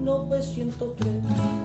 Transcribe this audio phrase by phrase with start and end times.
[0.00, 1.08] 1903.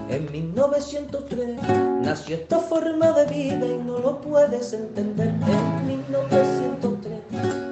[0.09, 1.61] En 1903
[2.01, 5.29] nació esta forma de vida y no lo puedes entender.
[5.29, 7.21] En 1903,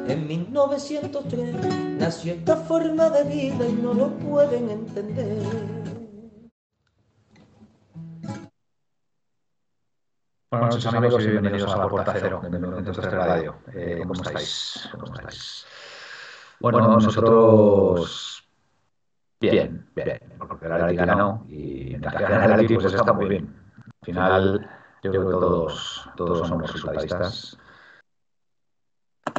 [0.08, 1.56] en 1903
[2.00, 5.44] nació esta forma de vida y no lo pueden entender.
[10.50, 13.56] Buenas noches amigos y bienvenidos a la Puerta Cero de 1903 Radio.
[13.74, 14.88] Eh, ¿Cómo estáis?
[14.92, 15.66] ¿Cómo estáis?
[16.60, 18.33] Bueno, nosotros
[19.52, 23.28] bien, bien, porque la Liga ganó y mientras que gana el Atleti pues está muy
[23.28, 23.56] bien.
[23.78, 24.70] Al final
[25.04, 27.58] yo creo que todos, todos somos resultadistas.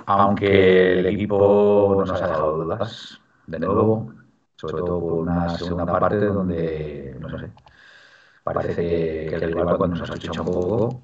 [0.07, 4.13] Aunque el equipo nos ha dejado dudas, de nuevo,
[4.57, 7.51] sobre todo por una segunda parte donde, no sé,
[8.43, 11.03] parece que, el rival cuando nos ha escuchado un poco,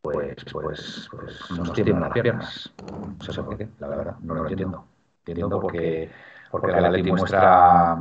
[0.00, 2.72] pues, pues, pues nos tiemblan las piernas.
[3.18, 4.84] No sé por qué, la verdad, no lo entiendo.
[5.26, 6.10] Entiendo porque,
[6.50, 7.98] porque el Atleti muestra,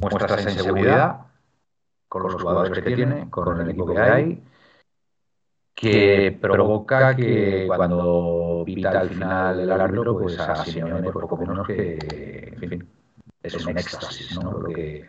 [0.00, 1.20] muestra esa inseguridad
[2.08, 4.42] con los jugadores que tiene, con el equipo que hay,
[5.74, 11.66] que provoca que cuando pita al final el árbitro, pues a Simeone por poco menos
[11.66, 12.88] que, en fin,
[13.42, 14.52] es un éxtasis, ¿no?
[14.52, 15.08] Lo que,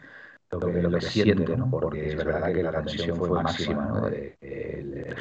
[0.52, 1.70] lo que, lo que siente, ¿no?
[1.70, 4.08] Porque es verdad que la tensión fue máxima, ¿no?
[4.08, 5.16] El, el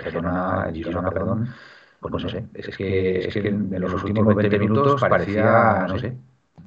[0.75, 1.49] Girona, perdón,
[2.01, 6.17] pues no sé, es que, es que en los últimos 20 minutos parecía, no sé,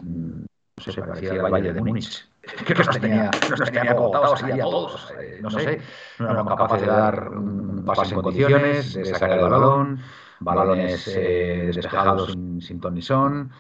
[0.04, 2.31] no sé, parecía el Valle de Múnich.
[2.66, 5.82] Que nos tenía, nos tenía agotados ahí a todos, eh, no sé,
[6.20, 10.00] no eran capaces de dar un pase en condiciones, de sacar el balón,
[10.40, 13.52] balones eh, despejados sin, sin ton ni son,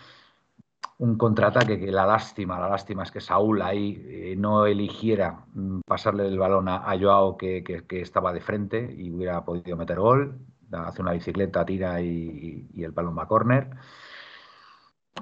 [1.01, 5.79] un contraataque que la lástima, la lástima es que Saúl ahí eh, no eligiera mm,
[5.87, 9.75] pasarle el balón a, a Joao que, que, que, estaba de frente y hubiera podido
[9.75, 10.37] meter gol.
[10.71, 13.71] Hace una bicicleta, tira y, y el balón va a córner.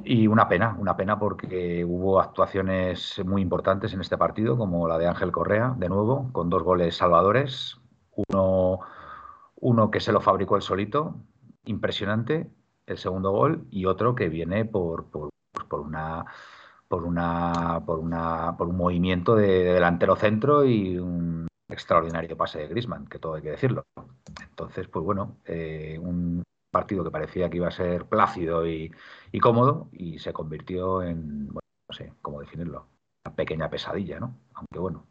[0.04, 4.98] Y una pena, una pena porque hubo actuaciones muy importantes en este partido, como la
[4.98, 7.78] de Ángel Correa, de nuevo, con dos goles salvadores.
[8.30, 8.80] Uno,
[9.56, 11.16] uno que se lo fabricó el solito,
[11.66, 12.50] impresionante,
[12.86, 16.26] el segundo gol, y otro que viene por, por pues por una
[16.88, 22.60] por una por una por un movimiento de, de, delantero centro y un extraordinario pase
[22.60, 23.84] de Griezmann, que todo hay que decirlo.
[24.42, 28.92] Entonces, pues bueno, eh, un partido que parecía que iba a ser plácido y,
[29.42, 31.60] cómodo y se convirtió en, bueno,
[31.90, 32.88] no sé cómo definirlo,
[33.26, 34.38] una pequeña pesadilla, ¿no?
[34.54, 35.06] Aunque bueno,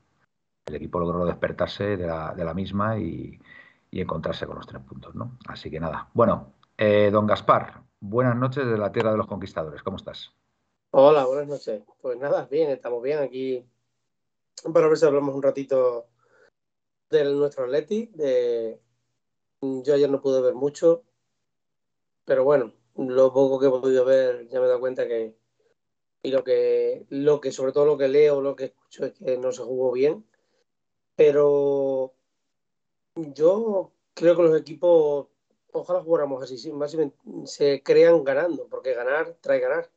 [0.67, 3.39] el equipo logró despertarse de la, de la misma y,
[3.91, 5.39] y, encontrarse con los tres puntos, ¿no?
[5.49, 6.09] Así que nada.
[6.15, 9.83] Bueno, eh, don Gaspar, buenas noches de la Tierra de los Conquistadores.
[9.83, 10.33] ¿Cómo estás?
[10.91, 11.83] Hola, buenas noches.
[12.01, 13.65] Pues nada, bien, estamos bien aquí.
[14.73, 16.07] Para ver si hablamos un ratito
[17.11, 18.07] de nuestro Atleti.
[18.15, 18.81] De...
[19.61, 21.03] Yo ayer no pude ver mucho,
[22.29, 25.35] pero bueno, lo poco que he podido ver ya me he dado cuenta que
[26.23, 29.39] y lo que lo que sobre todo lo que leo, lo que escucho es que
[29.39, 30.27] no se jugó bien,
[31.17, 32.13] pero
[33.15, 35.29] yo creo que los equipos
[35.73, 36.95] ojalá jugáramos así, más
[37.45, 39.89] se crean ganando, porque ganar trae ganar.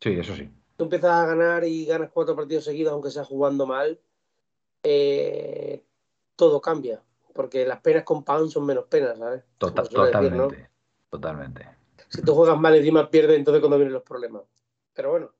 [0.00, 0.50] Sí, eso sí.
[0.76, 4.00] Tú empiezas a ganar y ganas cuatro partidos seguidos, aunque sea jugando mal,
[4.82, 5.84] eh,
[6.34, 7.02] todo cambia.
[7.34, 9.44] Porque las penas con Pound son menos penas, ¿sabes?
[9.58, 10.56] Total, totalmente.
[10.56, 10.77] Decir, ¿no?
[11.10, 11.66] Totalmente.
[12.08, 14.42] Si tú juegas mal, encima pierdes, entonces cuando vienen los problemas.
[14.94, 15.30] Pero bueno.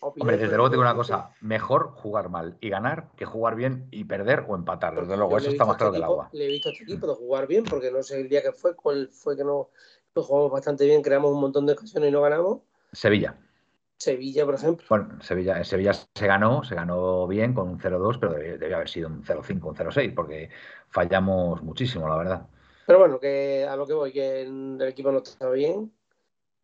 [0.00, 4.04] Hombre, desde luego tengo una cosa, mejor jugar mal y ganar que jugar bien y
[4.04, 4.98] perder o empatar.
[4.98, 6.30] Desde luego, eso está más claro este que el agua.
[6.32, 8.52] Le he visto a este equipo de jugar bien, porque no sé el día que
[8.52, 9.68] fue, cuál fue que no,
[10.14, 12.60] no jugamos bastante bien, creamos un montón de ocasiones y no ganamos.
[12.92, 13.36] Sevilla.
[13.98, 14.86] Sevilla, por ejemplo.
[14.88, 18.88] Bueno, Sevilla, en Sevilla se ganó, se ganó bien con un 0-2, pero debía, haber
[18.88, 20.48] sido un 0-5, un 0-6, porque
[20.88, 22.46] fallamos muchísimo, la verdad.
[22.90, 25.92] Pero bueno, que a lo que voy, que el equipo no está bien.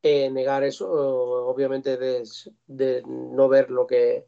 [0.02, 2.28] Eh, negar eso, obviamente, de,
[2.66, 4.26] de, no ver lo que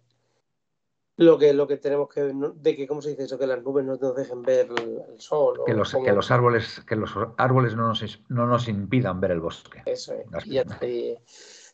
[1.17, 3.85] lo que lo que tenemos que de que cómo se dice eso que las nubes
[3.85, 7.75] no nos dejen ver el, el sol que los, que los árboles que los árboles
[7.75, 11.19] no nos no nos impidan ver el bosque eso es y ya, y,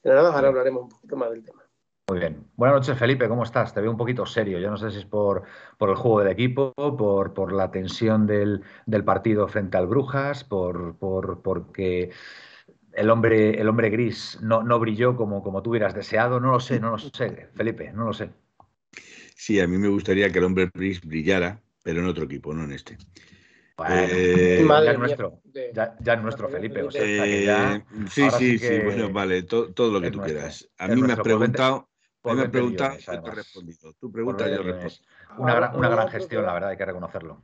[0.04, 1.63] nada, ahora hablaremos un poquito más del tema.
[2.06, 2.46] Muy bien.
[2.56, 3.72] Buenas noches, Felipe, ¿cómo estás?
[3.72, 4.58] Te veo un poquito serio.
[4.58, 5.44] Yo no sé si es por,
[5.78, 10.44] por el juego del equipo, por, por la tensión del, del, partido frente al Brujas,
[10.44, 12.10] por, por porque
[12.92, 16.40] el hombre, el hombre gris no, no brilló como, como tú hubieras deseado.
[16.40, 18.28] No lo sé, no lo sé, Felipe, no lo sé.
[19.34, 22.72] Sí, a mí me gustaría que el hombre brillara, pero en otro equipo, no en
[22.72, 22.98] este.
[23.76, 25.40] Bueno, Eh, ya es nuestro,
[25.72, 26.82] ya, ya es nuestro Felipe.
[26.82, 30.10] O sea, que Eh, ya, sí, sí, sí que bueno, vale, to- todo lo que
[30.10, 30.68] tú nuestro, quieras.
[30.78, 31.88] A mí me has 20 preguntado,
[32.24, 33.34] por me has 20 preguntado millones, y te he además.
[33.36, 33.92] respondido.
[33.92, 35.42] Tú Por preguntas, 20 yo respondo.
[35.42, 37.42] Una, gran, una gestión, la verdad, hay que reconocerlo.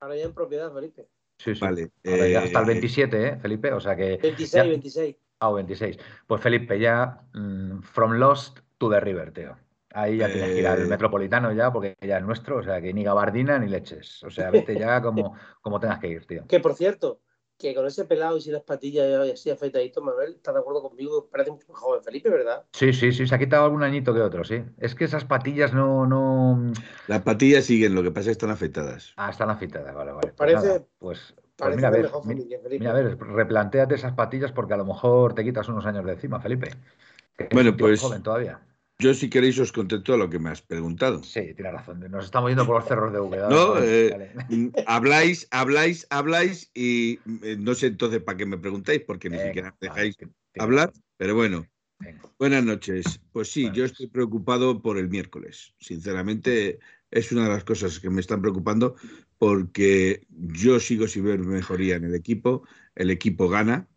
[0.00, 1.08] Ahora ya en propiedad, Felipe.
[1.38, 1.60] Sí, sí.
[1.60, 1.92] Vale.
[2.02, 3.72] Ya hasta el eh, 27, ¿eh, Felipe?
[3.72, 4.18] O sea que.
[4.20, 5.16] 26, ya- 26.
[5.38, 5.98] Ah, o 26.
[6.26, 9.56] Pues Felipe, ya mm, from Lost to the River, tío.
[9.92, 12.80] Ahí ya tienes que ir al Eh, Metropolitano ya, porque ya es nuestro, o sea
[12.82, 14.24] que ni gabardina ni leches.
[14.24, 16.46] O sea, vete ya como, como tengas que ir, tío.
[16.46, 17.20] Que por cierto,
[17.58, 20.82] que con ese pelado y sin las patillas y así afeitadito, Manuel, ¿estás de acuerdo
[20.82, 21.26] conmigo?
[21.30, 22.64] Parece mucho más joven Felipe, ¿verdad?
[22.72, 24.62] Sí, sí, sí, se ha quitado algún añito que otro, sí.
[24.78, 26.72] Es que esas patillas no, no.
[27.08, 29.14] Las patillas siguen, lo que pasa es que están afeitadas.
[29.16, 30.20] Ah, están afeitadas, vale, vale.
[30.28, 34.52] Pues Parece- nada, pues, pues mira, a ver, familia, mira, a ver, replantéate esas patillas
[34.52, 36.68] porque a lo mejor te quitas unos años de encima, Felipe.
[37.38, 38.60] Que Bueno, pues- joven todavía.
[38.98, 41.22] Yo, si queréis, os contesto a lo que me has preguntado.
[41.22, 42.00] Sí, tienes razón.
[42.10, 43.48] Nos estamos yendo por los cerros de Úbeda.
[43.50, 44.32] No, eh.
[44.48, 49.38] Mm, Habláis, habláis, habláis y eh, no sé entonces para qué me preguntáis, porque ni
[49.38, 50.16] siquiera dejáis
[50.58, 51.66] hablar, pero bueno.
[51.98, 52.22] Venga.
[52.38, 53.20] Buenas noches.
[53.32, 55.74] Pues sí, Buenas yo estoy preocupado por el miércoles.
[55.78, 56.78] Sinceramente,
[57.10, 58.96] es una de las cosas que me están preocupando
[59.36, 62.66] porque yo sigo sin ver mejoría en el equipo.
[62.94, 63.88] El equipo gana,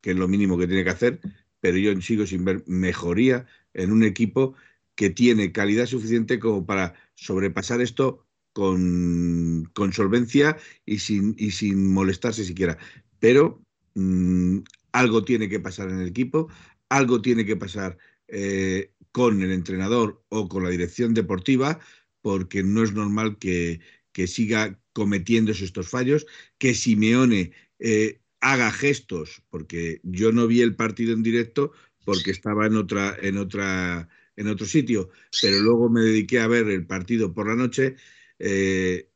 [0.00, 1.20] que es lo mínimo que tiene que hacer,
[1.58, 4.54] pero yo sigo sin ver mejoría en un equipo
[4.94, 10.56] que tiene calidad suficiente como para sobrepasar esto con, con solvencia
[10.86, 12.78] y sin, y sin molestarse siquiera.
[13.20, 13.62] Pero
[13.94, 14.60] mm,
[14.92, 16.48] algo tiene que pasar en el equipo,
[16.88, 21.78] algo tiene que pasar eh, con el entrenador o con la dirección deportiva,
[22.22, 23.80] porque no es normal que,
[24.12, 26.26] que siga cometiéndose estos fallos,
[26.58, 31.72] que Simeone eh, haga gestos, porque yo no vi el partido en directo
[32.06, 35.10] porque estaba en otra, en otra, en otro sitio,
[35.42, 37.96] pero luego me dediqué a ver el partido por la noche
[38.38, 39.10] eh,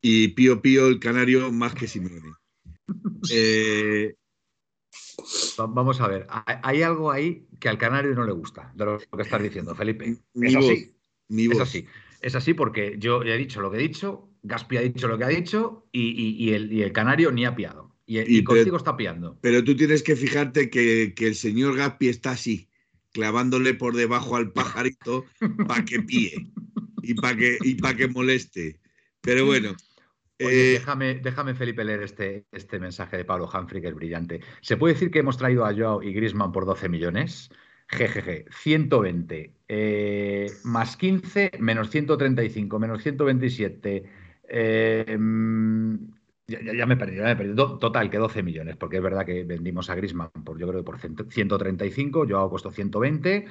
[0.00, 2.32] y Pío Pío el canario más que Simeone.
[3.30, 4.14] Eh,
[5.60, 6.26] Va- Vamos a ver,
[6.62, 10.16] hay algo ahí que al canario no le gusta, de lo que estás diciendo, Felipe.
[10.32, 10.94] Mi Es voz, así,
[11.28, 11.86] mi es así.
[12.22, 15.24] Es así porque yo he dicho lo que he dicho, Gaspi ha dicho lo que
[15.24, 17.87] ha dicho y, y- y el, y el canario ni ha piado.
[18.08, 19.38] Y, y Y contigo pero- está piando.
[19.42, 22.68] Pero tú tienes que fijarte que, que el señor Gaspi está así,
[23.12, 25.26] clavándole por debajo al pajarito
[25.68, 26.32] para que píe
[27.02, 28.80] y para que, y pa' que moleste.
[29.20, 29.76] Pero bueno,
[30.40, 34.40] Oye, eh, déjame, déjame, Felipe, leer este, este mensaje de Pablo Humphrey, que es brillante.
[34.62, 37.50] ¿Se puede decir que hemos traído a Joao y Grisman por 12 millones?
[37.90, 44.04] GGG, 120, eh, más 15, menos 135, menos 127.
[44.48, 46.17] eh, mm,
[46.48, 47.54] ya, ya- ya me he perdido, ya me he perdido.
[47.54, 50.80] Do- Total, que 12 millones, porque es verdad que vendimos a Grisman por, yo creo
[50.80, 53.46] que por 100 135, Joao puesto 120.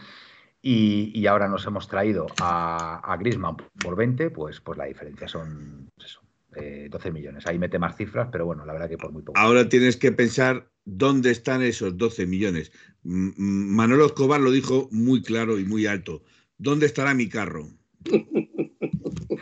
[0.60, 5.28] Y, y ahora nos hemos traído a, a Griezmann por 20, pues, pues la diferencia
[5.28, 6.22] son pues eso,
[6.56, 7.46] eh, 12 millones.
[7.46, 9.40] Ahí mete más cifras, pero bueno, la verdad que por muy poco.
[9.40, 12.72] ahora tienes que pensar dónde están esos 12 millones.
[13.04, 16.24] Manolo Escobar lo dijo muy claro y muy alto.
[16.58, 17.68] ¿Dónde estará mi carro?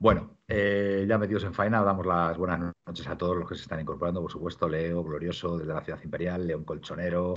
[0.00, 3.62] Bueno, eh, ya metidos en faena, damos las buenas noches a todos los que se
[3.62, 7.34] están incorporando, por supuesto, Leo, Glorioso, desde la Ciudad Imperial, León Colchonero,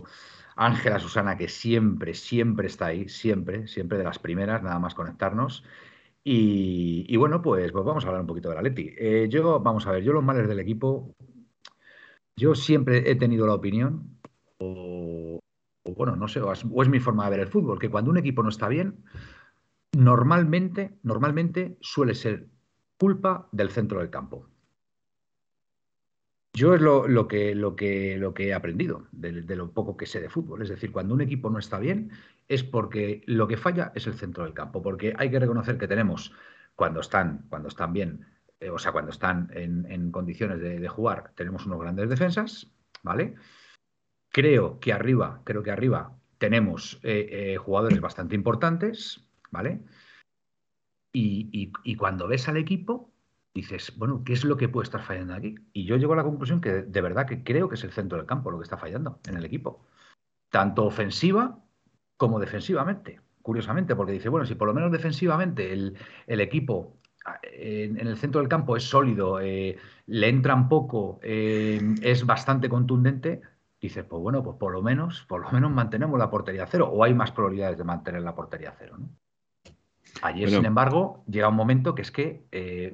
[0.55, 5.65] Ángela Susana, que siempre, siempre está ahí, siempre, siempre de las primeras, nada más conectarnos.
[6.23, 8.93] Y, bueno, pues, pues vamos a hablar un poquito de la Leti.
[8.97, 11.13] Eh, yo, vamos a ver, yo los males del equipo,
[12.37, 14.19] yo siempre he tenido la opinión,
[14.59, 15.39] o,
[15.83, 18.41] bueno, no sé, o es mi forma de ver el fútbol, que cuando un equipo
[18.43, 19.03] no está bien,
[19.97, 22.47] normalmente, normalmente suele ser
[23.01, 24.45] culpa del centro del campo.
[26.53, 30.21] Yo es lo, que, lo, que, lo que he aprendido de, lo poco que sé
[30.21, 30.61] de fútbol.
[30.61, 32.11] Es decir, cuando un equipo no está bien
[32.47, 34.83] es porque lo que falla es el centro del campo.
[34.83, 36.31] Porque hay que reconocer que tenemos,
[36.75, 38.27] cuando están, cuando están bien,
[38.59, 42.67] eh, o sea, cuando están en, condiciones de, de, jugar, tenemos unos grandes defensas,
[43.01, 43.33] ¿vale?
[44.29, 49.81] Creo que arriba, creo que arriba tenemos eh, eh, jugadores bastante importantes, ¿vale?
[51.13, 53.11] Y, cuando ves al equipo,
[53.53, 55.55] dices, bueno, ¿qué es lo que puede estar fallando aquí?
[55.73, 58.17] Y yo llego a la conclusión que de verdad que creo que es el centro
[58.17, 59.85] del campo lo que está fallando en el equipo.
[60.49, 61.59] Tanto ofensiva
[62.17, 63.19] como defensivamente.
[63.41, 66.97] Curiosamente, porque dice, bueno, si por lo menos defensivamente el, el equipo
[67.43, 69.77] en, en, el centro del campo es sólido, eh,
[70.07, 73.41] le entran poco, eh, es bastante contundente,
[73.79, 77.03] dices, pues bueno, pues por lo menos, por lo menos mantenemos la portería cero, o
[77.03, 79.09] hay más probabilidades de mantener la portería cero, ¿no?
[80.21, 80.57] Ayer, bueno.
[80.57, 82.93] sin embargo, llega un momento que es que eh,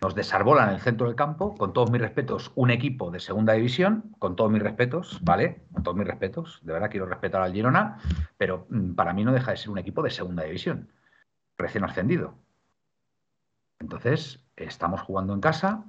[0.00, 3.52] nos desarbolan en el centro del campo, con todos mis respetos, un equipo de segunda
[3.52, 5.62] división, con todos mis respetos, ¿vale?
[5.72, 7.98] Con todos mis respetos, de verdad quiero respetar al Girona,
[8.38, 10.88] pero mm, para mí no deja de ser un equipo de segunda división.
[11.58, 12.34] recién ascendido.
[13.78, 15.84] Entonces, estamos jugando en casa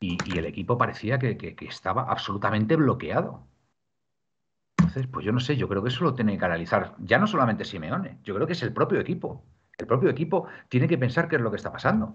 [0.00, 3.46] y, el equipo parecía que, estaba absolutamente bloqueado.
[4.78, 7.26] Entonces, pues yo no sé, yo creo que eso lo tiene que analizar ya no
[7.26, 9.44] solamente Simeone, yo creo que es el propio equipo.
[9.80, 12.14] El propio equipo tiene que pensar qué es lo que está pasando.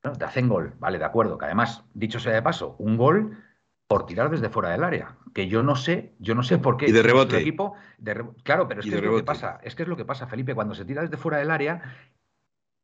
[0.00, 3.38] te hacen gol, vale, de acuerdo, que además, dicho sea de paso, un gol
[3.86, 6.88] por tirar desde fuera del área, que yo no sé, yo no sé por qué.
[6.88, 7.38] Y de rebote.
[7.38, 7.74] Equipo,
[8.42, 10.54] claro, pero es que es lo que pasa, es que es lo que pasa, Felipe,
[10.54, 11.80] cuando se tira desde fuera del área,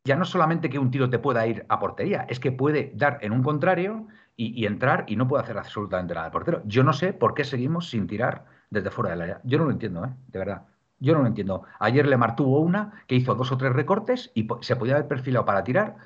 [0.06, 3.18] ya no solamente que un tiro te pueda ir a portería, es que puede dar
[3.22, 4.06] en un contrario
[4.36, 6.62] y, entrar y no puede hacer absolutamente nada el portero.
[6.66, 9.40] Yo no sé por qué seguimos sin tirar desde fuera del área.
[9.44, 10.10] Yo no lo entiendo, ¿eh?
[10.28, 10.62] de verdad.
[11.04, 11.64] Yo no lo entiendo.
[11.78, 15.44] Ayer Lemar tuvo una que hizo dos o tres recortes y se podía haber perfilado
[15.44, 15.96] para tirar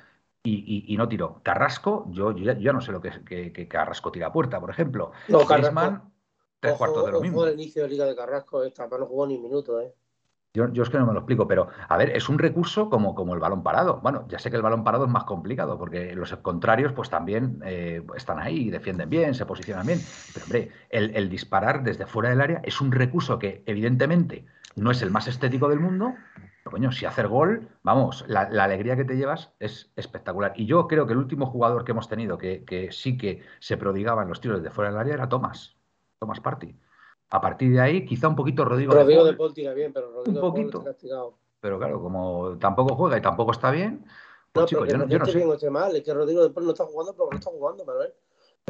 [0.43, 1.41] y, no tiró.
[1.43, 5.11] Carrasco, yo, ya, no sé lo que es que, Carrasco tira a puerta, por ejemplo.
[5.27, 6.01] No, Carrasco,
[6.59, 7.45] tres cuartos de lo mismo.
[7.45, 9.93] el inicio de Liga de Carrasco, esta, no jugó ni un minuto, ¿eh?
[10.51, 13.35] Yo, es que no me lo explico, pero a ver, es un recurso como, como
[13.35, 13.99] el balón parado.
[14.01, 17.61] Bueno, ya sé que el balón parado es más complicado porque los contrarios pues también
[17.63, 20.01] eh, están ahí, defienden bien, se posicionan bien.
[20.33, 24.47] Pero hombre, el, el, disparar desde fuera del área es un recurso que evidentemente
[24.79, 26.15] no es el más estético del mundo,
[26.63, 30.53] coño, si hacer gol, vamos, la, alegría que te llevas es espectacular.
[30.55, 34.23] Y yo creo que el último jugador que hemos tenido que, sí que se prodigaba
[34.23, 35.77] en los tiros de fuera del área era Tomás,
[36.19, 36.75] Tomás Party.
[37.31, 39.53] A partir de ahí, quizá un poquito Rodrigo, Rodrigo de Paul.
[39.53, 40.83] tira bien, pero Rodrigo un poquito.
[41.59, 44.05] pero claro, como tampoco juega y tampoco está bien,
[44.51, 45.37] pues no, yo, no, yo no sé.
[45.37, 47.51] bien o esté mal, es que Rodrigo de Paul no está jugando porque no está
[47.51, 48.13] jugando, Manuel.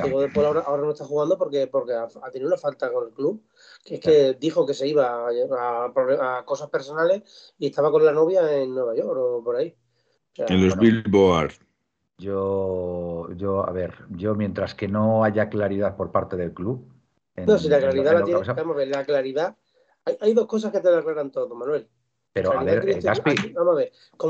[0.03, 3.43] Ahora, ahora, no está jugando porque, porque ha, tenido una falta con el club,
[3.83, 8.51] que es que dijo que se iba a, cosas personales y estaba con la novia
[8.57, 9.75] en Nueva York o por ahí.
[10.35, 11.53] en los Billboard.
[12.17, 16.85] Yo, yo, a ver, yo mientras que no haya claridad por parte del club.
[17.37, 19.57] no, si la claridad la tiene, la claridad.
[20.03, 21.87] Hay, hay, dos cosas que te la aclaran todo, Manuel.
[22.31, 23.55] Pero a ver, eh, Gaspi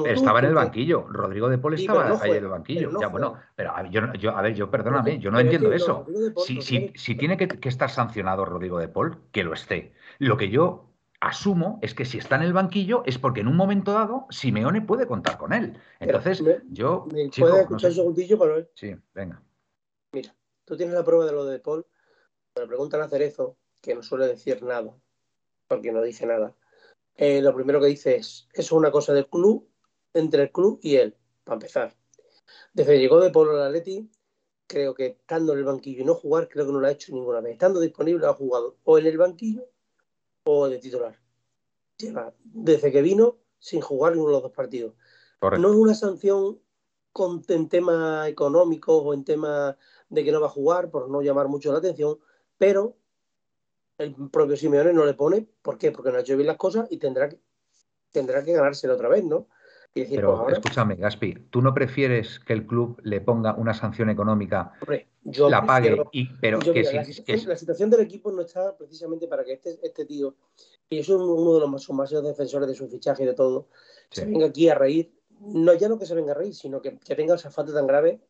[0.05, 1.05] estaba en el banquillo.
[1.07, 2.91] Rodrigo de Paul estaba ahí en el banquillo.
[2.99, 6.05] ya, bueno, pero a ver, yo, a ver, yo perdóname, yo no entiendo eso.
[6.37, 9.93] si, si, si, tiene que, estar sancionado Rodrigo de Paul, que lo esté.
[10.17, 10.85] Lo que yo
[11.19, 14.81] asumo es que si está en el banquillo es porque en un momento dado Simeone
[14.81, 15.77] puede contar con él.
[15.99, 17.05] Entonces, yo.
[17.11, 18.69] ¿Me puedes escuchar un segundillo, Manuel?
[18.75, 19.41] Sí, venga.
[20.13, 21.85] Mira, tú tienes la prueba de lo de Paul.
[22.57, 24.95] Me preguntan a Cerezo, que no suele decir nada,
[25.67, 26.55] porque no dice nada
[27.21, 29.67] eh, lo primero que dice es, eso es una cosa del club,
[30.13, 31.93] entre el club y él, para empezar.
[32.73, 34.09] Desde que llegó de Polo al Atleti,
[34.65, 37.13] creo que estando en el banquillo y no jugar, creo que no lo ha hecho
[37.13, 37.53] ninguna vez.
[37.53, 39.65] Estando disponible ha jugado o en el banquillo
[40.45, 41.19] o de titular.
[41.97, 44.93] Lleva desde que vino sin jugar ninguno de los dos partidos.
[45.41, 46.61] No es una sanción
[47.11, 49.75] con, en temas económicos o en temas
[50.07, 52.17] de que no va a jugar, por no llamar mucho la atención,
[52.57, 52.95] pero
[53.99, 55.47] el propio Simeone no le pone.
[55.61, 55.91] ¿Por qué?
[55.91, 57.37] Porque no ha hecho bien las cosas y tendrá que,
[58.11, 59.47] tendrá que ganárselo otra vez, ¿no?
[59.93, 64.71] pero pues escúchame, Gaspi, ¿tú no prefieres que el club le ponga una sanción económica,
[65.23, 69.53] yo la pague y pero que, la, situación, del equipo no está precisamente para que
[69.53, 70.35] este, este tío,
[70.89, 73.67] y es uno de los más, más defensores de su fichaje y de todo,
[74.11, 76.97] se venga aquí a reír, no ya no que se venga a reír, sino que,
[76.99, 78.21] que tenga esa falta tan grave,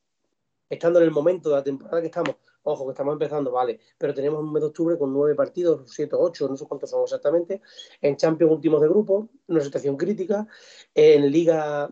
[0.70, 4.14] estando en el momento de la temporada que estamos, Ojo, que estamos empezando, vale, pero
[4.14, 7.62] tenemos un mes de octubre con nueve partidos, siete ocho, no sé cuántos son exactamente.
[8.02, 10.46] En Champions últimos de grupo, una situación crítica.
[10.94, 11.90] En Liga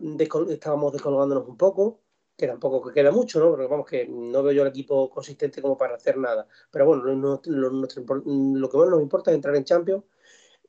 [0.50, 2.00] estábamos descolgándonos un poco,
[2.36, 3.50] que tampoco queda mucho, ¿no?
[3.50, 6.46] Porque vamos, que no veo yo el equipo consistente como para hacer nada.
[6.70, 10.04] Pero bueno, lo, lo que más nos importa es entrar en Champions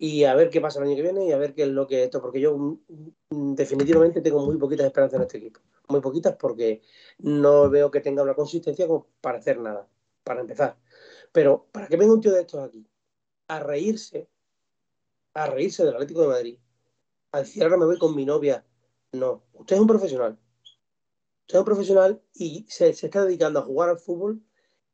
[0.02, 1.86] y a ver qué pasa el año que viene y a ver qué es lo
[1.86, 6.38] que esto, porque yo mm, definitivamente tengo muy poquitas esperanzas en este equipo, muy poquitas
[6.38, 6.82] porque
[7.20, 9.88] no veo que tenga una consistencia como para hacer nada,
[10.24, 10.78] para empezar.
[11.34, 12.88] Pero para que venga un tío de estos aquí
[13.50, 14.30] a reírse,
[15.34, 16.58] a reírse del Atlético de Madrid,
[17.34, 18.66] a decir ahora me voy con mi novia,
[19.12, 20.40] no, usted es un profesional,
[21.42, 24.42] usted es un profesional y se está dedicando a jugar al fútbol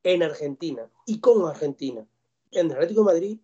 [0.02, 2.08] en Argentina y con Argentina.
[2.52, 3.40] En el Atlético de Madrid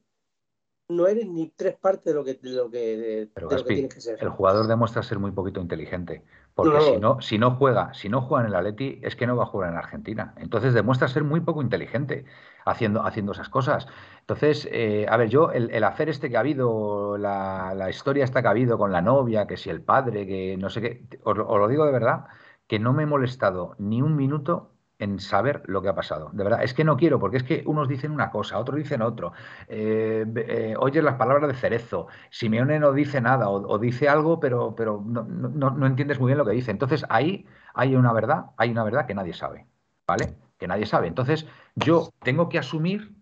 [0.95, 4.17] no eres ni tres partes de lo que, de lo que, tienes que ser.
[4.21, 6.24] El jugador demuestra ser muy poquito inteligente.
[6.53, 9.36] Porque si no, si no juega, si no juega en el Atleti, es que no
[9.36, 10.33] va a jugar en Argentina.
[10.38, 12.25] Entonces demuestra ser muy poco inteligente
[12.65, 13.88] haciendo, haciendo esas cosas.
[14.19, 18.41] Entonces, eh, a ver, yo, el, hacer este que ha habido, la, la, historia esta
[18.41, 21.38] que ha habido con la novia, que si el padre, que no sé qué, os
[21.38, 22.25] lo digo de verdad,
[22.67, 24.71] que no me he molestado ni un minuto
[25.01, 26.29] en saber lo que ha pasado.
[26.31, 29.01] De verdad, es que no quiero, porque es que unos dicen una cosa, otros dicen
[29.01, 29.34] otro.
[29.67, 32.08] Eh, eh, oyes las palabras de Cerezo.
[32.29, 36.46] Simeone no dice nada o, dice algo, pero, pero no, no, entiendes muy bien lo
[36.46, 36.70] que dice.
[36.70, 39.65] Entonces ahí hay una verdad, hay una verdad que nadie sabe,
[40.05, 40.38] ¿vale?
[40.60, 41.08] Que nadie sabe.
[41.08, 43.15] Entonces yo tengo que asumir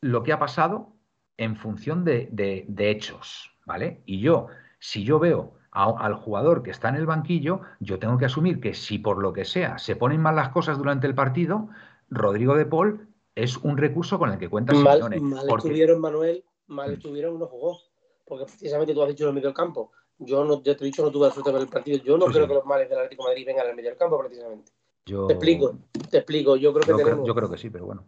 [0.00, 0.94] lo que ha pasado
[1.36, 4.02] en función de, de hechos, ¿vale?
[4.06, 4.46] Y yo,
[4.78, 8.74] si yo veo al jugador que está en el banquillo, yo tengo que asumir que
[8.74, 11.68] si por lo que sea se ponen mal las cosas durante el partido,
[12.10, 16.90] Rodrigo de Paul es un recurso con el que cuenta Mal, mal estuvieron, Manuel, mal
[16.90, 16.94] mm.
[16.94, 17.78] estuvieron, no jugó.
[18.26, 19.90] Porque precisamente tú has dicho en el medio del campo.
[20.18, 21.98] Yo no, ya te he dicho, no tuve la suerte de ver el partido.
[22.04, 24.18] Yo no creo que los males del Atlético de Madrid vengan al medio del campo,
[24.18, 24.70] precisamente.
[25.04, 25.74] Te explico,
[26.10, 26.56] te explico.
[26.56, 27.26] Yo creo que tenemos...
[27.26, 28.04] yo creo que sí, pero bueno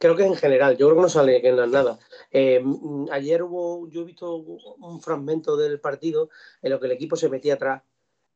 [0.00, 1.98] creo que en general, yo creo que no sale que no es nada.
[2.30, 2.62] Eh,
[3.10, 6.30] ayer hubo, yo he visto un fragmento del partido
[6.62, 7.82] en lo que el equipo se metía atrás,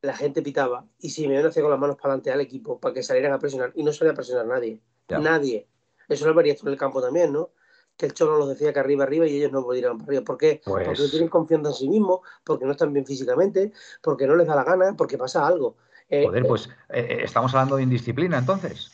[0.03, 2.93] la gente pitaba y si me hacía con las manos para adelante al equipo para
[2.95, 4.81] que salieran a presionar y no salía a presionar nadie.
[5.09, 5.67] Nadie.
[6.09, 7.51] Eso lo vería esto en el campo también, ¿no?
[7.97, 10.25] Que el Cholo los decía que arriba, arriba y ellos no podían para arriba.
[10.25, 10.61] ¿Por qué?
[10.65, 13.73] Porque no pues tienen confianza en sí mismos, porque no están bien físicamente,
[14.03, 15.77] porque no les da la gana, porque pasa algo.
[16.09, 18.91] Eh, Joder, pues eh, estamos hablando de indisciplina entonces.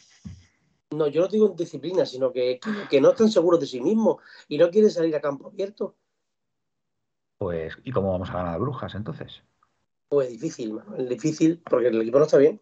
[0.90, 2.58] No, yo no digo en disciplina, sino que,
[2.90, 4.16] que, no están seguros de sí mismos
[4.48, 5.94] y no quieren salir a campo abierto.
[7.38, 9.42] Pues, ¿y cómo vamos a ganar a Brujas entonces?
[10.08, 12.60] Pues difícil, difícil porque el equipo no está bien.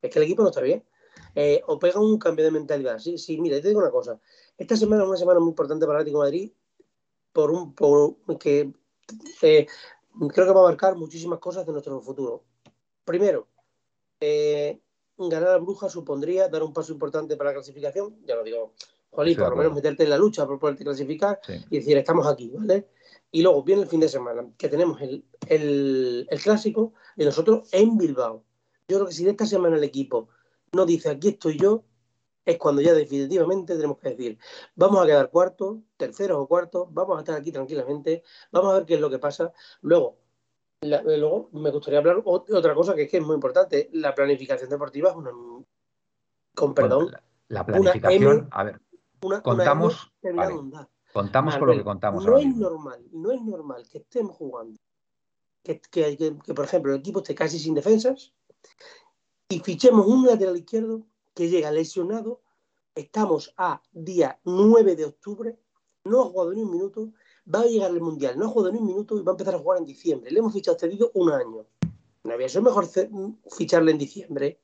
[0.00, 0.84] Es que el equipo no está bien.
[1.34, 2.98] Eh, o pega un cambio de mentalidad.
[2.98, 4.20] Sí, sí, mira, te digo una cosa.
[4.56, 6.52] Esta semana es una semana muy importante para el Atlético de Madrid
[7.32, 8.72] por un por que
[9.42, 9.66] eh,
[10.32, 12.44] creo que va a marcar muchísimas cosas de nuestro futuro.
[13.04, 13.48] Primero,
[14.20, 14.80] eh,
[15.18, 18.74] ganar a Bruja supondría dar un paso importante para la clasificación, ya lo digo,
[19.10, 22.52] Jolí, por lo menos meterte en la lucha por poderte clasificar y decir, estamos aquí,
[22.54, 22.88] ¿vale?
[23.32, 27.96] Y luego viene el fin de semana, que tenemos el, el, clásico y nosotros en
[27.96, 28.44] Bilbao.
[28.88, 30.28] Yo creo que si de esta semana el equipo
[30.72, 31.84] no dice, aquí estoy yo,
[32.44, 34.38] es cuando ya definitivamente tenemos que decir,
[34.74, 38.86] vamos a quedar cuartos, terceros o cuartos, vamos a estar aquí tranquilamente, vamos a ver
[38.86, 39.52] qué es lo que pasa.
[39.80, 40.18] Luego,
[40.86, 43.88] luego me gustaría hablar otra cosa que es que es muy importante.
[43.92, 45.30] La planificación deportiva es una.
[46.54, 47.12] Con perdón.
[47.48, 48.80] la, planificación, a ver,
[49.42, 50.12] contamos.
[51.12, 52.24] contamos con lo que contamos.
[52.24, 54.80] No es normal, no es normal que estemos jugando.
[55.62, 58.32] Que, que, que, por ejemplo, el equipo esté casi sin defensas
[59.48, 62.42] y fichemos un lateral izquierdo que llega lesionado.
[62.94, 65.58] Estamos a día 9 de octubre,
[66.04, 67.12] no ha jugado ni un minuto
[67.52, 69.54] va a llegar el Mundial, no ha jugado ni un minuto y va a empezar
[69.54, 70.30] a jugar en diciembre.
[70.30, 71.66] Le hemos fichado cedido un año.
[72.24, 72.86] ¿No había sido mejor
[73.56, 74.60] ficharle en diciembre?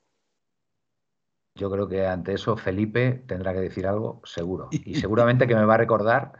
[1.54, 4.68] Yo creo que ante eso Felipe tendrá que decir algo, seguro.
[4.72, 6.32] Y seguramente que me va a recordar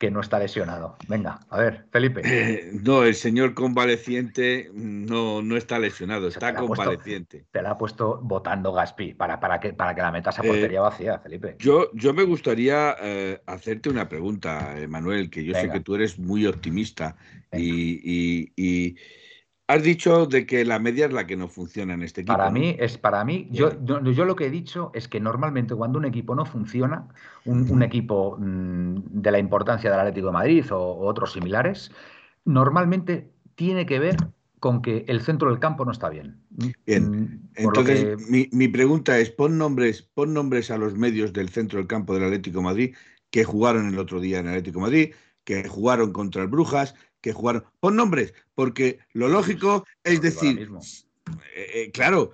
[0.00, 0.96] que no está lesionado.
[1.08, 2.22] Venga, a ver, Felipe.
[2.24, 7.44] Eh, no, el señor convaleciente no, no está lesionado, está convaleciente.
[7.50, 10.78] te la ha puesto votando Gaspi para, para, que, para que la metas a portería
[10.78, 11.56] eh, vacía, Felipe.
[11.58, 16.18] Yo, yo me gustaría eh, hacerte una pregunta, Manuel, que yo sé que tú eres
[16.18, 17.16] muy optimista
[17.52, 18.96] y
[19.70, 22.36] Has dicho de que la media es la que no funciona en este equipo.
[22.36, 25.96] Para mí, es para mí, yo, yo, lo que he dicho es que normalmente cuando
[25.96, 27.06] un equipo no funciona,
[27.44, 31.92] un, equipo mm, de la importancia del Atlético de Madrid o, otros similares,
[32.44, 34.16] normalmente tiene que ver
[34.58, 36.40] con que el centro del campo no está bien.
[36.84, 37.08] Bien.
[37.08, 41.86] Mm, Entonces, mi, pregunta es: pon nombres, pon nombres a los medios del centro del
[41.86, 42.94] campo del Atlético de Madrid
[43.30, 46.96] que jugaron el otro día en el Atlético de Madrid, que jugaron contra el Brujas,
[47.20, 47.64] que jugaron.
[47.80, 50.68] Pon nombres, porque lo lógico es decir,
[51.54, 52.32] eh, eh, claro.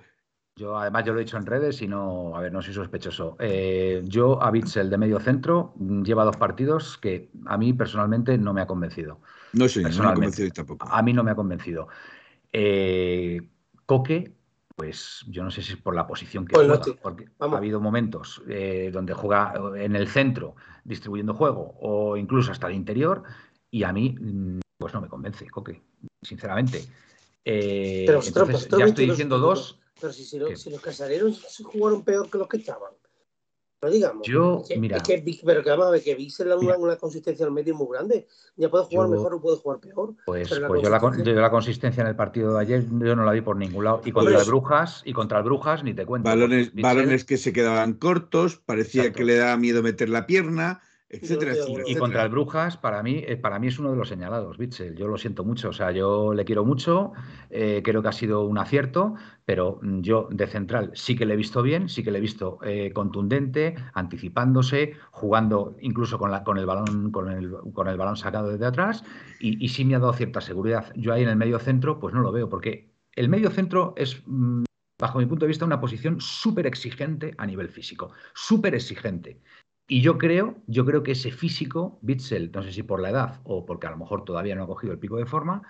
[0.55, 3.35] Yo además yo lo he dicho en redes y no, a ver, no soy sospechoso.
[3.39, 8.39] Eh, yo a Bitzel de medio centro mm, lleva dos partidos que a mí personalmente
[8.39, 9.21] no me ha convencido.
[9.53, 10.87] No sé, no me ha convencido tampoco.
[10.89, 11.89] A mí no me ha convencido.
[13.85, 14.33] Coque,
[14.75, 17.79] pues yo no sé si es por la posición que pues juega, porque ha habido
[17.79, 18.41] momentos
[18.91, 23.21] donde juega en el centro distribuyendo juego o incluso hasta el interior
[23.69, 25.81] y a mí mm, pues no me convence, Coque,
[26.21, 26.85] sinceramente.
[27.43, 29.79] Eh, pero entonces, ya estoy diciendo dos.
[29.99, 32.91] Pero si, si, los casareros jugaron peor que los que estaban.
[33.81, 34.27] No digamos.
[34.27, 34.99] Yo, mira.
[34.99, 37.87] que, pero que vamos a ver, que Vix es una, una, consistencia al medio muy
[37.91, 38.27] grande.
[38.55, 40.15] Ya puede jugar mejor o puede jugar peor.
[40.25, 43.31] Pues, pues yo, la, yo, la, consistencia en el partido de ayer yo no la
[43.31, 44.01] vi por ningún lado.
[44.03, 46.27] Y contra el Brujas, y contra el Brujas ni te cuento.
[46.27, 51.53] Balones, balones que se quedaban cortos, parecía que le daba miedo meter la pierna etcétera,
[51.85, 54.95] Y contra el Brujas, para mí, eh, para mí es uno de los señalados, Bitzel.
[54.95, 55.69] Yo lo siento mucho.
[55.69, 57.13] O sea, yo le quiero mucho,
[57.49, 59.15] eh, creo que ha sido un acierto,
[59.45, 62.21] pero mm, yo de central sí que le he visto bien, sí que le he
[62.21, 67.97] visto eh, contundente, anticipándose, jugando incluso con, la, con el balón, con el, con el
[67.97, 69.03] balón sacado desde atrás,
[69.39, 70.91] y, y sí me ha dado cierta seguridad.
[70.95, 74.21] Yo ahí en el medio centro, pues no lo veo, porque el medio centro es.
[74.25, 74.65] Mm,
[74.99, 79.39] bajo mi punto de vista, una posición súper exigente a nivel físico, súper exigente.
[79.87, 83.39] Y yo creo, yo creo que ese físico, Bitzel, no sé si por la edad
[83.45, 85.63] o porque a lo mejor todavía no ha cogido el pico de forma,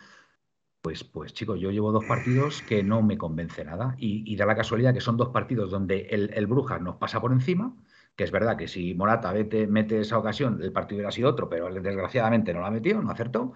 [0.81, 3.95] pues, pues chicos, yo llevo dos partidos que no me convence nada.
[3.99, 7.31] Y, da la casualidad que son dos partidos donde el, el Brujas nos pasa por
[7.31, 7.75] encima,
[8.15, 9.33] que es verdad que si Morata
[9.67, 13.53] mete esa ocasión, el partido hubiera sido otro, pero desgraciadamente no la metido, no acertó.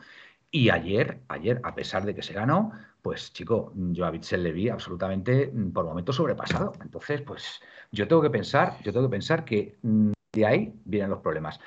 [0.51, 4.51] Y ayer, ayer, a pesar de que se ganó, pues chico, yo a Bitzel le
[4.51, 6.73] vi absolutamente mm, por momentos sobrepasado.
[6.83, 11.09] Entonces, pues yo tengo que pensar, yo tengo que pensar que mm, de ahí vienen
[11.09, 11.59] los problemas.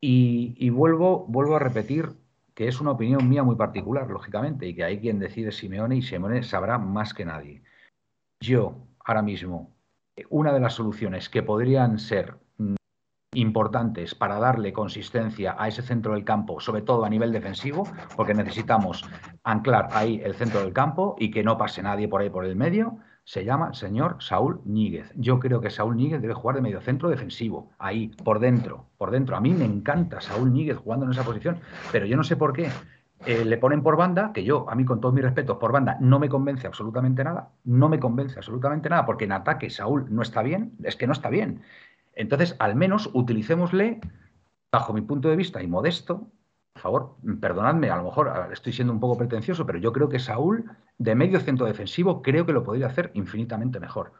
[0.00, 2.08] Y, vuelvo, vuelvo a repetir
[2.54, 6.02] que es una opinión mía muy particular, lógicamente, y que hay quien decide Simeone y
[6.02, 7.62] Simeone sabrá más que nadie.
[8.40, 9.74] Yo, ahora mismo,
[10.30, 12.74] una de las soluciones que podrían ser mm,
[13.34, 17.86] importantes para darle consistencia a ese centro del campo, sobre todo a nivel defensivo,
[18.16, 19.04] porque necesitamos
[19.44, 22.56] anclar ahí el centro del campo y que no pase nadie por ahí por el
[22.56, 22.98] medio,
[23.30, 25.12] se llama señor Saúl Níguez.
[25.14, 29.12] Yo creo que Saúl Níguez debe jugar de medio centro defensivo, ahí, por dentro, por
[29.12, 29.36] dentro.
[29.36, 31.60] A mí me encanta Saúl Níguez jugando en esa posición,
[31.92, 32.70] pero yo no sé por qué.
[33.26, 35.96] Eh, le ponen por banda, que yo, a mí con todos mis respetos, por banda
[36.00, 40.22] no me convence absolutamente nada, no me convence absolutamente nada, porque en ataque Saúl no
[40.22, 41.62] está bien, es que no está bien.
[42.14, 44.00] Entonces, al menos utilicémosle,
[44.72, 46.32] bajo mi punto de vista y modesto,
[46.72, 50.18] por favor, perdonadme, a lo mejor estoy siendo un poco pretencioso, pero yo creo que
[50.18, 50.68] Saúl,
[51.00, 54.12] de medio centro defensivo, creo que lo podría hacer infinitamente mejor.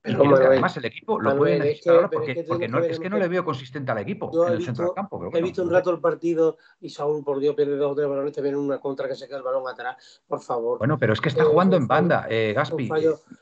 [0.00, 3.92] Pero además el equipo lo puede necesitar porque, no, es que no le veo consistente
[3.92, 5.30] al equipo en el centro del campo.
[5.34, 8.32] he visto un rato el partido y Saúl, por Dios, pierde dos o tres balones,
[8.32, 10.78] te viene una contra que se queda el balón atrás, por favor.
[10.78, 12.88] Bueno, pero es que está eh, jugando en banda, eh, Gaspi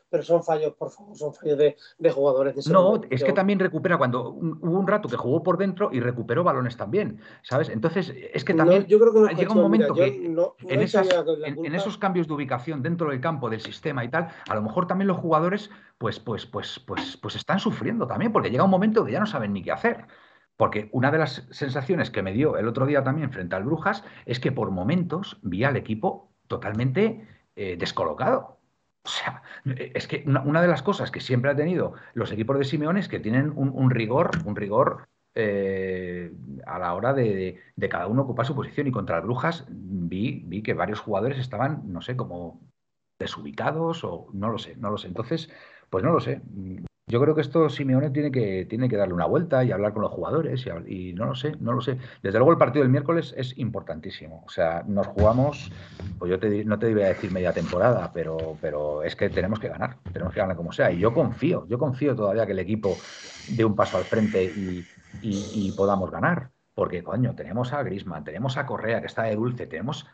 [0.09, 3.99] pero son fallos, por favor, son fallos de, jugadores de No, es que también recupera
[3.99, 7.69] cuando hubo un rato que jugó por dentro y recuperó balones también, ¿sabes?
[7.69, 10.07] Entonces, es que también yo creo que llega un momento que
[10.69, 14.87] en, esos cambios de ubicación dentro del campo, del sistema y tal, a lo mejor
[14.87, 19.05] también los jugadores pues, pues, pues, pues, pues están sufriendo también, porque llega un momento
[19.05, 20.07] que ya no saben ni qué hacer.
[20.57, 24.05] Porque una de las sensaciones que me dio el otro día también frente al Brujas
[24.25, 28.61] es que por momentos vi al equipo totalmente eh, descolocado.
[29.05, 29.43] O sea,
[29.77, 33.09] es que una, de las cosas que siempre ha tenido los equipos de Simeone es
[33.09, 36.33] que tienen un, rigor, un rigor eh,
[36.67, 38.87] a la hora de, cada uno ocupar su posición.
[38.87, 42.61] Y contra las Brujas vi, vi que varios jugadores estaban, no sé, como
[43.19, 45.09] desubicados o no lo sé, no lo sé.
[45.09, 45.51] Entonces,
[45.91, 46.41] pues no lo sé.
[47.07, 50.03] Yo creo que esto Simeone tiene que, tiene que darle una vuelta y hablar con
[50.03, 51.99] los jugadores y, no lo sé, no lo sé.
[52.23, 54.43] Desde luego el partido del miércoles es importantísimo.
[54.47, 55.71] O sea, nos jugamos,
[56.19, 59.61] pues yo te, no te iba a decir media temporada, pero, pero es que tenemos
[59.61, 60.91] que ganar, tenemos que ganar como sea.
[60.93, 62.97] Y yo confío, yo confío todavía que el equipo
[63.51, 64.43] dé un paso al frente
[65.23, 66.53] y, podamos ganar.
[66.75, 70.07] Porque, coño, tenemos a Grisman, tenemos a Correa, que está de dulce, tenemos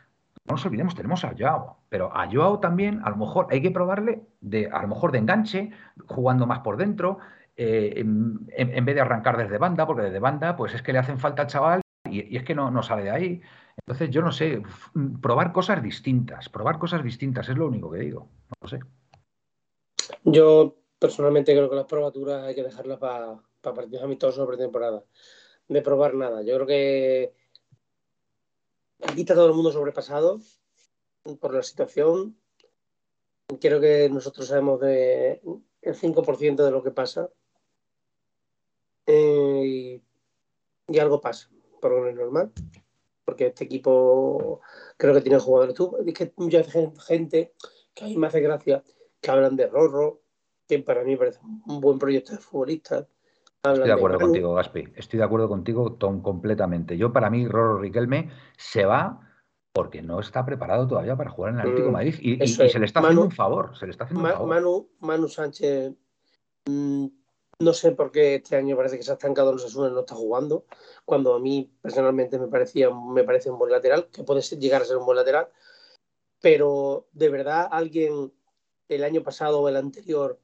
[0.45, 3.71] no nos olvidemos, tenemos a Joao, pero a Joao también a lo mejor hay que
[3.71, 5.71] probarle de, a lo mejor de enganche,
[6.07, 7.19] jugando más por dentro,
[7.55, 11.19] eh, en, vez de arrancar desde banda, porque desde banda pues es que le hacen
[11.19, 13.41] falta al chaval y, es que no, no, sale de ahí.
[13.77, 14.63] Entonces yo no sé,
[15.21, 18.79] probar cosas distintas, probar cosas distintas es lo único que digo, no lo sé.
[20.23, 25.03] Yo personalmente creo que las probaturas hay que dejarlas para partidos amistosos sobre temporada.
[25.67, 26.41] De probar nada.
[26.41, 27.33] Yo creo que
[29.07, 30.39] Aquí está todo el mundo sobrepasado
[31.39, 32.37] por la situación.
[33.59, 35.41] Creo que nosotros sabemos de
[35.81, 37.29] el 5% de lo que pasa.
[39.07, 40.01] Eh,
[40.87, 41.49] y, algo pasa,
[41.81, 42.51] por lo normal.
[43.25, 44.61] Porque este equipo
[44.97, 45.75] creo que tiene jugadores.
[45.75, 47.53] Tú, es que mucha gente
[47.93, 48.83] que a mí me hace gracia
[49.19, 50.21] que hablan de Rorro,
[50.67, 53.07] que para mí parece un buen proyecto de futbolista.
[53.63, 54.91] Estoy de acuerdo contigo, Gaspi.
[54.95, 56.97] Estoy de acuerdo contigo Tom, completamente.
[56.97, 59.19] Yo, para mí, Roro Riquelme se va
[59.71, 62.79] porque no está preparado todavía para jugar en el Atlético de mm, Madrid y, se
[62.79, 63.77] le está haciendo un favor.
[63.77, 64.47] Se le está haciendo un favor.
[64.47, 65.93] Manu, Manu Sánchez,
[66.65, 67.05] mm,
[67.59, 70.15] no sé por qué este año parece que se ha estancado los Asunes, no está
[70.15, 70.65] jugando,
[71.05, 74.85] cuando a mí personalmente me, parecía, me parece un buen lateral, que puede llegar a
[74.85, 75.49] ser un buen lateral,
[76.41, 78.33] pero de verdad alguien
[78.89, 80.39] el año pasado o el anterior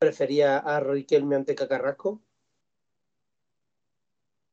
[0.00, 2.20] prefería a Riquelme ante Cacarrasco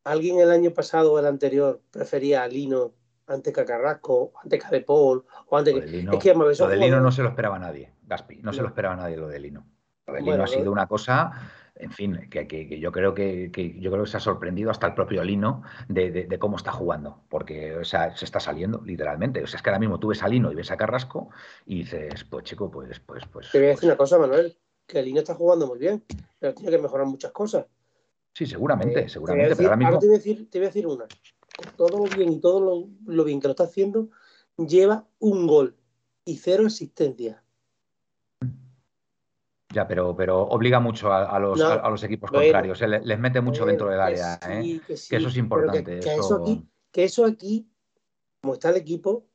[0.06, 2.94] ¿Alguien el año pasado o el anterior prefería a Lino
[3.28, 5.74] ante Cacarrasco, ante Cadepol o ante...
[5.74, 8.68] Lino, es que, lo de Lino no se lo esperaba nadie, Gaspi, no, se lo
[8.68, 9.66] esperaba nadie lo de Lino.
[10.06, 11.32] Lo de Lino ha sido una cosa,
[11.74, 15.24] en fin, que, yo creo que, yo creo que se ha sorprendido hasta el propio
[15.24, 19.42] Lino de, cómo está jugando, porque o sea, se está saliendo, literalmente.
[19.42, 21.30] O sea, es que ahora mismo tú ves a Lino y ves a Carrasco
[21.66, 23.50] y dices, pues chico, pues, pues, pues.
[23.52, 26.06] Te voy a decir una cosa, Manuel, que Lino está jugando muy bien,
[26.38, 27.66] pero tiene que mejorar muchas cosas.
[28.36, 29.56] Sí, seguramente, eh, seguramente.
[29.56, 29.98] pero ahora, mismo...
[29.98, 31.06] te, voy a decir, te voy a decir una.
[31.78, 34.10] Todo lo bien y todo lo, bien que lo está haciendo,
[34.58, 35.78] lleva un gol
[36.26, 37.42] y cero asistencia.
[39.74, 42.82] Ya, pero, pero obliga mucho a, los, a, los, equipos contrarios.
[42.82, 44.38] Eh, les, mete mucho dentro del área.
[44.50, 44.82] ¿eh?
[44.86, 46.02] que, eso es importante.
[46.02, 46.42] Que, eso...
[46.42, 47.70] aquí, que eso aquí,
[48.42, 49.28] como está el equipo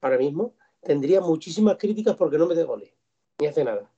[0.00, 2.94] ahora mismo, tendría muchísimas críticas porque no mete goles
[3.40, 3.90] ni hace nada.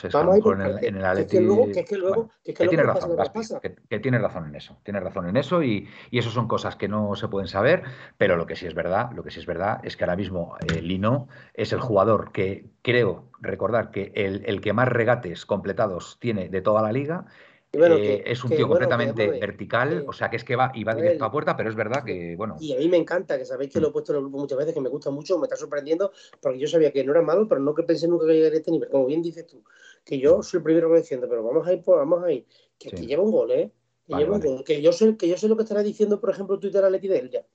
[0.00, 0.88] Pues mejor por en el, partes.
[0.88, 1.28] en el Que es Atleti.
[1.28, 3.06] que luego, que es que luego, bueno, que es que que luego tienes nos pasa
[3.06, 3.60] razón, lo que Gaspi, pasa.
[3.60, 6.76] que, que tienes razón en eso, tienes razón en eso y, y eso son cosas
[6.76, 7.84] que no se pueden saber,
[8.18, 10.56] pero lo que sí es verdad, lo que sí es verdad es que ahora mismo
[10.60, 16.18] eh, Lino es el jugador que creo recordar que el, el que más regates completados
[16.20, 17.26] tiene de toda la liga.
[17.74, 20.56] Bueno, Eh, que, es un que, tío bueno, completamente vertical, o sea que es que
[20.56, 22.98] va y va directo a puerta, pero es verdad que, bueno, Y a mí me
[22.98, 25.10] encanta, que sabéis que lo he puesto en el grupo muchas veces, que me gusta
[25.10, 28.08] mucho, me está sorprendiendo, porque yo sabía que no era malo, pero no que pensé
[28.08, 28.90] nunca que llegaría a este nivel.
[28.90, 29.64] Como bien dices tú,
[30.04, 32.30] que yo soy el primero que lo defiendo, pero vamos a ir, por, vamos a
[32.30, 32.46] ir.
[32.78, 33.06] Que, Sí.
[33.06, 33.72] lleva un gol, ¿eh?
[34.06, 34.50] Que Vale, lleva vale.
[34.50, 34.64] un gol.
[34.64, 37.18] Que yo, sé, que yo sé lo que estará diciendo, por ejemplo, Twitter Atleti de
[37.20, 37.46] él ya.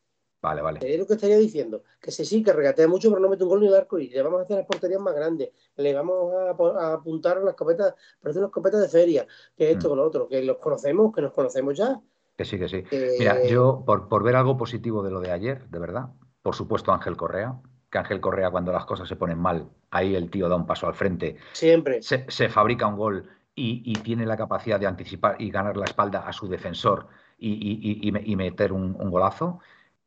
[0.41, 0.79] Vale, vale.
[0.93, 1.83] Es lo que estaría diciendo.
[1.99, 3.99] Que sí, sí, que regatea mucho, pero no mete un gol ni el arco.
[3.99, 5.49] Y le vamos a hacer las porterías más grandes.
[5.75, 6.33] Le vamos
[6.77, 9.27] a, apuntar a las escopetas, parece una escopeta de feria.
[9.55, 9.91] Que esto, Mm.
[9.91, 10.27] que lo otro.
[10.27, 11.99] Que los conocemos, que nos conocemos ya.
[12.35, 12.83] Que sí, que sí.
[13.19, 16.09] Mira, yo por, por ver algo positivo de lo de ayer, de verdad,
[16.43, 17.55] por supuesto Ángel Correa,
[17.89, 20.85] que Ángel Correa cuando las cosas se ponen mal, ahí el tío da un paso
[20.87, 22.01] al frente, Siempre.
[22.03, 25.85] se, se fabrica un gol y, y tiene la capacidad de anticipar y ganar la
[25.85, 27.07] espalda a su defensor
[27.39, 29.59] y, y- y- y me- y meter un, un golazo.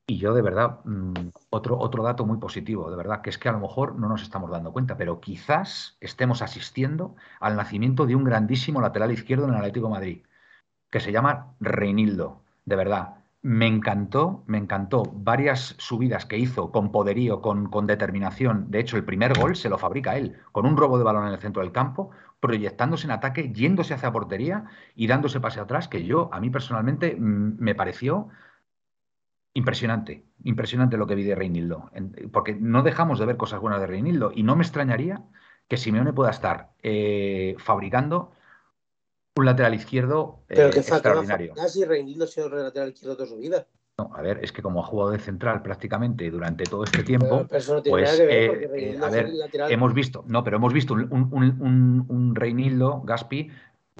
[0.07, 3.49] Y yo de verdad, mm, otro, otro dato muy positivo, de verdad, que es que
[3.49, 8.17] a lo mejor no nos estamos dando cuenta, pero quizás estemos asistiendo al nacimiento de
[8.17, 10.23] un grandísimo lateral izquierdo en el Atlético Madrid
[10.91, 12.43] que se llama Reinildo.
[12.65, 18.71] De verdad, me encantó, me encantó varias subidas que hizo con poderío, con, con determinación.
[18.71, 21.33] De hecho, el primer gol se lo fabrica él, con un robo de balón en
[21.33, 22.11] el centro del campo,
[22.41, 27.17] proyectándose en ataque, yéndose hacia portería y dándose pase atrás, que yo, a mí personalmente,
[27.19, 28.29] mm, me pareció
[29.55, 31.91] impresionante, impresionante lo que vi de Reinildo.
[32.33, 35.23] Porque no dejamos de ver cosas buenas de Reinildo y no me extrañaría
[35.69, 38.33] que Simeone pueda estar eh, fabricando
[39.37, 41.55] un lateral izquierdo eh, Pero que falta extraordinario.
[41.69, 43.67] si Reinildo ha sido el lateral izquierdo toda su vida.
[43.99, 47.41] No, a ver, es que como ha jugado de central prácticamente durante todo este tiempo,
[47.41, 49.31] no pues, ver, eh, eh, a ver,
[49.69, 53.51] hemos visto, no, pero hemos visto un, un, un, un Reinildo, Gaspi,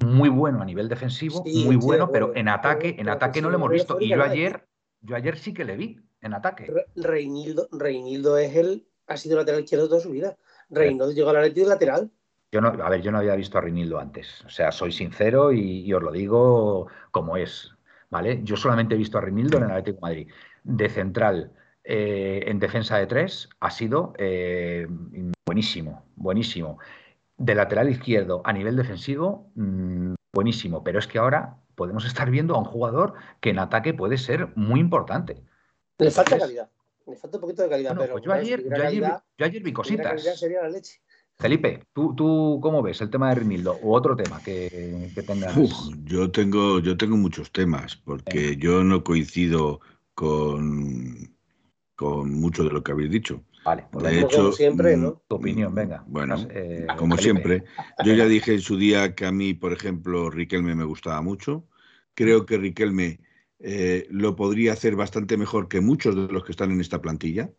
[0.03, 3.49] muy bueno a nivel defensivo, Sí, muy bueno, pero en ataque, en ataque que no
[3.49, 3.97] lo hemos visto.
[3.99, 4.65] Y yo ayer,
[5.01, 6.65] yo ayer sí que le vi en ataque.
[6.65, 10.37] Re- Reinildo, Reinildo es el, ha sido lateral izquierdo toda su vida.
[10.69, 12.11] Reinildo llegó al Atleti de lateral.
[12.51, 14.43] Yo no, a ver, yo no había visto a Reinildo antes.
[14.45, 17.71] O sea, soy sincero y, y os lo digo como es.
[18.09, 18.41] ¿Vale?
[18.43, 20.31] Yo solamente he visto a Reinildo en el Atlético de Madrid.
[20.63, 21.53] De central,
[21.85, 24.85] eh, en defensa de tres, ha sido eh,
[25.45, 26.77] buenísimo, buenísimo.
[27.37, 30.83] De lateral izquierdo a nivel defensivo, mm, buenísimo.
[30.83, 34.51] Pero es que ahora podemos estar viendo a un jugador que en ataque puede ser
[34.55, 35.43] muy importante.
[35.97, 36.69] Le falta calidad.
[37.07, 39.23] Le falta un poquito de calidad, bueno, pero pues yo ayer, yo ayer, vi- calidad,
[39.37, 40.39] yo ayer vi si tuviera calidad cositas.
[40.39, 41.01] sería la leche.
[41.39, 43.73] Felipe, ¿tú, ¿tú cómo ves el tema de Reinildo?
[43.81, 45.57] O otro tema que, que tengas.
[45.57, 49.79] Uf, yo tengo, yo tengo muchos temas, porque yo no coincido
[50.13, 51.35] con,
[51.95, 53.43] con mucho de lo que habéis dicho.
[53.63, 55.23] Vale, pues De venga, Como hecho, siempre, mm, ¿no?
[55.27, 56.03] tu opinión, venga.
[56.07, 57.21] Bueno, eh, como Felipe.
[57.41, 57.63] siempre,
[58.03, 61.67] yo ya dije en su día que a mí, por ejemplo, Riquelme me gustaba mucho.
[62.15, 63.19] Creo que Riquelme
[63.59, 67.51] eh, lo podría hacer bastante mejor que muchos de los que están en esta plantilla,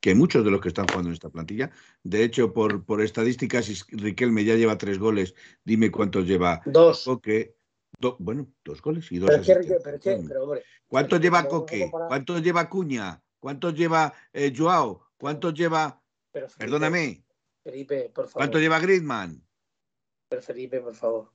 [0.00, 1.70] que muchos de los que están jugando en esta plantilla.
[2.02, 7.04] De hecho, por, por estadísticas, si Riquelme ya lleva tres goles, dime cuántos lleva Dos.
[7.04, 7.54] Coque.
[7.98, 9.82] Do- bueno, dos goles y dos Pero es que, asistencias.
[9.84, 11.90] pero es que, pero hombre, ¿Cuántos pero lleva Coque?
[12.08, 13.22] ¿Cuántos lleva Cuña?
[13.38, 15.09] ¿Cuántos lleva eh, Joao?
[15.20, 16.02] ¿Cuántos lleva,
[16.32, 17.24] pero Felipe, perdóname,
[17.62, 18.32] Felipe, por favor.
[18.40, 19.42] cuántos lleva Griezmann?
[20.30, 21.30] Pero Felipe, por favor.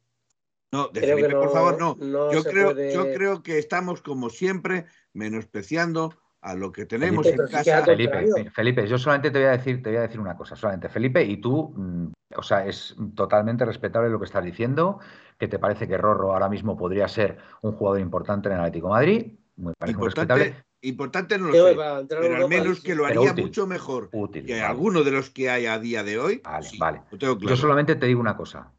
[0.71, 1.95] No, de Creo que Felipe, por favor, no.
[1.99, 7.25] no yo, creo, puede- yo creo que estamos, como siempre, menospreciando a lo que tenemos
[7.27, 7.85] Felipe, en casa.
[7.85, 8.49] Felipe.
[8.51, 10.89] Felipe, yo solamente te voy a decir, te voy a decir una cosa, solamente.
[10.89, 14.99] Felipe, y tú, mm, o sea, es totalmente respetable lo que estás diciendo,
[15.37, 18.87] que te parece que Rorro ahora mismo podría ser un jugador importante en el Atlético
[18.87, 21.75] de Madrid, muy respetable, Importante, no lo sé,
[22.07, 23.45] pero al menos que lo Pero haría útil.
[23.45, 24.45] mucho mejor útil.
[24.45, 24.65] que vale.
[24.65, 26.41] alguno de los que hay a día de hoy.
[26.43, 27.01] Vale, sí, vale.
[27.11, 27.55] lo tengo claro.
[27.55, 28.71] Yo solamente te digo una cosa.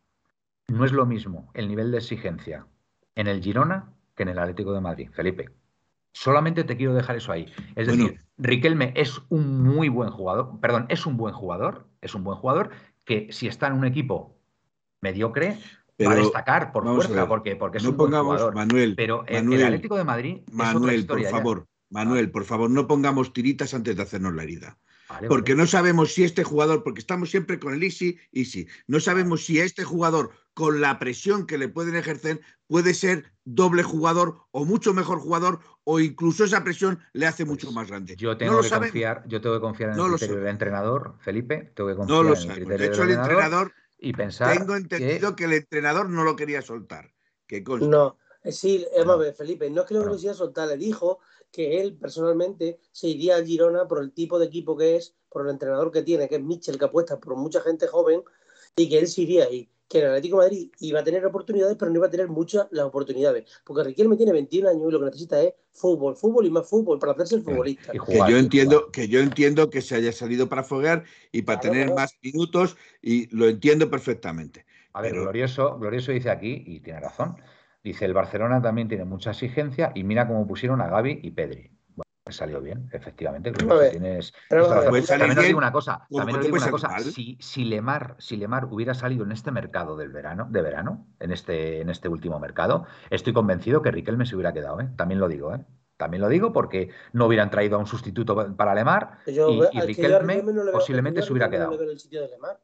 [0.69, 2.67] No es lo mismo el nivel de exigencia
[3.15, 5.51] en el Girona que en el Atlético de Madrid, Felipe.
[6.13, 7.53] Solamente te quiero dejar eso ahí.
[7.75, 8.05] Es Bueno.
[8.05, 12.37] decir, Riquelme es un muy buen jugador, perdón, es un buen jugador, es un buen
[12.39, 12.71] jugador
[13.05, 14.37] que si está en un equipo
[15.01, 18.55] mediocre va a Pero destacar por fuerza porque, porque es no un buen pongamos, jugador.
[18.55, 22.45] Manuel, Pero el- el Manuel, Atlético de Madrid es otra Manuel, por favor, Manuel, por
[22.45, 24.79] favor, no pongamos tiritas antes de hacernos la herida.
[25.09, 25.63] Vale, Porque vale.
[25.63, 29.61] no sabemos si este jugador, porque estamos siempre con el easy, easy, no sabemos si
[29.61, 34.95] este jugador, con la presión que le pueden ejercer, puede ser doble jugador o mucho
[34.95, 38.17] mejor jugador, o incluso esa presión le hace mucho Pues más grande.
[38.17, 41.73] Yo tengo que confiar, yo tengo que confiar en No el criterio del entrenador, Felipe,
[41.77, 44.59] tengo que confiar No lo en el criterio De hecho, del el entrenador, y pensar
[44.59, 45.45] tengo entendido que que...
[45.45, 47.13] el entrenador no lo quería soltar.
[47.47, 47.63] Que.
[47.63, 50.15] No, eh, sí, vamos a ver, Felipe, no es que lo Bueno.
[50.15, 51.21] quisiera soltar, le dijo
[51.57, 55.43] que él personalmente se iría al Girona por el tipo de equipo que es, por
[55.47, 58.23] el entrenador que tiene, que es Mitchell, que apuesta por mucha gente joven,
[58.77, 59.67] y que él se iría ahí.
[59.89, 62.67] que el Atlético de Madrid iba a tener oportunidades, pero no iba a tener muchas
[62.73, 63.45] las oportunidades.
[63.65, 66.99] Porque Riquelme tiene 21 años y lo que necesita es fútbol, fútbol y más fútbol
[66.99, 67.93] para hacerse el futbolista.
[67.93, 68.91] Que jugar, yo y entiendo, jugar.
[68.91, 72.01] que yo entiendo que se haya salido para foguear y para Claro, tener claro.
[72.01, 74.67] más minutos y lo entiendo perfectamente.
[74.93, 77.37] A ver, Pero- Glorioso, Glorioso dice aquí, y tiene razón,
[77.87, 81.71] dice, el Barcelona también tiene mucha exigencia y mira cómo pusieron a Gaby y Pedri.
[81.95, 83.53] Bueno, pues salió bien, efectivamente.
[83.91, 86.99] Tienes, pero También os bien, digo una cosa, como también os te digo una cosa,
[86.99, 91.31] si, si Lemar, si Lemar hubiera salido en este mercado del verano, de verano, en
[91.31, 94.89] este, en este último mercado, estoy convencido que Riquelme se hubiera quedado, ¿eh?
[94.97, 95.65] También lo digo, ¿eh?
[95.97, 100.35] También lo digo porque no hubieran traído a un sustituto para Lemar Yo, y, Riquelme
[100.35, 101.71] Riquelme no le veo- posiblemente se hubiera Riquelme no quedado.
[101.71, 102.61] le veo en el sitio de Lemar.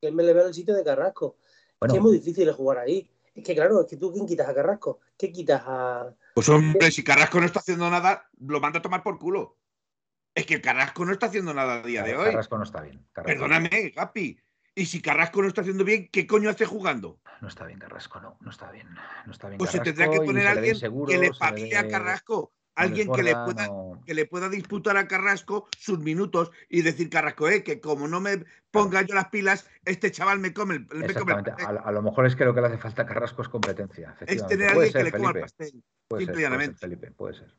[0.00, 1.36] Que él me le veo en el sitio de Carrasco.
[1.80, 3.10] Bueno, que es muy difícil jugar ahí.
[3.34, 6.14] Es que claro, es que tú quién quitas a Carrasco, ¿qué quitas a.
[6.34, 9.58] Pues hombre, si Carrasco no está haciendo nada, lo manda a tomar por culo.
[10.34, 12.26] Es que Carrasco no está haciendo nada a día de hoy.
[12.26, 13.04] Carrasco no está bien.
[13.12, 13.40] Carrasco.
[13.40, 14.38] Perdóname, Gapi.
[14.76, 17.20] Y si Carrasco no está haciendo bien, ¿qué coño hace jugando?
[17.40, 18.88] No está bien Carrasco, no, no está bien.
[19.26, 21.76] No está bien Pues se tendrá que poner a alguien que le se le pavie
[21.76, 22.52] a Carrasco.
[22.76, 27.08] Alguien que le, pueda, no- que le pueda disputar a Carrasco sus minutos y decir,
[27.08, 30.80] Carrasco, eh, que como no me ponga yo las pilas, este chaval me come el,
[30.80, 31.50] me come el Exactamente.
[31.52, 31.76] pastel".
[31.78, 34.16] A, a lo mejor es que lo que le hace falta a Carrasco es competencia.
[34.26, 35.40] Es tener a alguien que ser, le coma el Felipe.
[35.40, 35.84] pastel.
[36.08, 36.78] Puede simple ser, y puede ser, llanamente.
[36.80, 37.54] Felipe, puede ser.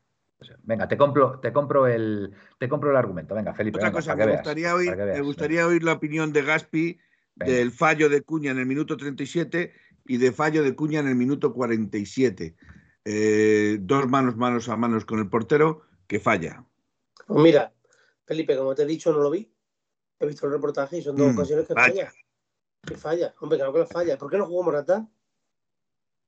[0.64, 3.34] Venga, te compro, te compro el, te compro el argumento.
[3.36, 3.78] Venga, Felipe.
[3.78, 5.26] Otra venga, cosa, me que veas, gustaría, oír, que veas, me venga.
[5.26, 7.00] gustaría oír la opinión de Gaspi
[7.36, 7.54] Venga.
[7.54, 9.74] del fallo de Cuña en el minuto 37
[10.06, 12.56] y de fallo de Cuña en el minuto 47.
[13.06, 16.66] Eh, dos manos, manos a manos con el portero que falla.
[17.28, 17.72] Pues mira,
[18.26, 19.52] Felipe, como te he dicho, no lo vi.
[20.20, 22.08] He visto el reportaje y son dos Mm, ocasiones que vaya.
[22.08, 22.14] falla.
[22.82, 23.36] Que falla.
[23.40, 24.18] Hombre, claro que la falla.
[24.18, 25.08] ¿Por qué no jugó Morata?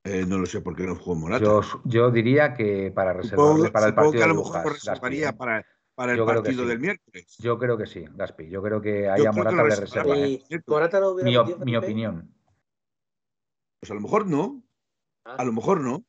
[0.04, 1.44] Eh, no lo sé por qué no jugó Morata.
[1.44, 4.56] Yo, yo diría que para reservarle supongo para el partido que a de lo mejor
[4.56, 5.34] lo Gaspi, reservaría ¿eh?
[5.34, 6.70] para, para el partido sí.
[6.70, 7.36] del miércoles.
[7.40, 8.50] Yo creo que sí, Gaspi.
[8.50, 10.28] Yo creo que ahí a Morata lo le reserva, reserva.
[10.28, 12.34] Y Morata no hubiera Mi, op- opinión.
[13.80, 14.64] Pues a lo mejor no,
[15.26, 16.06] Ah, a lo mejor no,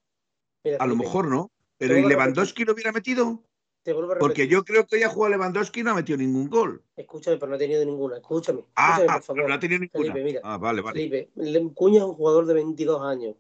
[0.65, 1.51] mira, a lo mejor no.
[1.77, 3.43] Pero ¿y Lewandowski lo hubiera metido?
[3.85, 6.19] Te vuelvo a Porque yo creo que hoy ha jugado Lewandowski y no ha metido
[6.19, 6.83] ningún gol.
[6.97, 8.17] Escúchame, pero no ha tenido ninguna.
[8.17, 8.65] Escúchame.
[8.75, 9.49] Ah, Escúchame, por pero favor.
[9.49, 10.13] no ha tenido ninguna.
[10.13, 10.41] Felipe, mira.
[10.43, 10.99] Ah, vale, vale.
[10.99, 13.37] Felipe, Le- Cuña es un jugador de 22 años.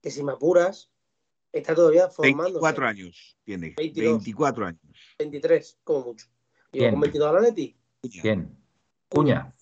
[0.00, 0.90] Que si me apuras,
[1.52, 2.52] está todavía formándose.
[2.52, 3.74] 24 años tiene.
[3.76, 4.12] 22.
[4.24, 4.80] 24 años.
[5.18, 6.26] 23, como mucho.
[6.72, 6.90] Llegó Bien.
[6.92, 7.76] con 22 a la Leti.
[8.22, 8.56] Bien.
[9.10, 9.54] Cuña.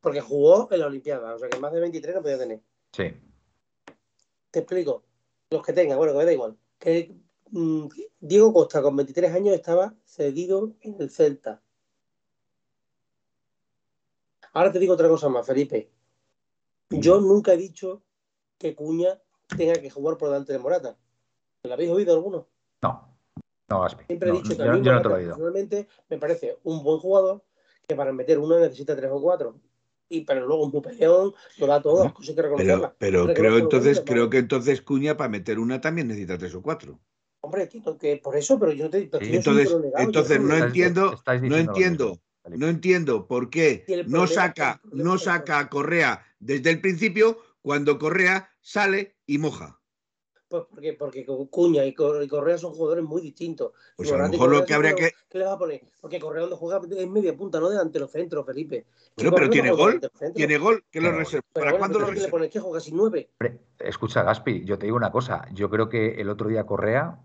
[0.00, 1.34] Porque jugó en la Olimpiada.
[1.36, 2.60] O sea que más de 23 no podía tener.
[2.92, 3.04] Sí.
[4.50, 5.04] Te explico.
[5.54, 6.56] Los que tengan, bueno, que me da igual.
[6.80, 7.14] Que
[7.52, 7.86] mm,
[8.18, 11.62] Diego Costa con 23 años estaba cedido en el Celta.
[14.52, 15.92] Ahora te digo otra cosa más, Felipe.
[16.90, 18.02] Yo nunca he dicho
[18.58, 19.22] que Cuña
[19.56, 20.98] tenga que jugar por delante de Morata.
[21.62, 22.48] ¿Lo habéis oído alguno?
[22.82, 23.16] No.
[23.68, 24.06] No, Gaspi.
[24.06, 25.30] Siempre No, he dicho que yo, a mí yo no te lo he oído.
[25.34, 27.44] personalmente me parece un buen jugador
[27.86, 29.60] que para meter uno necesita tres o cuatro.
[30.08, 32.92] Y pero luego un muy peleón, lo da todo, las cosas que reconocerlas.
[32.98, 34.30] Pero, creo entonces, bonito, creo ¿no?
[34.30, 37.00] que entonces Cuña para meter una también necesita tres o cuatro.
[37.40, 39.30] Hombre, que por eso, pero yo no te pero Sí.
[39.30, 44.80] soy Entonces, yo entonces no entiendo, estáis no entiendo, no entiendo por qué no saca,
[44.92, 49.80] no saca a Correa desde el principio cuando Correa sale y moja.
[50.54, 53.72] Pues porque, porque Cuña y Cor- y Correa son jugadores muy distintos.
[53.96, 55.10] Pues a lo mejor lo que habría que.
[55.28, 55.82] ¿Qué le vas a poner?
[56.00, 58.86] Porque Correa donde juega es media punta, no delante de los centros, Felipe.
[59.16, 60.00] Pero, Correa pero tiene gol,
[60.32, 61.42] tiene gol, que lo reserva.
[61.52, 62.30] ¿Para bueno, cuándo lo ¿tú qué le reserva?
[62.38, 63.30] pones que juega sin nueve?
[63.80, 65.44] Escucha, Gaspi, yo te digo una cosa.
[65.52, 67.18] Yo creo que el otro día Correa,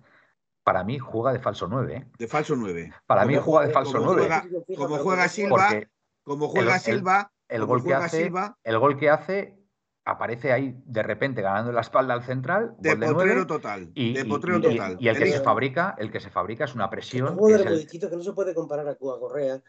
[0.63, 1.95] para mí, juega de falso 9.
[1.97, 2.07] ¿eh?
[2.17, 2.91] De falso 9.
[3.05, 4.21] Para mí Como juega de falso como 9.
[4.21, 4.43] juega-
[4.75, 5.87] como juega Silva, Porque
[6.23, 9.58] Como juega El- el- Silva, el como gol que hace, Silva, el gol que hace
[10.09, 13.91] aparece ahí de repente ganando la espalda al central, de potrero total.
[13.93, 14.97] y, de potrero y- total.
[14.99, 17.27] y el que se fabrica, el que se fabrica es una presión.
[17.27, 19.61] que jugadores es muy el- distintos que no se puede comparar a Cuba Correa,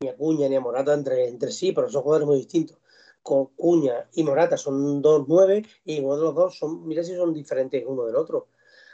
[0.00, 2.78] ni a Cuña, ni a Morata entre, entre sí, pero son jugadores muy distintos.
[3.22, 7.14] Con Cuña y Morata son dos nueve y uno de los dos son, mira si
[7.14, 8.48] son diferentes uno del otro.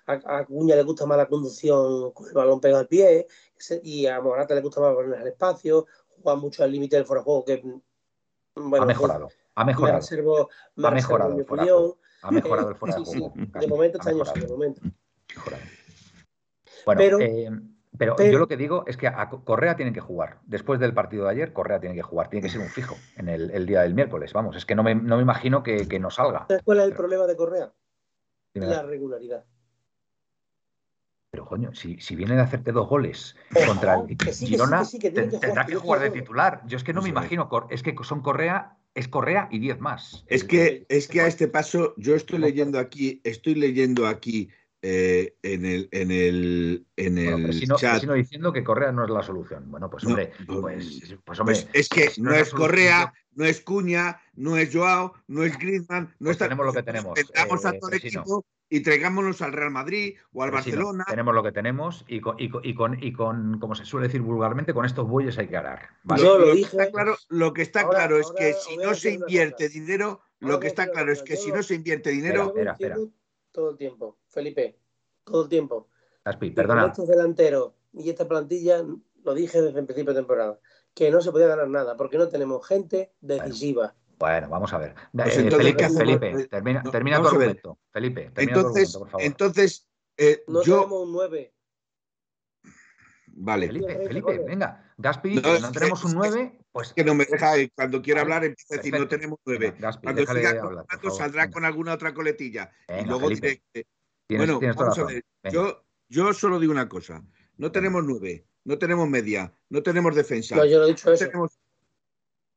[0.06, 3.26] A, a Cuña le gusta más la conducción con el balón pegado al pie
[3.82, 5.86] y a Morata le gusta más poner al espacio,
[6.22, 7.62] juega mucho al límite del fuera juego que
[8.56, 11.64] bueno, ha mejorado, ha Me mejorado, reservo, me Ha mejorado mi el fuera
[12.22, 13.32] ha mejorado el fuera de sí, juego.
[13.36, 14.80] de momento ha este año sí, de momento.
[15.34, 15.62] mejorado.
[16.86, 17.50] Bueno, Pero- eh,
[17.96, 20.38] pero, pero- yo lo que digo es que a Co- Correa tiene que jugar.
[20.46, 22.28] Después del partido de ayer, Correa tiene que jugar.
[22.28, 24.32] Tiene que ser un fijo en el, el día del miércoles.
[24.32, 26.46] Vamos, es que no me, no me imagino que, que no salga.
[26.48, 27.72] ¿Sabes cuál es el Pero- problema de Correa?
[28.52, 29.44] Dime, La regularidad.
[31.30, 34.32] Pero coño, si, si viene de hacerte dos goles Ojalá, contra el que sí, que
[34.32, 36.62] sí, Girona, que sí, que tiene te- que tendrá que jugar de titular.
[36.66, 40.24] Yo es que no me imagino, es que son Correa, es Correa y 10 más.
[40.28, 44.50] Es que, es que a este paso, yo estoy leyendo aquí, estoy leyendo aquí
[44.86, 47.92] eh, en el, en el, en el Bueno, Presino, chat.
[47.92, 49.70] Presino diciendo que Correa no es la solución.
[49.70, 52.68] Bueno, pues No, hombre, no, pues, pues, hombre, Pues es que no la es solución,
[52.70, 56.44] Correa, no es Cuña, no es Joao, no es Griezmann, no Pues está.
[56.44, 60.16] tenemos lo que tenemos, Vendamos eh, a todo el equipo y traigámonos al Real Madrid
[60.32, 61.04] o al Presino, Barcelona.
[61.08, 64.08] tenemos lo que tenemos y con, y, con, y, con, y con, como se suele
[64.08, 65.88] decir vulgarmente, con estos bueyes hay que arar.
[66.02, 66.22] ¿vale?
[66.22, 66.76] Yo lo que dije.
[66.76, 70.20] está claro, lo que está Ahora- claro es ahora que si no se invierte dinero,
[70.40, 72.96] lo que está claro es que si lo- no se invierte dinero, lo espera, espera.
[73.54, 74.76] Todo el tiempo, Felipe.
[75.22, 75.88] Todo el tiempo.
[76.24, 78.84] Con perdona, estos delanteros y esta plantilla,
[79.22, 80.58] lo dije desde el principio de temporada,
[80.92, 83.94] que no se podía ganar nada porque no tenemos gente decisiva.
[84.18, 84.94] Bueno, vamos a ver.
[85.12, 87.78] Pues Eh, entonces, Felipe, ¿cómo- Felipe, termina, no, termina tu argumento.
[87.92, 89.24] Felipe, termina entonces, tu argumento, por favor.
[89.24, 91.53] entonces eh, No yo, tenemos un 9.
[93.36, 94.92] Vale, Felipe, Felipe, venga.
[94.96, 96.92] Gaspi, No, no tenemos un es que- 9, pues.
[96.92, 99.66] que no me deja, eh, cuando quiera Vale, hablar, empieza a decir, no tenemos nueve.
[99.70, 101.52] Venga, Gaspi, Cuando siga hablar, contando, favor, saldrá venga.
[101.54, 102.70] con alguna otra coletilla.
[102.88, 103.86] Venga, y luego Felipe, diré que-
[104.26, 105.22] Tienes, bueno, tienes vamos a ver.
[105.52, 107.22] Yo, yo solo digo una cosa.
[107.58, 110.56] No tenemos nueve, no tenemos media, no tenemos defensa.
[110.56, 111.26] No, yo no he dicho no eso.
[111.26, 111.58] tenemos...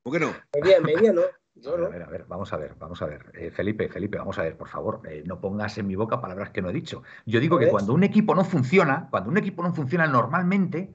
[0.04, 0.34] ¿Por qué no?
[0.62, 1.22] Media, media no.
[1.62, 1.86] Yo A ver, no.
[1.88, 3.32] a ver, a ver, vamos a ver, vamos a ver.
[3.34, 6.52] Eh, Felipe, Felipe, vamos a ver, por favor, eh, no pongas en mi boca palabras
[6.52, 7.04] que no he dicho.
[7.26, 10.94] Yo digo que cuando un equipo no funciona, cuando un equipo no funciona normalmente,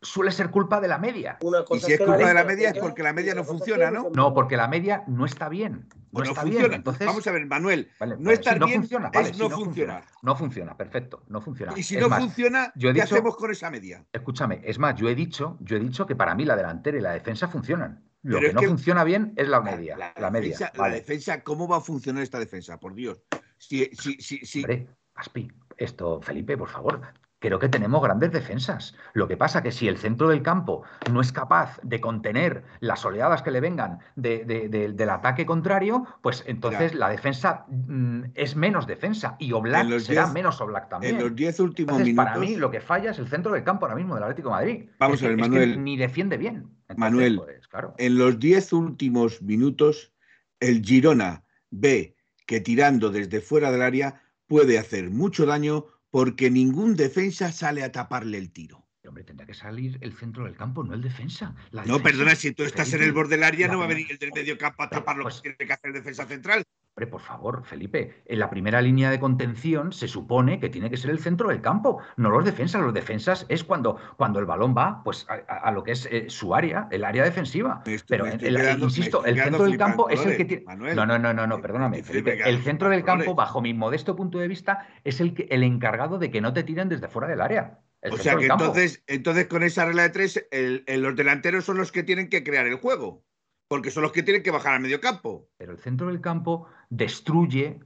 [0.00, 1.38] suele ser culpa de la media.
[1.40, 3.36] Una Y cosa si es que culpa de la media es porque la media y
[3.36, 4.10] no funciona, ¿no?
[4.14, 5.88] No, porque la media no está bien.
[5.88, 6.68] No Pues no está funciona.
[6.68, 6.74] bien.
[6.74, 7.90] Entonces, Vamos a ver, Manuel.
[7.98, 10.02] vale, no vale, estar sí, no bien funciona, es no no funciona.
[10.22, 11.72] No funciona, perfecto, no funciona.
[11.76, 14.04] Y si Es no más, funciona, yo he ¿qué dicho- hacemos con esa media?
[14.12, 17.00] Escúchame, es más, yo he dicho, yo he dicho que para mí la delantera y
[17.00, 18.04] la defensa funcionan.
[18.24, 19.96] Lo Pero que no que- funciona bien es la media.
[19.96, 20.48] La, La, media.
[20.56, 22.80] defensa, la defensa, ¿cómo va a funcionar esta defensa?
[22.80, 23.22] Por Dios.
[23.58, 27.00] Si, si, si, si- Hombre, Aspi, esto, Felipe, por favor.
[27.38, 28.96] Creo que tenemos grandes defensas.
[29.12, 33.04] Lo que pasa que si el centro del campo no es capaz de contener las
[33.04, 38.22] oleadas que le vengan de- de- de- del ataque contrario, pues entonces la defensa mm,
[38.34, 41.16] es menos defensa y Oblak será diez- menos Oblak también.
[41.16, 42.24] en los 10 últimos Entonces, minutos.
[42.32, 44.54] para mí, lo que falla es el centro del campo ahora mismo del Atlético de
[44.54, 44.88] Madrid.
[44.98, 45.84] Vamos Es a ver, que- es que Manuel.
[45.84, 46.70] ni defiende bien.
[46.94, 47.94] Entonces, Manuel, pues, claro.
[47.98, 50.12] En los 10 últimos minutos,
[50.60, 52.16] el Girona ve
[52.46, 57.90] que tirando desde fuera del área puede hacer mucho daño porque ningún defensa sale a
[57.92, 58.86] taparle el tiro.
[59.06, 61.54] Hombre, tendrá que salir el centro del campo, no el defensa.
[61.72, 63.88] La No, defensa- perdona, si tú estás en el borde del área, no va a
[63.88, 66.24] venir el del medio campo a tapar lo Pues- que tiene que hacer el defensa
[66.26, 66.64] central.
[66.96, 70.96] Hombre, por favor, Felipe, en la primera línea de contención se supone que tiene que
[70.96, 72.80] ser el centro del campo, no los defensas.
[72.82, 76.54] Los defensas es cuando, cuando el balón va pues, a, lo que es eh, su
[76.54, 77.82] área, el área defensiva.
[77.84, 80.62] Estoy- Pero, quedando- insisto, el centro del campo es el que tiene...
[80.66, 80.94] Manuel.
[80.94, 82.38] No, no, no, no, no, Me perdóname, Felipe.
[82.48, 86.18] El centro del campo, bajo mi modesto punto de vista, es el, que- el encargado
[86.20, 87.80] de que no te tiren desde fuera del área.
[88.08, 91.76] O sea que entonces, entonces con esa regla de tres, el- el- los delanteros son
[91.76, 93.24] los que tienen que crear el juego,
[93.66, 95.48] porque son los que tienen que bajar al medio campo.
[95.56, 97.80] Pero el centro del campo destruye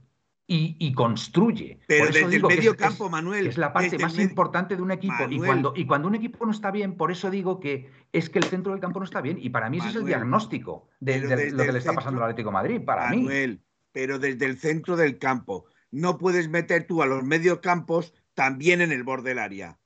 [0.47, 1.79] y, y construye.
[1.87, 3.47] Pero Por eso desde el digo que es- medio es- campo, Manuel.
[3.47, 5.13] Es la parte el más medio- importante de un equipo.
[5.29, 8.39] Y cuando, y cuando un equipo no está bien, por eso digo que es que
[8.39, 9.37] el centro del campo no está bien.
[9.39, 12.29] Y para mí ese es el diagnóstico de, lo que le está centro- pasando al
[12.31, 12.81] Atlético de Madrid.
[12.83, 13.17] Para mí.
[13.17, 15.65] Manuel, pero desde el centro del campo.
[15.91, 19.79] No puedes meter tú a los mediocampos también en el borde del área.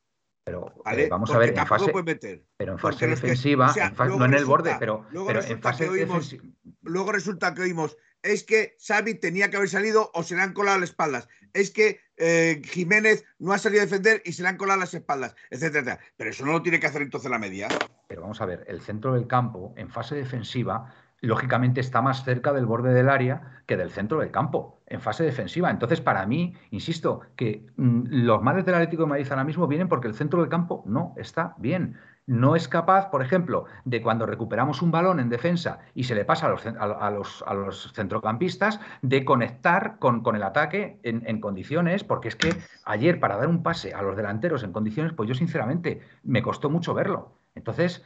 [0.45, 1.03] Pero ¿vale?
[1.05, 2.43] eh, vamos a ver, en fase, puedes meter.
[2.57, 5.05] pero en fase que- defensiva, o sea, en fa- luego no en el borde, pero,
[5.13, 6.43] en fase oímos- defensiva.
[6.81, 10.53] Luego resulta que oímos, es que Xavi tenía que haber salido o se le han
[10.53, 11.27] colado las espaldas.
[11.53, 14.93] Es que eh, Jiménez no ha salido a defender y se le han colado las
[14.93, 15.99] espaldas, etcétera, etcétera.
[16.17, 17.67] Pero eso no lo tiene que hacer entonces la media.
[18.07, 20.93] Pero vamos a ver, el centro del campo, en fase defensiva,
[21.23, 25.23] lógicamente está más cerca del borde del área que del centro del campo, en fase
[25.23, 25.69] defensiva.
[25.69, 29.87] Entonces, para mí, insisto, que mm, los males del Atlético de Madrid ahora mismo vienen
[29.87, 31.97] porque el centro del campo no está bien.
[32.25, 36.23] No es capaz, por ejemplo, de cuando recuperamos un balón en defensa y se le
[36.23, 41.23] pasa a los, a, los, a los centrocampistas, de conectar con, con el ataque en,
[41.25, 42.55] en condiciones, porque es que
[42.85, 46.69] ayer para dar un pase a los delanteros en condiciones, pues yo sinceramente me costó
[46.69, 47.39] mucho verlo.
[47.55, 48.03] Entonces,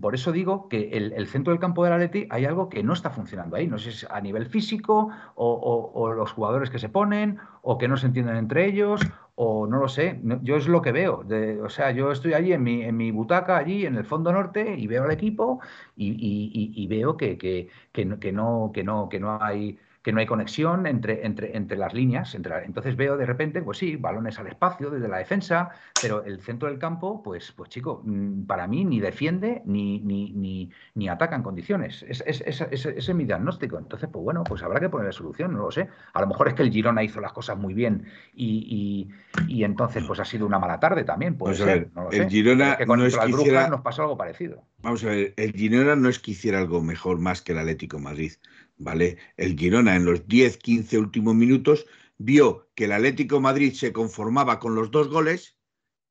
[0.00, 3.10] por eso digo que el, centro del campo del Atleti hay algo que no está
[3.10, 3.66] funcionando ahí.
[3.66, 7.88] No sé si es a nivel físico o, los jugadores que se ponen o que
[7.88, 9.00] no se entienden entre ellos
[9.34, 10.20] o no lo sé.
[10.42, 11.22] Yo es lo que veo.
[11.24, 14.32] De- o sea, yo estoy allí en mi, en mi butaca, allí en el fondo
[14.32, 15.60] norte y veo al equipo
[15.96, 21.26] y, veo que, que, no, que, no, que no hay que no hay conexión entre,
[21.26, 22.34] entre, entre las líneas.
[22.34, 26.24] entre la- entonces veo de repente, pues sí, balones al espacio desde la defensa, pero
[26.24, 30.70] el centro del campo, pues, pues chico, mm, para mí ni defiende ni, ni, ni,
[30.94, 32.02] ni ataca en condiciones.
[32.08, 33.78] Es, es- es- es- ese es mi diagnóstico.
[33.78, 35.88] Entonces, pues bueno, pues habrá que ponerle solución, no lo sé.
[36.14, 39.08] A lo mejor es que el Girona hizo las cosas muy bien y,
[39.46, 41.36] y- y entonces pues ha sido una mala tarde también.
[41.36, 42.30] Puede Vamos ser, no lo el sé.
[42.30, 44.62] Girona es que con no es nos pasó algo parecido.
[44.82, 47.96] Vamos a ver, el Girona no es que hiciera algo mejor más que el Atlético
[47.96, 48.32] de Madrid,
[48.78, 49.18] ¿vale?
[49.36, 54.58] El Girona en los 10, 15 últimos minutos vio que el Atlético Madrid se conformaba
[54.58, 55.58] con los dos goles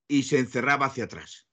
[0.08, 1.48] y se encerraba hacia atrás.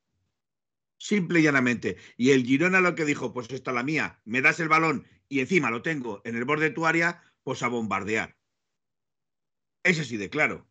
[0.98, 1.96] Simple y llanamente.
[2.16, 5.06] Y el Girona lo que dijo, pues esta es la mía, me das el balón
[5.28, 8.36] y encima lo tengo en el borde de tu área, pues a bombardear.
[9.82, 10.66] Es así de claro.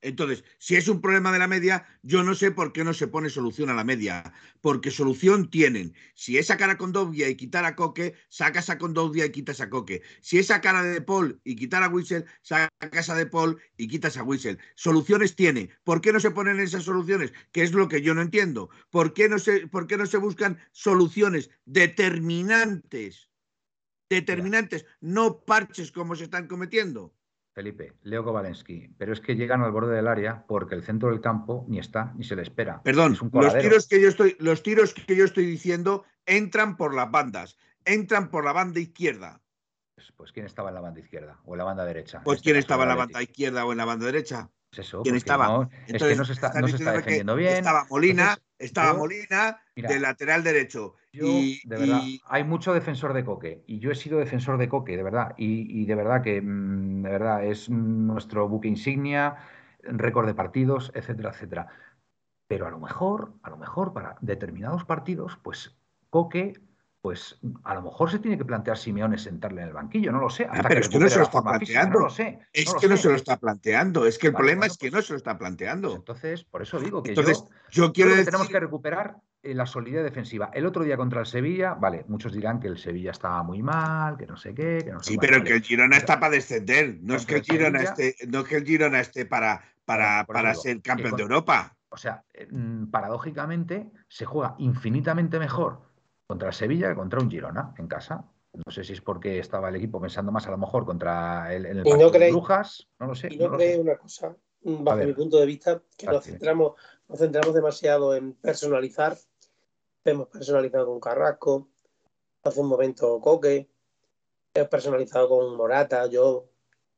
[0.00, 3.08] Entonces, si es un problema de la media, yo no sé por qué no se
[3.08, 5.94] pone solución a la media, porque solución tienen.
[6.14, 9.68] Si es sacar a Condovia y quitar a Coque, sacas a Condovia y quitas a
[9.68, 10.02] Coque.
[10.20, 13.88] Si es sacar a De Paul y quitar a Whistle, sacas a De Paul y
[13.88, 14.58] quitas a Whistle.
[14.76, 15.70] Soluciones tiene.
[15.82, 17.32] ¿Por qué no se ponen esas soluciones?
[17.50, 18.70] Que es lo que yo no entiendo.
[18.90, 23.30] ¿Por qué no se, por qué no se buscan soluciones determinantes?
[24.08, 27.17] Determinantes, no parches como se están cometiendo.
[27.58, 31.20] Felipe, Leo Kovalensky, pero es que llegan al borde del área porque el centro del
[31.20, 32.80] campo ni está ni se le espera.
[32.84, 37.10] Perdón, los tiros, que yo estoy, los tiros que yo estoy diciendo entran por las
[37.10, 39.42] bandas, entran por la banda izquierda.
[39.96, 42.22] Pues, pues ¿quién estaba en la banda izquierda o en la banda derecha?
[42.22, 44.48] Pues ¿quién estaba en la banda izquierda o en la banda derecha?
[44.70, 45.68] Pues eso, ¿Quién estaba?
[45.88, 47.54] es que no se está, defendiendo bien.
[47.54, 50.94] Estaba Molina, estaba Molina de lateral derecho.
[51.12, 54.96] Y, de verdad, hay mucho defensor de Coque y yo he sido defensor de Coque,
[54.96, 55.34] de verdad.
[55.36, 59.36] Y, de verdad que mm, de verdad es nuestro buque insignia,
[59.82, 61.66] récord de partidos, etcétera, etcétera.
[62.46, 65.78] Pero a lo mejor, a lo mejor para determinados partidos, pues
[66.10, 66.54] Coque
[67.00, 70.30] pues a lo mejor se tiene que plantear Simeone sentarle en el banquillo, no lo
[70.30, 70.48] sé.
[70.50, 72.00] Ah, pero es que no se lo está planteando.
[72.00, 72.40] no sé.
[72.52, 74.04] Es que no se lo está planteando.
[74.04, 75.88] Es que el problema es que no pues se lo está planteando.
[75.88, 78.26] Pues entonces, por eso digo que entonces, yo, quiero decir...
[78.26, 80.50] tenemos que recuperar la solidez defensiva.
[80.52, 84.16] El otro día contra el Sevilla, vale, muchos dirán que el Sevilla estaba muy mal,
[84.16, 86.98] que no sé qué, que no sé Sí, pero que el Girona está para descender.
[87.00, 90.54] No es que el Girona esté, no es que el Girona esté para, para, para
[90.54, 91.76] ser campeón de Europa.
[91.90, 95.80] O sea, eh, mm, paradójicamente se juega infinitamente mejor
[96.26, 98.24] contra Sevilla que contra un Girona en casa.
[98.52, 101.66] No sé si es porque estaba el equipo pensando más a lo mejor contra el,
[101.66, 103.28] en el partido de Brujas, no lo sé.
[103.30, 106.72] Y no, creo una cosa, bajo mi punto de vista, que nos centramos,
[107.08, 109.16] nos centramos demasiado en personalizar.
[110.04, 111.68] Hemos personalizado con Carrasco,
[112.44, 113.68] hace un momento Coque,
[114.54, 116.46] hemos personalizado con Morata, yo,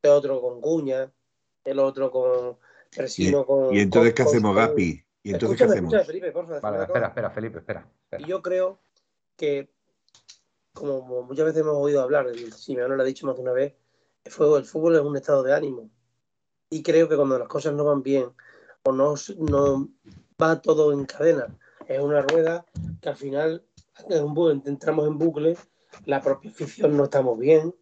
[0.02, 1.10] el otro con Cuña,
[1.64, 2.58] el otro con
[2.94, 3.74] Presino, con.
[3.74, 5.04] ¿Y entonces qué hacemos, Gapi?
[5.22, 6.06] ¿Y entonces qué hacemos?
[6.06, 8.22] Felipe, por favor, vale, espera, espera, Felipe, espera, espera.
[8.22, 8.80] Y yo creo
[9.36, 9.70] que,
[10.72, 13.74] como muchas veces hemos oído hablar, si me lo ha dicho más de una vez,
[14.24, 15.90] el fútbol, es un estado de ánimo.
[16.68, 18.30] Y creo que cuando las cosas no van bien
[18.84, 19.88] o no, no
[20.40, 21.46] va todo en cadena,
[21.86, 22.64] es una rueda
[23.00, 23.64] que al final
[24.64, 25.56] entramos en bucle,
[26.06, 27.74] la propia afición no estamos bien,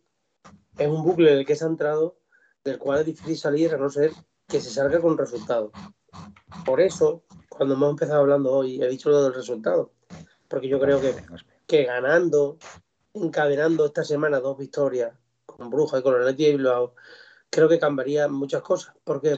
[0.76, 2.18] es un bucle en el que se ha entrado,
[2.64, 4.12] del cual es difícil salir a no ser
[4.46, 5.72] que se salga con resultados.
[6.64, 9.92] Por eso, cuando hemos empezado hablando hoy, he dicho lo del resultado,
[10.48, 11.14] porque yo creo que,
[11.66, 12.58] que ganando,
[13.12, 15.12] encadenando esta semana dos victorias
[15.44, 16.94] con Bruja y con el Bilbao,
[17.50, 18.94] creo que cambiaría muchas cosas.
[19.04, 19.36] Porque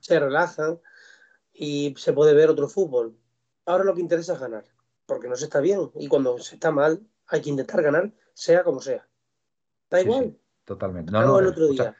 [0.00, 0.80] se relajan
[1.52, 3.16] y se puede ver otro fútbol.
[3.66, 4.64] Ahora lo que interesa es ganar,
[5.06, 8.64] porque no se está bien y cuando se está mal hay que intentar ganar, sea
[8.64, 9.06] como sea.
[9.90, 10.36] Da igual.
[10.64, 11.12] totalmente.
[11.12, 11.94] No, no, el otro día.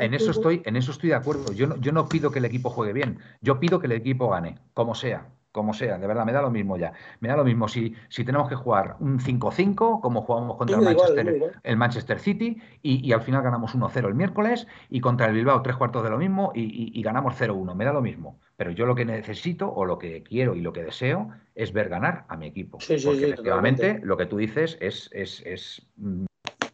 [0.00, 1.52] en eso estoy, en eso estoy de acuerdo.
[1.52, 4.30] Yo no, yo no pido que el equipo juegue bien, yo pido que el equipo
[4.30, 6.92] gane, como sea como sea, de verdad, me da lo mismo ya.
[7.20, 10.82] Me da lo mismo si, si tenemos que jugar un 5-5, como jugamos contra el,
[10.82, 15.62] Manchester, el, Manchester, City, y, al final ganamos 1-0 el miércoles, y contra el Bilbao
[15.62, 17.72] tres cuartos de lo mismo, y, ganamos 0-1.
[17.76, 18.40] Me da lo mismo.
[18.56, 21.88] Pero yo lo que necesito, o lo que quiero y lo que deseo, es ver
[21.88, 22.78] ganar a mi equipo.
[22.78, 26.24] porque efectivamente lo que tú dices es, es, es, mm,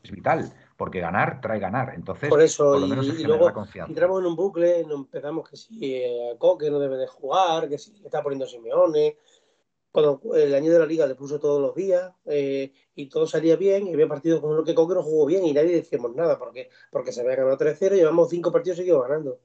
[0.03, 1.93] es vital porque ganar trae ganar.
[1.95, 3.53] Entonces, por eso, lo menos y, luego
[3.87, 7.93] entramos en un bucle, empezamos que si eh, Coque no debe de jugar, que si
[8.03, 9.19] está poniendo Simeone.
[9.93, 13.57] Cuando el año de la liga le puso todos los días eh, y todo salía
[13.57, 16.39] bien, y había partidos con los que Coque no jugó bien y nadie decíamos nada,
[16.39, 19.39] porque, porque se había ganado 3-0 y llevamos cinco partidos seguidos ganando.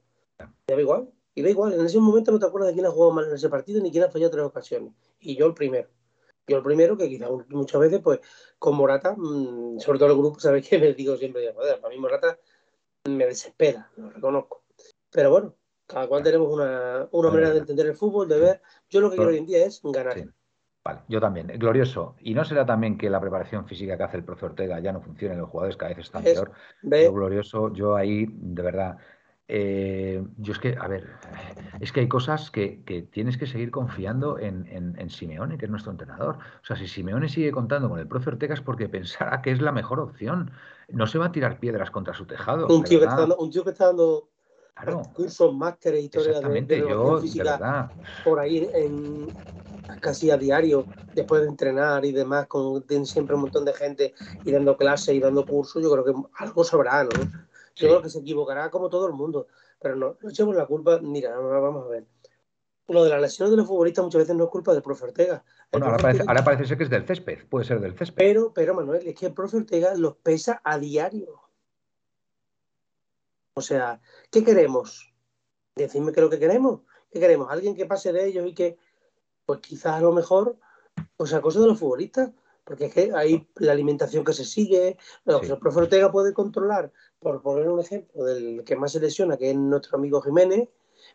[0.68, 2.90] Y da igual, y da igual, en ese momento no te acuerdas de quién ha
[2.90, 4.94] jugado mal en ese partido ni quién ha fallado tres ocasiones.
[5.20, 5.90] Y yo el primero.
[6.46, 8.20] Yo el primero, que quizás muchas veces, pues,
[8.58, 12.00] con Morata, mm, sobre todo el grupo, sabéis que me digo siempre, joder, para mí
[12.00, 12.38] Morata
[13.08, 14.64] me desespera, lo reconozco.
[15.10, 15.54] Pero bueno,
[15.86, 18.62] cada cual tenemos una, manera de entender el fútbol, de ver.
[18.90, 20.16] Yo lo que quiero hoy en día es ganar.
[20.84, 22.14] Vale, yo también, glorioso.
[22.20, 25.00] ¿Y no será también que la preparación física que hace el profesor Ortega ya no
[25.00, 26.52] funciona en los jugadores, cada vez está peor?
[26.82, 28.96] glorioso, yo ahí, de verdad,
[29.48, 31.08] eh, yo es que, a ver,
[31.80, 32.82] es que hay cosas que,
[33.12, 36.38] tienes que seguir confiando en, Simeone, que es nuestro entrenador.
[36.62, 39.60] O sea, si Simeone sigue contando con el profe Ortega es porque pensará que es
[39.60, 40.50] la mejor opción.
[40.88, 42.66] No se va a tirar piedras contra su tejado.
[42.68, 44.28] Un tío, que está, dando, un tío que está dando
[45.14, 47.90] cursos, másteres, historia de, de, yo, física
[48.24, 49.28] por ahí en,
[50.00, 50.84] casi a diario,
[51.14, 55.20] después de entrenar y demás, con siempre un montón de gente y dando clases y
[55.20, 57.10] dando cursos, yo creo que algo sabrá, ¿no?
[57.76, 59.48] Yo creo que se equivocará como todo el mundo,
[59.78, 60.98] pero no, no echemos la culpa.
[61.00, 62.06] Mira, vamos a ver.
[62.88, 65.44] Lo de las lesiones de los futbolistas muchas veces no es culpa del profe Ortega.
[65.72, 68.14] Bueno, ahora parece, ahora parece ser que es del césped, puede ser del césped.
[68.16, 71.42] Pero, pero Manuel, es que el profe Ortega los pesa a diario.
[73.54, 74.00] O sea,
[74.30, 75.12] ¿qué queremos?
[75.74, 76.82] Decidme qué es lo que queremos.
[77.10, 77.48] ¿Qué queremos?
[77.50, 78.78] ¿Alguien que pase de ellos y que,
[79.44, 80.56] pues quizás a lo mejor,
[81.16, 82.30] o sea, cosas de los futbolistas?
[82.64, 85.52] Porque es que hay la alimentación que se sigue, lo que Sí.
[85.52, 89.50] el profe Ortega puede controlar, por poner un ejemplo del que más se lesiona, que
[89.50, 90.68] es nuestro amigo Jiménez,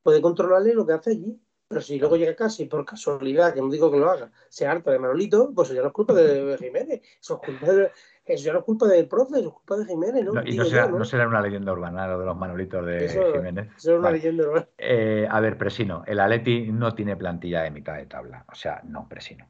[0.04, 1.40] puede controlarle lo que hace allí.
[1.68, 4.92] Pero si luego llega casi por casualidad, que no digo que lo haga, se harta
[4.92, 7.92] de Manolito, pues eso ya no es culpa de Jiménez, eso, es culpa de-
[8.26, 10.34] eso ya no es culpa del profe, eso es culpa de Jiménez, ¿no?
[10.34, 11.00] No, y no yo, será, ¿no?
[11.00, 13.68] no será una leyenda urbana lo de los manolitos de Eso- Jiménez.
[13.78, 14.18] Eso es una Vale.
[14.18, 14.68] leyenda urbana.
[14.78, 18.44] Eh, a ver, Presino, el Atleti no tiene plantilla de mitad de tabla.
[18.52, 19.48] O sea, no, Presino,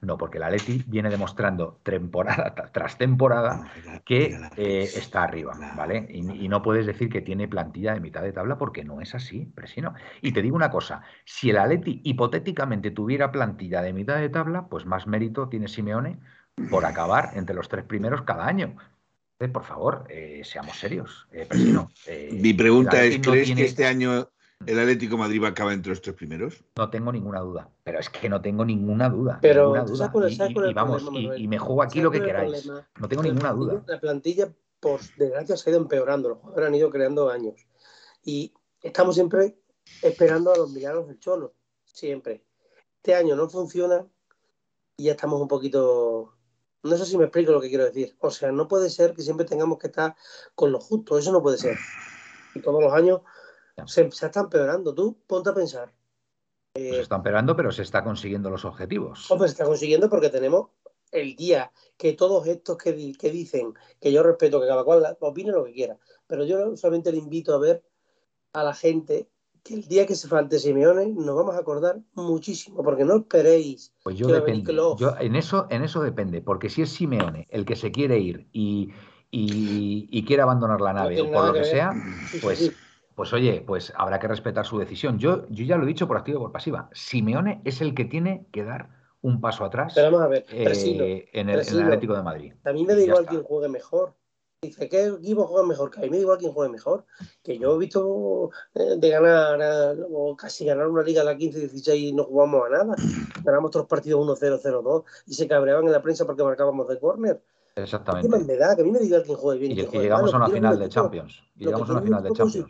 [0.00, 0.16] no.
[0.18, 3.70] Porque el Atleti viene demostrando temporada tra- tras temporada
[4.04, 6.06] que eh, está arriba, ¿vale?
[6.10, 9.14] Y, y no puedes decir que tiene plantilla de mitad de tabla porque no es
[9.14, 9.94] así, Presino.
[10.22, 14.68] Y te digo una cosa, si el Atleti hipotéticamente tuviera plantilla de mitad de tabla,
[14.68, 16.18] pues más mérito tiene Simeone
[16.70, 18.76] por acabar entre los tres primeros cada año.
[19.40, 21.90] Eh, por favor, eh, seamos serios, eh, Presino.
[22.32, 24.28] Mi pregunta es, no ¿crees tiene- que este año
[24.66, 26.64] el Atlético de Madrid va a acabar entre los tres primeros?
[26.76, 29.38] No tengo ninguna duda, pero es que no tengo ninguna duda.
[29.40, 30.26] Pero, ninguna ¿tú duda.
[30.26, 32.62] es- Y- sabes y, y vamos, problema, y, me juego aquí ¿Sabes lo que queráis.
[32.62, 32.88] problema?
[32.98, 33.84] No tengo ninguna duda.
[33.86, 36.28] La plantilla, por desgracia, se ha ido empeorando.
[36.30, 37.54] Los jugadores han ido creando años.
[38.24, 38.52] Y
[38.82, 39.56] estamos siempre
[40.02, 41.54] esperando a los milagros del Cholo.
[41.84, 42.44] Siempre.
[42.96, 44.06] Este año no funciona
[44.96, 46.34] y ya estamos un poquito.
[46.82, 48.16] No sé si me explico lo que quiero decir.
[48.20, 50.14] O sea, no puede ser que siempre tengamos que estar
[50.54, 51.16] con lo justo.
[51.16, 51.76] Eso no puede ser.
[52.54, 53.20] Y todos los años
[53.86, 54.94] se, se está empeorando.
[54.94, 55.92] Tú ponte a pensar.
[56.72, 59.30] Pues se está empeorando, pero se está consiguiendo los objetivos.
[59.30, 60.68] Hombre, se está consiguiendo porque tenemos
[61.10, 65.52] el día que todos estos que, que dicen, que yo respeto que cada cual opine
[65.52, 67.82] lo que quiera, pero yo solamente le invito a ver
[68.52, 69.28] a la gente
[69.64, 73.92] que el día que se falte Simeone nos vamos a acordar muchísimo, porque no esperéis
[74.02, 74.74] Pues yo depende.
[74.98, 78.48] Yo, en eso, en eso depende, porque si es Simeone el que se quiere ir
[78.52, 78.92] y,
[79.30, 82.76] y- y quiere abandonar la nave o por lo que sea, Sí, sí, pues, sí.
[83.18, 85.18] Pues oye, pues habrá que respetar su decisión.
[85.18, 86.88] Yo, yo ya lo he dicho por activa y por pasiva.
[86.92, 88.90] Simeone es el que tiene que dar
[89.22, 91.82] un paso atrás Pero vamos a ver, eh, Presino, en, el, en el.
[91.82, 92.52] Atlético de Madrid.
[92.62, 94.14] a mí me da igual quién juegue mejor.
[94.62, 95.90] Dice, ¿qué equipo juega mejor?
[95.90, 97.06] Que a mí me da igual quién juegue mejor.
[97.42, 101.96] Que yo he visto eh, de ganar o casi ganar una liga a la 15-16
[101.96, 102.94] y no jugamos a nada.
[103.42, 107.42] Ganamos otros partidos 1-0, 0-2 y se cabreaban en la prensa porque marcábamos de córner.
[107.78, 108.28] ¿Qué Exactamente.
[108.28, 108.74] más me da?
[108.74, 110.42] Que a mí me da igual quién juegue bien Y, llegamos mal.
[110.42, 111.42] a una final de Champions.
[111.56, 112.66] Y llegamos a una final de Champions.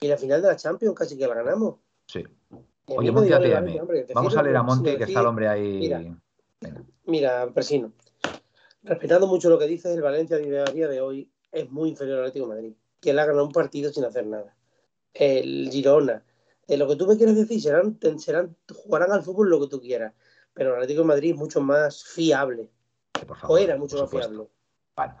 [0.00, 1.76] Y la final de la Champions casi que la ganamos.
[2.06, 2.22] Sí.
[2.52, 2.56] A
[2.94, 3.30] Oye, Monty.
[3.30, 5.78] Valencia, hombre, Vamos a leer a Monty, que decir- está el hombre ahí.
[5.78, 5.98] Mira.
[6.60, 6.82] Venga.
[7.06, 7.92] Mira, Presino,
[8.82, 12.26] respetando mucho lo que dices, el Valencia a día de hoy es muy inferior al
[12.26, 14.54] Atlético de Madrid, que él ha ganado un partido sin hacer nada.
[15.14, 16.22] El Girona,
[16.68, 19.80] eh, lo que tú me quieres decir, serán, serán, jugarán al fútbol lo que tú
[19.80, 20.12] quieras,
[20.54, 22.70] pero el Atlético de Madrid es mucho más fiable,
[23.24, 24.30] Por favor, o era por mucho más supuesto.
[24.32, 24.50] fiable.
[24.96, 25.14] Bueno,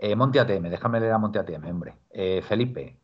[0.00, 1.96] eh, Monte ATM, déjame leer a Monte ATM, hombre.
[2.10, 2.98] Eh, Felipe,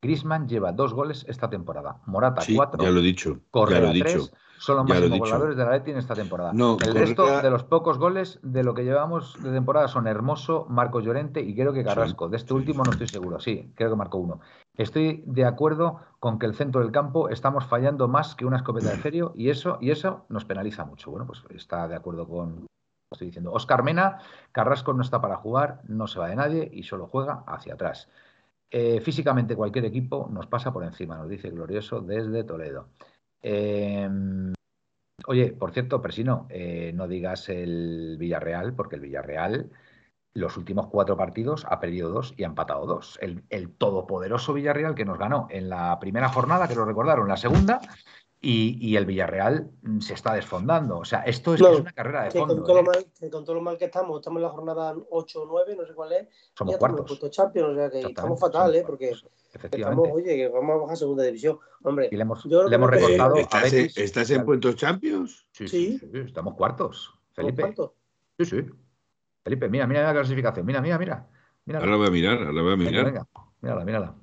[0.00, 2.00] Grisman lleva dos goles esta temporada.
[2.06, 2.82] Morata, Sí, cuatro.
[2.82, 3.34] ya lo he dicho.
[3.34, 4.32] Ya Correa, lo he tres.
[4.58, 5.18] Son los lo máximos dicho.
[5.24, 6.52] goleadores de la Leti en esta temporada.
[6.52, 10.06] No, el Correa- resto de los pocos goles de lo que llevamos de temporada son
[10.06, 12.28] Hermoso, Marcos Llorente y creo que Carrasco.
[12.28, 13.40] De este sí, último no estoy seguro.
[13.40, 14.40] Sí, creo que marcó uno.
[14.76, 18.90] Estoy de acuerdo con que el centro del campo estamos fallando más que una escopeta
[18.90, 21.10] de ferio y eso, y eso nos penaliza mucho.
[21.10, 22.66] Bueno, pues está de acuerdo con,
[23.12, 23.52] estoy diciendo.
[23.52, 24.18] Oscar Mena,
[24.52, 28.08] Carrasco no está para jugar, no se va de nadie y solo juega hacia atrás.
[28.70, 32.88] Eh, físicamente cualquier equipo nos pasa por encima, nos dice Glorioso desde Toledo.
[33.42, 34.08] Eh,
[35.26, 39.70] oye, por cierto, Presino, eh, no digas el Villarreal, porque el Villarreal
[40.34, 43.18] los últimos cuatro partidos ha perdido dos y ha empatado dos.
[43.20, 47.36] El, el todopoderoso Villarreal que nos ganó en la primera jornada, que lo recordaron, la
[47.36, 47.80] segunda,
[48.44, 50.98] y, y el Villarreal mm, se está desfondando.
[50.98, 52.56] O sea, esto es, No, que es una carrera de Que fondo.
[52.56, 52.82] con, todo ¿eh?
[52.82, 55.46] lo mal, que con todo lo mal que estamos, estamos en la jornada 8 o
[55.46, 56.28] 9, no sé cuál es,
[56.58, 57.30] Somos ya estamos en cuartos.
[57.30, 58.82] Champions, o sea que estamos fatal, ¿eh?
[58.84, 60.10] Porque cuartos, estamos, Efectivamente.
[60.12, 61.58] oye, que vamos a bajar a segunda división.
[61.84, 63.98] Hombre, Y le hemos, yo le hemos que recortado a ¿Estás, en, Betis.
[63.98, 65.46] estás en puestos champions?
[65.52, 65.98] Sí, Sí.
[65.98, 67.14] sí, sí, estamos cuartos.
[67.32, 67.62] Felipe.
[67.62, 67.94] ¿cuánto?
[68.38, 68.66] Sí, sí.
[69.44, 70.66] Felipe, mira, mira la clasificación.
[70.66, 71.28] Mira, mira, mira.
[71.64, 71.84] Mírala.
[71.84, 73.04] Ahora voy a mirar, ahora voy a Venga, mirar.
[73.06, 73.26] venga.
[73.60, 74.14] Mírala, mírala.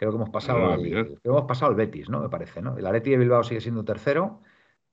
[0.00, 2.20] Creo que hemos pasado Ahora, al, que hemos pasado al Betis, ¿no?
[2.22, 2.78] Me parece, ¿no?
[2.78, 4.40] El Atleti de Bilbao sigue siendo tercero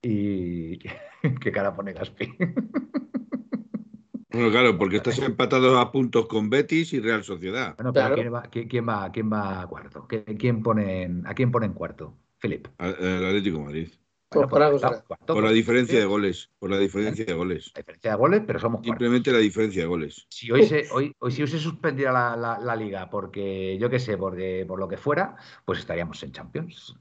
[0.01, 0.79] y
[1.41, 2.35] qué cara pone Gaspi.
[4.29, 7.75] Bueno, claro, porque estás empatado a puntos con Betis y Real Sociedad.
[7.77, 8.15] Bueno, pero Claro.
[8.15, 10.05] ¿quién va, quién, quién va, quién va a cuarto?
[10.09, 12.17] ¿Qué- ¿Quién pone en- ¿A quién pone en cuarto?
[12.39, 12.67] Philip.
[12.77, 13.87] A- El Atlético de Madrid.
[14.29, 15.03] Pues por algo será.
[15.25, 16.49] Por la diferencia de goles.
[16.59, 17.71] Por la diferencia de goles.
[17.73, 18.89] La diferencia de goles, pero somos cuartos.
[18.95, 20.27] Simplemente la diferencia de goles.
[20.29, 23.89] Si hoy se, hoy, hoy si hoy se suspendiera la, la- la liga porque, yo
[23.89, 26.95] qué sé, porque, por lo que fuera, pues estaríamos en Champions.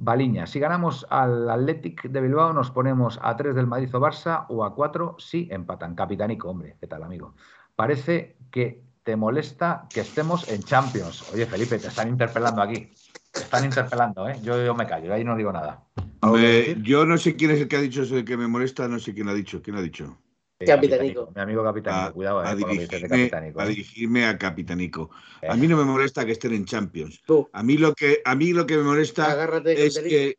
[0.00, 4.46] Baliña, si ganamos al Athletic de Bilbao, nos ponemos a 3 del Madrid o Barça
[4.48, 5.96] o a 4 si empatan.
[5.96, 7.34] Capitanico, hombre, ¿qué tal, amigo?
[7.74, 11.32] Parece que te molesta que estemos en Champions.
[11.32, 12.90] Oye, Felipe, te están interpelando aquí.
[13.32, 14.38] Están interpelando, ¿eh?
[14.42, 15.84] Yo, yo me callo, ahí no digo nada.
[16.20, 16.82] ¿Algo que Me- decir?
[16.82, 18.98] yo no sé quién es el que ha dicho eso de que me molesta, no
[18.98, 19.62] sé quién lo ha dicho.
[19.62, 20.18] ¿Quién lo ha dicho?
[20.60, 21.30] Eh, Capitanico.
[21.34, 23.60] Mi amigo Capitanico, A, cuidado, a eh, de dirigirme, Capitanico.
[23.60, 23.68] a eh.
[23.68, 25.10] dirigirme a Capitanico.
[25.42, 27.22] Eh, A mí no me molesta que estén en Champions.
[27.24, 30.08] Tú, A mí lo que, a mí lo que me molesta agárrate, es Capitanico.
[30.10, 30.38] que.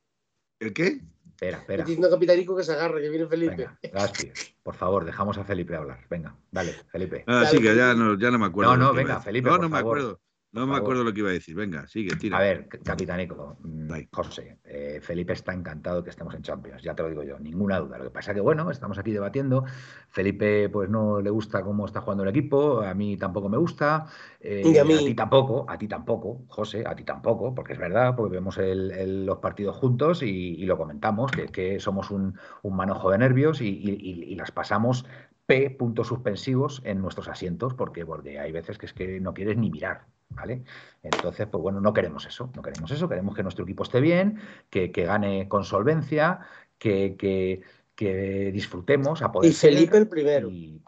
[0.59, 1.01] ¿El qué?
[1.29, 1.83] Espera, espera.
[1.83, 3.55] Estoy diciendo a Capitanico que se agarre, que viene Felipe.
[3.55, 4.31] Venga, Gaspi,
[4.61, 6.05] por favor, dejamos a Felipe hablar.
[6.09, 7.23] Venga, dale, Felipe.
[7.27, 8.75] Ah, Dale, sí, que ya no, ya no me acuerdo.
[8.75, 9.21] No, no, venga, a.
[9.21, 9.97] Felipe, No, por no me favor.
[9.99, 10.21] acuerdo.
[10.51, 11.55] No me acuerdo lo que iba a decir.
[11.55, 12.37] Venga, sigue, tira.
[12.37, 14.09] A ver, Capitanico, mm, Bye.
[14.11, 17.77] José, eh, Felipe está encantado que estemos en Champions, ya te lo digo yo, ninguna
[17.79, 17.99] duda.
[17.99, 19.63] Lo que pasa que, bueno, estamos aquí debatiendo.
[20.09, 24.07] Felipe, pues no le gusta cómo está jugando el equipo, a mí tampoco me gusta,
[24.39, 25.05] eh, Y a mí.
[25.05, 28.89] ti tampoco, a ti tampoco, José, a ti tampoco, porque es verdad, porque vemos el-
[28.91, 33.19] el- los partidos juntos y, y lo comentamos, que, que somos un, un manojo de
[33.19, 35.05] nervios y, y- y- y las pasamos
[35.45, 39.55] P puntos suspensivos en nuestros asientos, porque, porque hay veces que es que no quieres
[39.57, 40.63] ni mirar, ¿vale?
[41.03, 44.39] Entonces, pues bueno, no queremos eso, no queremos eso, queremos que nuestro equipo esté bien,
[44.69, 46.39] que, que gane con solvencia,
[46.77, 47.61] que, que-
[47.95, 50.49] que disfrutemos a poder Y Felipe el primero.
[50.49, 50.81] y,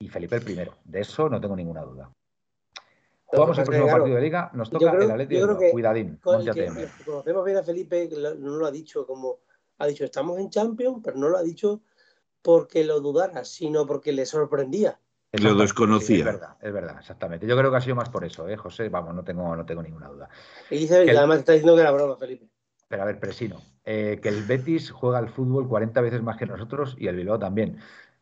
[0.00, 2.10] y Felipe el primero, de eso no tengo ninguna duda.
[3.24, 5.56] Jugamos el próximo claro, partido de liga, nos toca creo- el Atlético yo de creo
[5.58, 5.60] Bilbao.
[5.60, 9.38] que Cuidadín, con que- conocemos bien a Felipe, no lo ha dicho como.
[9.78, 11.80] Ha dicho, estamos en Champions, pero no lo ha dicho
[12.42, 14.98] porque lo dudara, sino porque le sorprendía.
[15.32, 16.06] Lo desconocía.
[16.06, 17.46] sí, es verdad, es verdad, exactamente.
[17.46, 18.88] Yo creo que ha sido más por eso, ¿eh, José?
[18.88, 20.28] Vamos, no tengo, no tengo ninguna duda.
[20.70, 22.48] Y dice, Que el- además está diciendo que era broma, Felipe.
[22.88, 26.46] Pero a ver, Presino, eh, que el Betis juega al fútbol 40 veces más que
[26.46, 27.78] nosotros y el Bilbao también.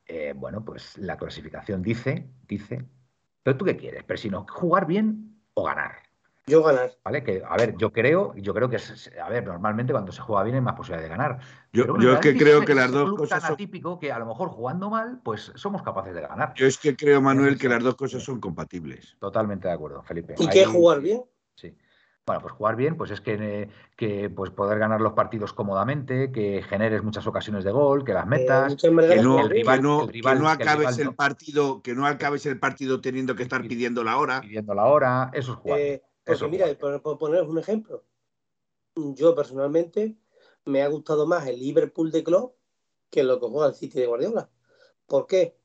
[0.06, 2.84] Eh, bueno, pues la clasificación dice, dice.
[3.44, 5.92] Pero tú qué quieres, Presino, jugar bien o ganar,
[6.48, 6.92] Yo ganar.
[7.02, 7.24] ¿vale?
[7.24, 10.44] Que a ver, yo creo, yo creo que es, a ver, normalmente cuando se juega
[10.44, 11.38] bien hay más posibilidad de ganar.
[11.72, 13.54] Yo, bueno, es que creo que las dos cosas tan son.
[13.54, 16.54] atípico que a lo mejor jugando mal, pues somos capaces de ganar.
[16.54, 19.16] Yo es que creo, Manuel, que las dos cosas son compatibles.
[19.18, 20.36] Totalmente de acuerdo, Felipe.
[20.38, 21.24] ¿Y Ahí- qué jugar bien?
[21.56, 21.76] Sí.
[22.24, 26.30] Bueno, pues jugar bien, pues es que, eh, que pues poder ganar los partidos cómodamente,
[26.30, 28.76] que generes muchas ocasiones de gol, que las Eh, metas.
[28.76, 28.92] Que no,
[29.32, 29.50] jugar el bien.
[29.50, 32.46] rival- que no, el rival- que no que el acabes el partido, que no acabes
[32.46, 34.40] el partido teniendo que estar pidiendo la hora.
[34.40, 35.78] pidiendo la hora, eso es jugar.
[35.80, 38.04] Eh, porque mira, por, por poneros un ejemplo,
[38.94, 40.16] yo personalmente
[40.64, 42.56] me ha gustado más el Liverpool de Klopp
[43.10, 44.50] que lo que juega el City de Guardiola.
[45.06, 45.56] ¿Por qué?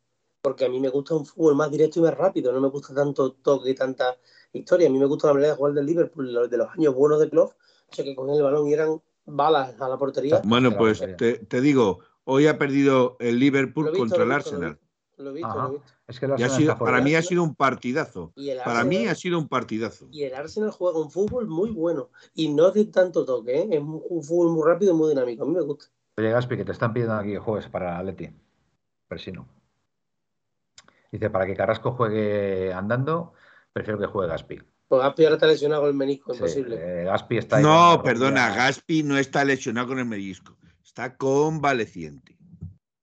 [0.41, 2.93] Porque a mí me gusta un fútbol más directo y más rápido, no me gusta
[2.93, 4.17] tanto toque y tanta
[4.53, 4.87] historia.
[4.87, 7.29] A mí me gusta la manera de jugar del Liverpool, de los años buenos de
[7.29, 7.53] Klopp,
[7.89, 10.41] o sea que con el balón y eran balas a la portería.
[10.43, 11.17] Bueno, pues portería.
[11.17, 14.79] te, te digo, hoy ha perdido el Liverpool visto, contra el Arsenal.
[15.17, 15.63] Lo he visto, Ajá.
[15.63, 15.91] lo he visto.
[16.07, 18.33] Es que ha sido, para mí ha sido un partidazo.
[18.35, 20.07] Y Para mí Arsenal- ha sido un partidazo.
[20.11, 23.67] Y el Arsenal juega un fútbol muy bueno y no de tanto toque, ¿eh?
[23.71, 25.43] es un, fútbol muy rápido y muy dinámico.
[25.43, 25.85] A mí me gusta.
[26.17, 28.29] Oye, Gaspi, que te están pidiendo aquí que juegues para Atleti.
[29.07, 29.47] Presino.
[31.11, 33.33] Dice, para que Carrasco juegue andando,
[33.73, 34.59] prefiero que juegue Gaspi.
[34.87, 36.75] Pues Gaspi ahora está lesionado con el menisco, Sí, imposible.
[36.79, 40.57] eh, Gaspi está ahí No, perdona, Gaspi no está lesionado con el menisco.
[40.83, 42.37] Está convaleciente.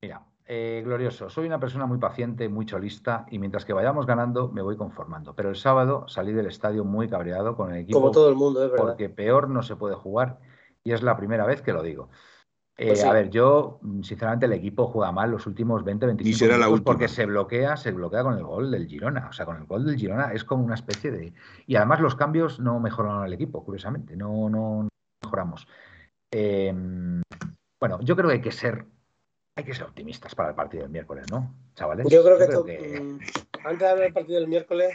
[0.03, 4.49] Mira, eh, glorioso, soy una persona muy paciente, muy cholista y mientras que vayamos ganando
[4.49, 5.35] me voy conformando.
[5.35, 8.65] Pero el sábado salí del estadio muy cabreado con el equipo Como todo el mundo,
[8.65, 8.87] es verdad.
[8.87, 10.39] porque peor no se puede jugar
[10.83, 12.09] y es la primera vez que lo digo.
[12.79, 13.07] Eh, Pues sí.
[13.07, 16.85] A ver, yo, sinceramente, el equipo juega mal los últimos 20, 25 será la última.
[16.93, 19.27] porque se bloquea, se bloquea con el gol del Girona.
[19.29, 21.35] O sea, con el gol del Girona es como una especie de...
[21.67, 24.17] Y además los cambios no mejoraron al equipo, curiosamente.
[24.17, 24.89] No, no, no
[25.23, 25.67] mejoramos.
[26.33, 26.73] Eh,
[27.79, 28.87] bueno, yo creo que hay que ser...
[29.59, 32.07] Hay que ser optimistas para el partido del miércoles, ¿no, chavales?
[32.09, 34.95] Yo creo que antes de hablar del partido del miércoles,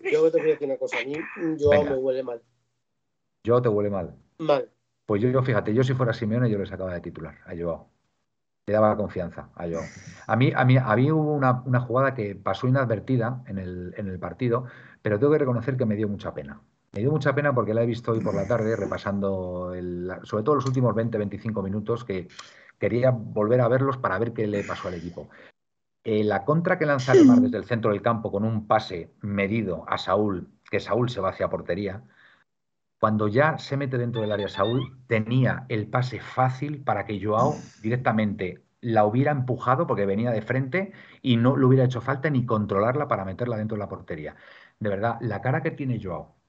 [0.00, 0.96] yo te voy a decir una cosa.
[1.00, 1.14] A mí,
[1.56, 1.90] yo Venga.
[1.92, 2.42] me huele mal.
[3.44, 4.16] yo te huele mal.
[4.38, 4.68] Mal.
[5.06, 7.88] Pues yo, yo, fíjate, yo si fuera Simeone, yo le sacaba de titular a Joao.
[8.66, 9.84] Le daba confianza a Joao.
[10.26, 13.94] A mí, a mí, a mí hubo una, una jugada que pasó inadvertida en el,
[13.96, 14.64] en el partido,
[15.02, 16.60] pero tengo que reconocer que me dio mucha pena.
[16.90, 20.42] Me dio mucha pena porque la he visto hoy por la tarde repasando, el- sobre
[20.42, 22.26] todo los últimos 20-25 minutos, que
[22.80, 25.28] quería volver a verlos para ver qué le pasó al equipo.
[26.02, 29.84] Eh, la contra que lanza Lemar desde el centro del campo con un pase medido
[29.86, 32.02] a Saúl, que Saúl se va hacia portería,
[32.98, 37.54] cuando ya se mete dentro del área Saúl, tenía el pase fácil para que Joao
[37.82, 42.46] directamente la hubiera empujado porque venía de frente y no le hubiera hecho falta ni
[42.46, 44.36] controlarla para meterla dentro de la portería.
[44.78, 46.39] De verdad, la cara que tiene Joao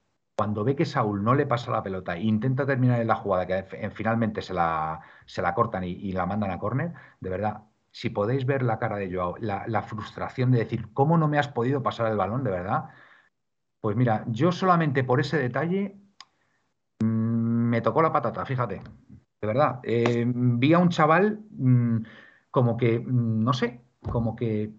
[0.42, 3.46] cuando ve que Saúl no le pasa la pelota e intenta terminar en la jugada,
[3.46, 7.62] que finalmente se la, se la cortan y, la mandan a córner, de verdad,
[7.92, 11.46] si podéis ver la cara de Joao, la, frustración de decir, ¿cómo no me has
[11.46, 12.86] podido pasar el balón, de verdad?
[13.80, 15.96] Pues mira, yo solamente por ese detalle
[16.98, 18.82] mm, me tocó la patata, fíjate,
[19.40, 19.78] de verdad.
[19.84, 21.98] Eh, vi a un chaval mm,
[22.50, 23.80] como que, mm, no sé,
[24.10, 24.72] como que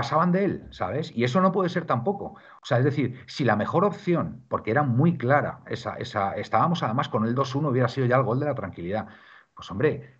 [0.00, 1.12] pasaban de él, ¿sabes?
[1.14, 2.36] Y eso no puede ser tampoco.
[2.62, 6.82] O sea, es decir, si la mejor opción, porque era muy clara, esa, esa, estábamos
[6.82, 9.08] además con el 2-1, hubiera sido ya el gol de la tranquilidad.
[9.54, 10.18] Pues hombre,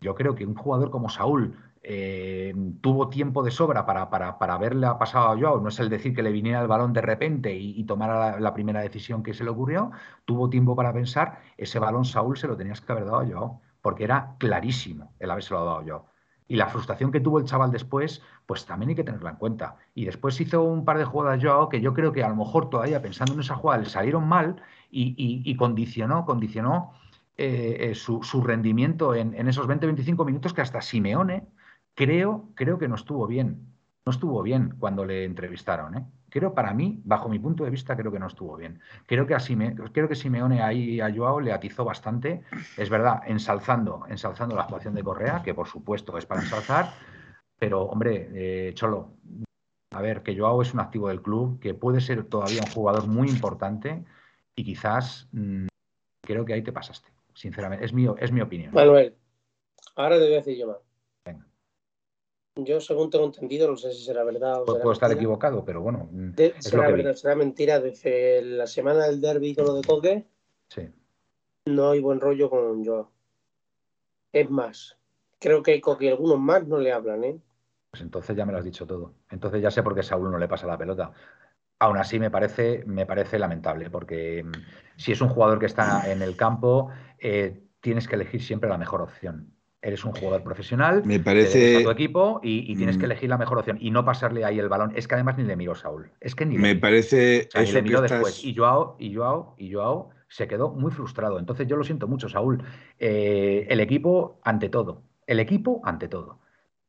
[0.00, 4.54] yo creo que un jugador como Saúl eh, tuvo tiempo de sobra para, para, para,
[4.54, 7.54] haberle pasado a Joao, no es el decir que le viniera el balón de repente
[7.54, 9.92] y, tomara la, primera decisión que se le ocurrió,
[10.24, 13.60] tuvo tiempo para pensar, ese balón Saúl se lo tenías que haber dado a Joao,
[13.80, 16.11] porque era clarísimo el haberse lo dado a Joao.
[16.52, 19.76] Y la frustración que tuvo el chaval después, pues también hay que tenerla en cuenta.
[19.94, 22.68] Y después hizo un par de jugadas Joao que yo creo que a lo mejor
[22.68, 26.92] todavía pensando en esa jugada le salieron mal y, condicionó, condicionó
[27.38, 31.48] eh, eh, su, rendimiento en, en esos 20-25 minutos que hasta Simeone
[31.94, 33.72] creo, creo que no estuvo bien.
[34.04, 35.96] No estuvo bien cuando le entrevistaron.
[35.96, 36.04] ¿eh?
[36.32, 38.80] Creo, para mí, bajo mi punto de vista, creo que no estuvo bien.
[39.04, 39.38] Creo que, a
[39.92, 42.42] creo que Simeone ahí a Joao le atizó bastante.
[42.78, 46.94] Es verdad, ensalzando, ensalzando la actuación de Correa, que por supuesto es para ensalzar.
[47.58, 49.10] Pero, hombre, eh, Cholo,
[49.90, 53.06] a ver, que Joao es un activo del club, que puede ser todavía un jugador
[53.06, 54.02] muy importante
[54.56, 55.66] y quizás mm,
[56.22, 57.84] creo que ahí te pasaste, sinceramente.
[57.84, 58.72] Es mi, es mi opinión.
[58.72, 59.14] Manuel,
[59.96, 60.91] ahora te voy a decir yo más.
[62.56, 66.08] Yo, según tengo entendido, no sé si será verdad o Puedo estar equivocado, pero bueno.
[66.12, 67.80] Mm, será verdad, será mentira.
[67.80, 70.26] Desde la semana del derby con lo de Coque,
[70.68, 70.90] sí.
[71.64, 73.10] no hay buen rollo con Joao.
[74.32, 74.98] Es más,
[75.38, 77.40] creo que Coque y algunos más no le hablan, ¿eh?
[77.90, 79.14] Pues entonces ya me lo has dicho todo.
[79.30, 81.12] Entonces ya sé por qué Saúl no le pasa la pelota.
[81.78, 84.52] Aún así me parece, me parece lamentable, porque mm,
[84.96, 88.78] si es un jugador que está en el campo, eh, tienes que elegir siempre la
[88.78, 93.10] mejor opción eres un jugador profesional, me parece a tu equipo y, tienes que mm.
[93.10, 94.92] elegir la mejor opción y no pasarle ahí el balón.
[94.94, 96.10] Es que además ni le miró Saúl.
[96.20, 98.44] Es que ni me parece eso le miró después.
[98.44, 101.38] Y Joao, y Joao, y Joao se quedó muy frustrado.
[101.38, 102.62] Entonces yo lo siento mucho, Saúl.
[102.98, 105.02] Eh, el equipo ante todo.
[105.26, 106.38] El equipo ante todo.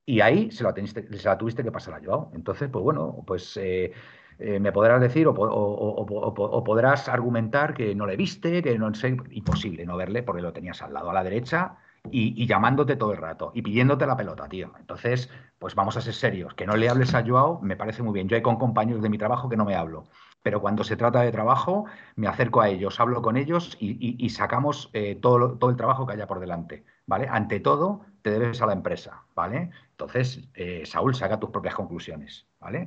[0.05, 2.31] Y ahí se la, se la tuviste que pasar a Joao.
[2.35, 3.91] Entonces, pues bueno, pues eh,
[4.37, 9.17] eh, me podrás decir o, o, podrás argumentar que no le viste, que no sé,
[9.31, 11.77] imposible no verle porque lo tenías al lado a la derecha
[12.11, 14.71] y, llamándote todo el rato y pidiéndote la pelota, tío.
[14.79, 16.53] Entonces, pues vamos a ser serios.
[16.53, 18.27] Que no le hables a Joao me parece muy bien.
[18.27, 20.05] Yo hay con compañeros de mi trabajo que no me hablo.
[20.41, 21.85] Pero cuando se trata de trabajo,
[22.15, 26.13] me acerco a ellos, hablo con ellos y, sacamos eh, todo, todo el trabajo que
[26.13, 26.83] haya por delante.
[27.05, 27.27] ¿Vale?
[27.29, 29.23] Ante todo, te debes a la empresa.
[29.35, 29.71] ¿Vale?
[29.91, 32.47] Entonces, eh, Saúl, saca tus propias conclusiones.
[32.59, 32.85] ¿Vale?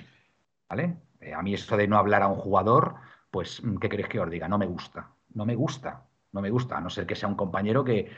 [0.69, 0.97] ¿Vale?
[1.21, 2.97] Eh, a mí esto de no hablar a un jugador,
[3.31, 4.49] pues, ¿qué queréis que os diga?
[4.49, 5.13] No me gusta.
[5.33, 6.03] No me gusta
[6.37, 8.11] no me gusta, a no ser que sea un compañero que,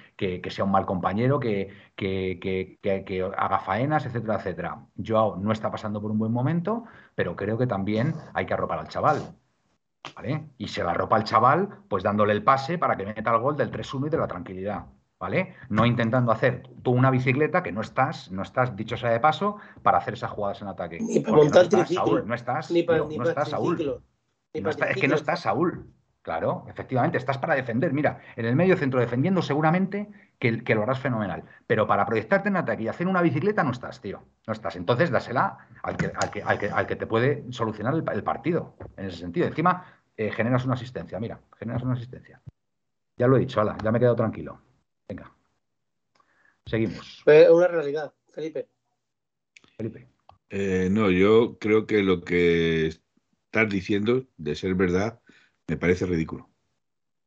[0.51, 4.87] sea un mal compañero, que, que, haga faenas, etcétera, etcétera.
[4.97, 8.81] Joao no está pasando por un buen momento, pero creo que también hay que arropar
[8.81, 9.37] al chaval.
[10.14, 10.49] ¿Vale?
[10.59, 13.57] Y se la arropa al chaval, pues dándole el pase para que meta el gol
[13.57, 14.87] del 3-1 y de la tranquilidad.
[15.21, 15.55] ¿Vale?
[15.69, 19.57] No intentando hacer tú una bicicleta que no estás, no estás, dicho sea de paso,
[19.83, 20.99] para hacer esas jugadas en ataque.
[21.01, 24.03] Ni para montar no estás, Saúl, no estás, no, estás, Saúl.
[24.53, 25.93] es que no estás, Saúl.
[26.29, 27.95] Claro, efectivamente, estás para defender.
[27.95, 31.43] Mira, en el medio centro defendiendo seguramente que, lo harás fenomenal.
[31.66, 34.22] Pero para proyectarte en ataque y hacer una bicicleta no estás, tío.
[34.47, 34.76] No estás.
[34.76, 36.12] Entonces dásela al que,
[36.74, 38.76] al que, te puede solucionar el, partido.
[38.99, 39.47] En ese sentido.
[39.47, 41.18] Encima, eh, generas una asistencia.
[41.18, 42.43] Mira, generas una asistencia.
[43.16, 44.61] Ya lo he dicho, ala, ya me he quedado tranquilo.
[45.09, 45.33] Venga.
[46.66, 47.24] Seguimos.
[47.24, 48.68] una realidad, Felipe.
[49.79, 50.07] Felipe.
[50.51, 55.22] Eh, no, yo creo que lo que estás diciendo, de ser verdad,
[55.69, 56.51] me parece ridículo,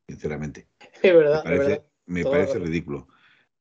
[0.08, 0.68] sinceramente.
[1.02, 1.44] Es verdad.
[2.06, 3.08] Me parece, ridículo.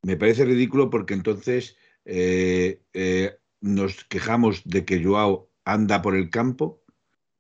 [0.03, 6.31] Me parece ridículo porque entonces eh, eh, nos quejamos de que Joao anda por el
[6.31, 6.83] campo,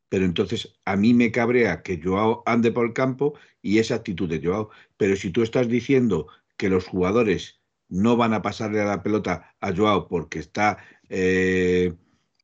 [0.09, 4.29] pero entonces a mí me cabrea que Joao ande por el campo y esa actitud
[4.29, 4.71] de Joao.
[4.97, 9.57] Pero si tú estás diciendo que los jugadores no van a pasarle a la pelota
[9.61, 10.79] a Joao porque está
[11.09, 11.95] eh,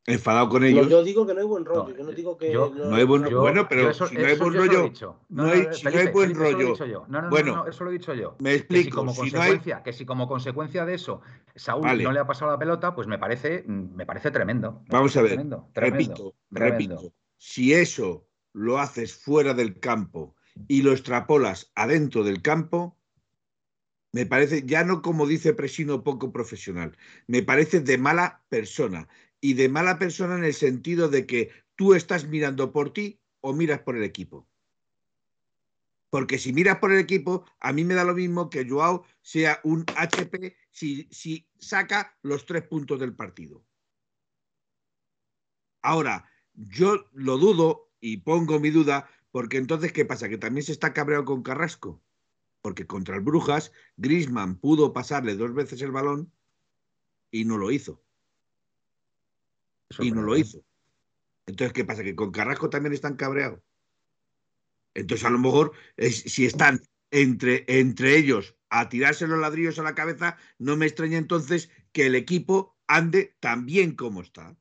[0.06, 0.88] enfadado con ellos.
[0.88, 1.96] yo digo que no hay buen rollo.
[1.96, 2.52] yo no digo que.
[2.52, 3.40] no, hay buen rollo.
[3.40, 4.92] Bueno, pero si no hay buen rollo.
[5.28, 6.74] No, hay, si no hay buen rollo.
[7.08, 8.36] No, no, bueno, eso lo he dicho yo.
[8.38, 8.82] Me explico.
[8.82, 11.20] Que si como, consecuencia, que si como consecuencia de eso
[11.54, 14.82] Saúl no le ha pasado la pelota, pues me parece, me parece tremendo.
[14.88, 15.44] Vamos a ver.
[15.74, 17.12] repito, repito.
[17.38, 20.34] Si eso lo haces fuera del campo
[20.68, 22.96] y lo extrapolas adentro del campo,
[24.12, 26.96] me parece, ya no como dice Presino poco profesional,
[27.26, 29.08] me parece de mala persona
[29.46, 33.52] y de mala persona en el sentido de que tú estás mirando por ti o
[33.52, 34.48] miras por el equipo.
[36.10, 39.60] Porque si miras por el equipo, a mí me da lo mismo que Joao sea
[39.62, 43.64] un HP si, si saca los tres puntos del partido.
[45.80, 50.28] Ahora, yo lo dudo y pongo mi duda, porque entonces, ¿qué pasa?
[50.28, 52.02] Que también se está cabreado con Carrasco.
[52.62, 56.32] Porque contra el Brujas, Grisman pudo pasarle dos veces el balón
[57.30, 58.05] y no lo hizo.
[59.88, 60.62] Eso y no lo hizo.
[61.46, 62.02] Entonces, ¿qué pasa?
[62.02, 63.60] Que con Carrasco también están cabreados.
[64.94, 66.80] Entonces, a lo mejor, es- si están
[67.10, 72.06] entre, entre ellos a tirarse los ladrillos a la cabeza, no me extraña entonces que
[72.06, 74.56] el equipo ande tan bien como está.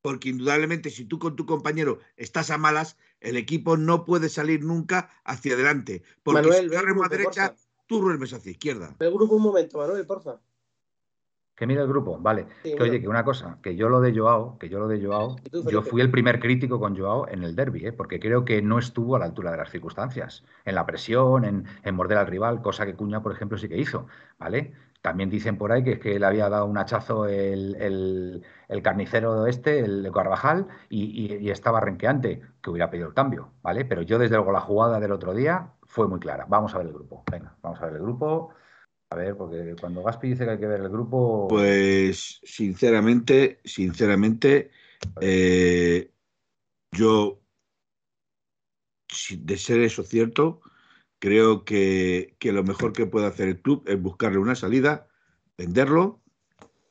[0.00, 4.64] Porque indudablemente, si tú con tu compañero estás a malas, el equipo no puede salir
[4.64, 6.02] nunca hacia adelante.
[6.22, 7.64] Porque Manuel, si remo a derecha, porfa.
[7.86, 8.96] tú duermes hacia izquierda.
[8.98, 10.40] El grupo un momento, Manuel, porfa.
[11.54, 12.46] Que mire el grupo, vale.
[12.62, 13.02] Sí, Que oye, mira.
[13.02, 15.62] que una cosa, que yo lo de Joao, que yo lo de Joao, ¿Y tú,
[15.68, 17.92] yo fui el primer crítico con Joao en el derby, ¿eh?
[17.92, 21.66] porque creo que no estuvo a la altura de las circunstancias, en la presión, en,
[21.84, 24.06] en morder al rival, cosa que Cuña, por ejemplo, sí que hizo,
[24.38, 24.72] ¿vale?
[25.02, 28.82] También dicen por ahí que es que le había dado un hachazo el, el- el
[28.82, 33.50] carnicero este, el de Carvajal, y, y- y estaba renqueante, que hubiera pedido el cambio,
[33.62, 33.84] ¿vale?
[33.84, 36.46] Pero yo desde luego la jugada del otro día fue muy clara.
[36.48, 38.50] Vamos a ver el grupo, venga, vamos a ver el grupo.
[39.12, 41.46] A ver, porque cuando Gaspi dice que hay que ver el grupo...
[41.48, 44.70] Pues sinceramente, sinceramente,
[45.20, 46.10] eh,
[46.92, 47.42] yo,
[49.36, 50.62] de ser eso cierto,
[51.18, 55.08] creo que, que lo mejor que puede hacer el club es buscarle una salida,
[55.58, 56.22] venderlo,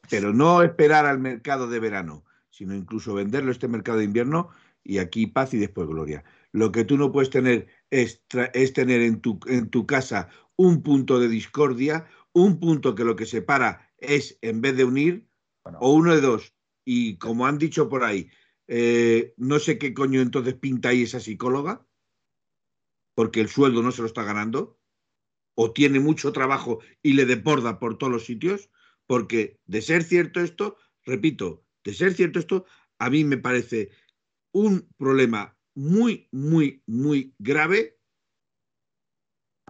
[0.08, 4.50] pero no esperar al mercado de verano, sino incluso venderlo este mercado de invierno
[4.84, 6.24] y aquí paz y después gloria.
[6.52, 8.22] Lo que tú no puedes tener es,
[8.54, 10.30] es tener en tu, en tu casa
[10.62, 15.28] un punto de discordia, un punto que lo que separa es, en vez de unir,
[15.64, 16.54] Bueno, o uno de dos.
[16.86, 18.30] Y como han dicho por ahí,
[18.68, 21.86] eh, no sé qué coño entonces pinta ahí esa psicóloga,
[23.16, 24.80] porque el sueldo no se lo está ganando,
[25.56, 28.70] o tiene mucho trabajo y le deporda por todos los sitios,
[29.08, 32.66] porque de ser cierto esto, repito, de ser cierto esto,
[33.00, 33.90] a mí me parece
[34.54, 37.98] un problema muy, muy, muy grave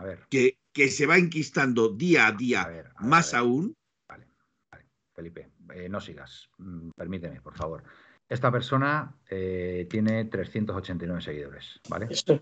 [0.02, 3.40] a ver, que, que se va enquistando día a día a ver, a más ver.
[3.42, 3.74] aún.
[4.08, 4.28] Vale,
[4.72, 4.86] vale.
[5.14, 6.50] Felipe, eh, no sigas.
[6.58, 7.84] Mm, Permíteme, por favor.
[8.30, 12.08] Esta persona eh, tiene 389 seguidores, ¿vale?
[12.10, 12.38] Eso, O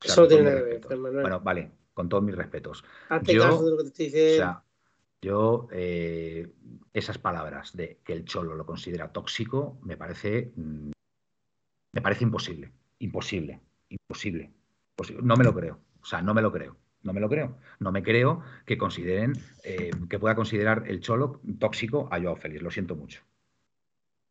[0.00, 0.98] sea, eso no con tiene nada que ver.
[0.98, 1.22] Manuel.
[1.22, 2.84] Bueno, vale, con todos mis respetos.
[3.08, 4.62] Hazte yo- caso de lo que te estoy O sea,
[5.22, 6.52] yo eh,
[6.92, 10.90] esas palabras de que el Cholo lo considera tóxico me parece mm,
[11.92, 14.52] me parece imposible, imposible, imposible,
[14.90, 15.22] imposible.
[15.24, 15.80] No me lo creo.
[16.02, 16.76] O sea, no me lo creo.
[17.06, 17.56] No me lo creo.
[17.78, 19.32] No me creo que consideren
[19.62, 22.62] eh, que pueda considerar el Cholo tóxico a Joao Félix.
[22.62, 23.22] Lo siento mucho.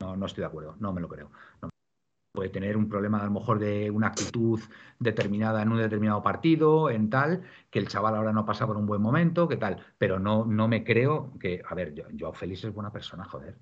[0.02, 0.76] No, no estoy de acuerdo.
[0.80, 1.32] No me lo creo.
[2.34, 4.60] Puede tener un problema a lo mejor de una actitud
[5.00, 8.86] determinada en un determinado partido, en tal, que el chaval ahora no pasa por un
[8.86, 9.82] buen momento, que tal.
[9.98, 11.62] Pero no, no me creo que.
[11.66, 13.58] A ver, Joao Félix es buena persona, joder.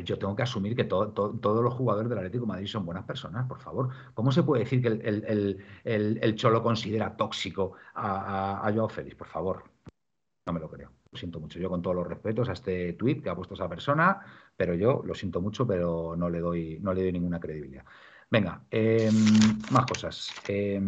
[0.00, 3.04] Yo tengo que asumir que todo- todo- todos los jugadores del Atlético Madrid son buenas
[3.04, 3.90] personas, por favor.
[4.14, 9.16] ¿Cómo se puede decir que el, Cholo considera tóxico a, Joao Félix?
[9.16, 9.64] Por favor.
[10.46, 10.90] No me lo creo.
[11.10, 11.58] Lo siento mucho.
[11.58, 14.20] Yo con todos los respetos a este tuit que ha puesto esa persona,
[14.56, 16.80] pero yo lo siento mucho, pero no le doy,
[17.12, 17.84] ninguna credibilidad.
[18.30, 19.10] Venga, eh,
[19.70, 20.34] más cosas.
[20.48, 20.80] Eh,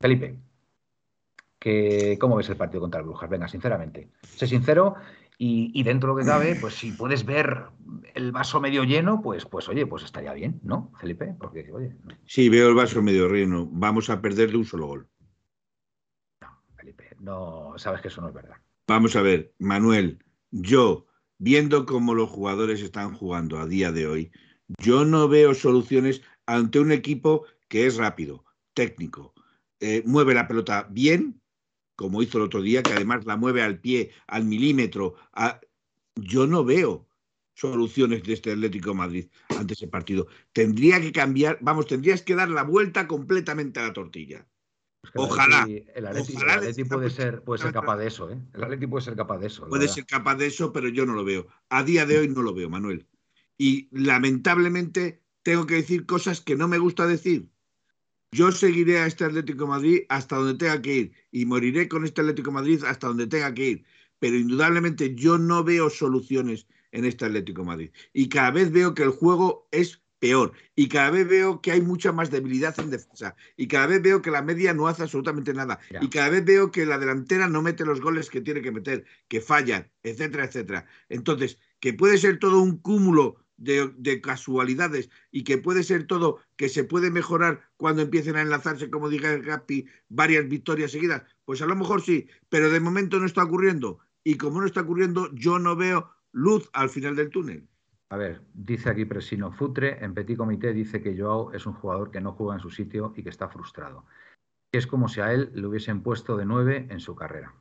[0.00, 0.38] Felipe,
[2.18, 3.30] ¿cómo ves el partido contra el Brujas?
[3.30, 4.08] Venga, sinceramente.
[4.22, 4.96] Sé sincero
[5.38, 7.64] y, y dentro de lo que cabe, pues si puedes ver
[8.14, 11.34] el vaso medio lleno, pues, pues oye, pues estaría bien, ¿no, Felipe?
[11.38, 13.68] Porque, oye, no, Sí, veo el vaso medio lleno.
[13.70, 15.08] Vamos a perder de un solo gol.
[16.76, 18.56] Felipe, no, sabes que eso no es verdad.
[18.86, 21.06] Vamos a ver, Manuel, yo,
[21.38, 24.32] viendo cómo los jugadores están jugando a día de hoy,
[24.78, 29.34] yo no veo soluciones ante un equipo que es rápido, técnico,
[29.80, 31.41] eh, mueve la pelota bien,
[31.96, 35.14] como hizo el otro día, que además la mueve al pie, al milímetro.
[35.32, 35.60] a-
[36.16, 37.08] Yo no veo
[37.54, 40.26] soluciones de este Atlético de Madrid ante ese partido.
[40.52, 44.46] Tendría que cambiar, vamos, tendrías que dar la vuelta completamente a la tortilla.
[45.14, 48.30] Ojalá, el Atleti, ojalá el le Atleti sea puede ser, puede ser capaz de eso,
[48.30, 48.38] ¿eh?
[48.54, 49.68] El Atleti puede ser capaz de eso.
[49.68, 49.94] Puede verdad.
[49.94, 51.46] ser capaz de eso, pero yo no lo veo.
[51.68, 53.06] A día de hoy no lo veo, Manuel.
[53.58, 57.51] Y lamentablemente tengo que decir cosas que no me gusta decir.
[58.34, 62.06] Yo seguiré a este Atlético de Madrid hasta donde tenga que ir y moriré con
[62.06, 63.84] este Atlético de Madrid hasta donde tenga que ir.
[64.18, 67.90] Pero indudablemente yo no veo soluciones en este Atlético de Madrid.
[68.14, 70.52] Y cada vez veo que el juego es peor.
[70.74, 73.36] Y cada vez veo que hay mucha más debilidad en defensa.
[73.54, 75.78] Y cada vez veo que la media no hace absolutamente nada.
[75.90, 75.98] Ya.
[76.02, 79.04] Y cada vez veo que la delantera no mete los goles que tiene que meter,
[79.28, 80.86] que fallan, etcétera, etcétera.
[81.10, 86.38] Entonces, que puede ser todo un cúmulo de, de casualidades y que puede ser todo,
[86.56, 91.62] que se puede mejorar cuando empiecen a enlazarse, como dije Gaspi, varias victorias seguidas, pues
[91.62, 94.00] a lo mejor sí, pero de momento no está ocurriendo.
[94.24, 97.68] Y como no está ocurriendo, yo no veo luz al final del túnel.
[98.10, 102.10] A ver, dice aquí Presino Futre, en Petit Comité dice que Joao es un jugador
[102.10, 104.04] que no juega en su sitio y que está frustrado.
[104.72, 107.54] Es como si a él le hubiesen puesto de nueve en su carrera.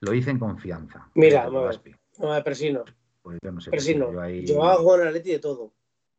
[0.00, 1.08] Lo hice en confianza.
[1.14, 1.70] Mira, no,
[2.18, 2.84] no, Presino.
[3.24, 3.70] Pues yo no sé.
[3.70, 4.12] Presino.
[4.12, 5.72] yo ahí- Yo hago el Atleti de todo.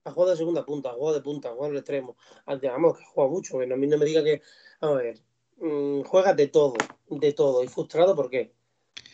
[0.05, 2.17] Ha jugado de segunda punta, ha jugado de punta, ha jugado en el extremo.
[2.47, 3.59] Antes, vamos, que juega mucho.
[3.59, 4.41] Que a mí no me diga que.
[4.81, 5.19] Vamos a ver.
[5.57, 6.73] mm, juega de todo,
[7.09, 7.63] de todo.
[7.63, 8.53] ¿Y frustrado por qué?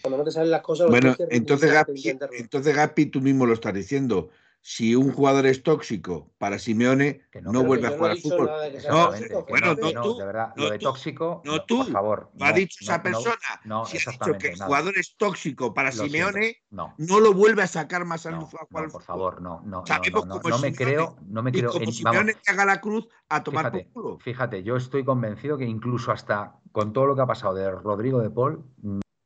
[0.02, 0.86] Cuando no te salen las cosas.
[0.86, 4.30] lo Bueno, entonces Gaspi, entonces Gaspi, tú mismo lo estás diciendo.
[4.64, 8.18] Si un jugador es tóxico para Simeone, Que no, no, vuelve a no jugar al
[8.20, 8.52] fútbol.
[8.90, 11.54] No, tóxico, que bueno, no, no no, tú, de verdad, no lo de tóxico, no
[11.54, 12.32] no, tú, por favor.
[12.38, 13.36] Lo ha no, dicho no, esa no, persona.
[13.66, 16.94] no, si ha dicho que el jugador es tóxico para Lo siento, Simeone, no.
[17.00, 19.42] no lo vuelve a sacar más a No, luz a jugar no, al por favor,
[19.42, 21.72] no, no, no, Sabemos no, no, cómo no me Simeone, creo, no me Y creo,
[21.72, 24.20] como en- Simeone vamos, te haga la cruz a tomar fíjate, por culo.
[24.20, 28.20] fíjate, yo estoy convencido que incluso hasta con todo lo que ha pasado de Rodrigo
[28.22, 28.64] de Paul,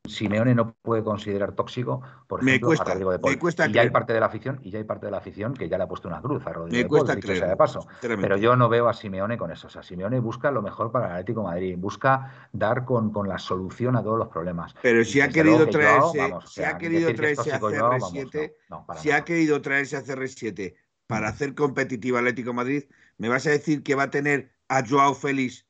[0.07, 3.73] Simeone no puede considerar tóxico, por Me ejemplo, cuesta, a Rodrigo de me cuesta y
[3.73, 5.77] ya hay parte de la afición, y ya hay parte de la afición que ya
[5.77, 7.57] le ha puesto una cruz a Rodrigo Me de Paul, cuesta dicho sea de creerlo,
[7.57, 7.87] paso.
[8.01, 9.67] Pero yo no veo a Simeone con eso.
[9.67, 13.27] O sea, Simeone busca lo mejor para el Atlético de Madrid, busca dar con, con
[13.27, 14.75] la solución a todos los problemas.
[14.81, 18.53] Pero si ha querido traerse, o si ha querido traerse a tóxico Joao, vamos, CR7,
[18.69, 20.75] no, no, para si ha querido traerse a CR7
[21.07, 22.83] para hacer competitiva Atlético de Madrid,
[23.17, 25.67] ¿me vas a decir que va a tener a Joao Félix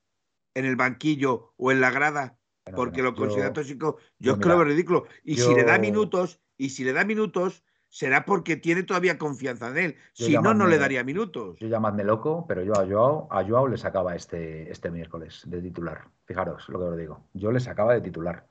[0.53, 2.39] en el banquillo o en la grada?
[2.73, 3.97] Porque bueno, lo considera yo- tóxico.
[3.99, 5.05] yo, Yo es que lo mira, veo ridículo.
[5.23, 9.69] Y si le da minutos, y si le da minutos, será porque tiene todavía confianza
[9.69, 9.95] en él.
[10.13, 11.59] Si no, no le daría minutos.
[11.59, 15.61] Yo llamadme loco, pero yo a Joao, a Joao le sacaba este, este miércoles de
[15.61, 16.05] titular.
[16.25, 17.27] Fijaros lo que os digo.
[17.33, 18.47] Yo le sacaba de titular.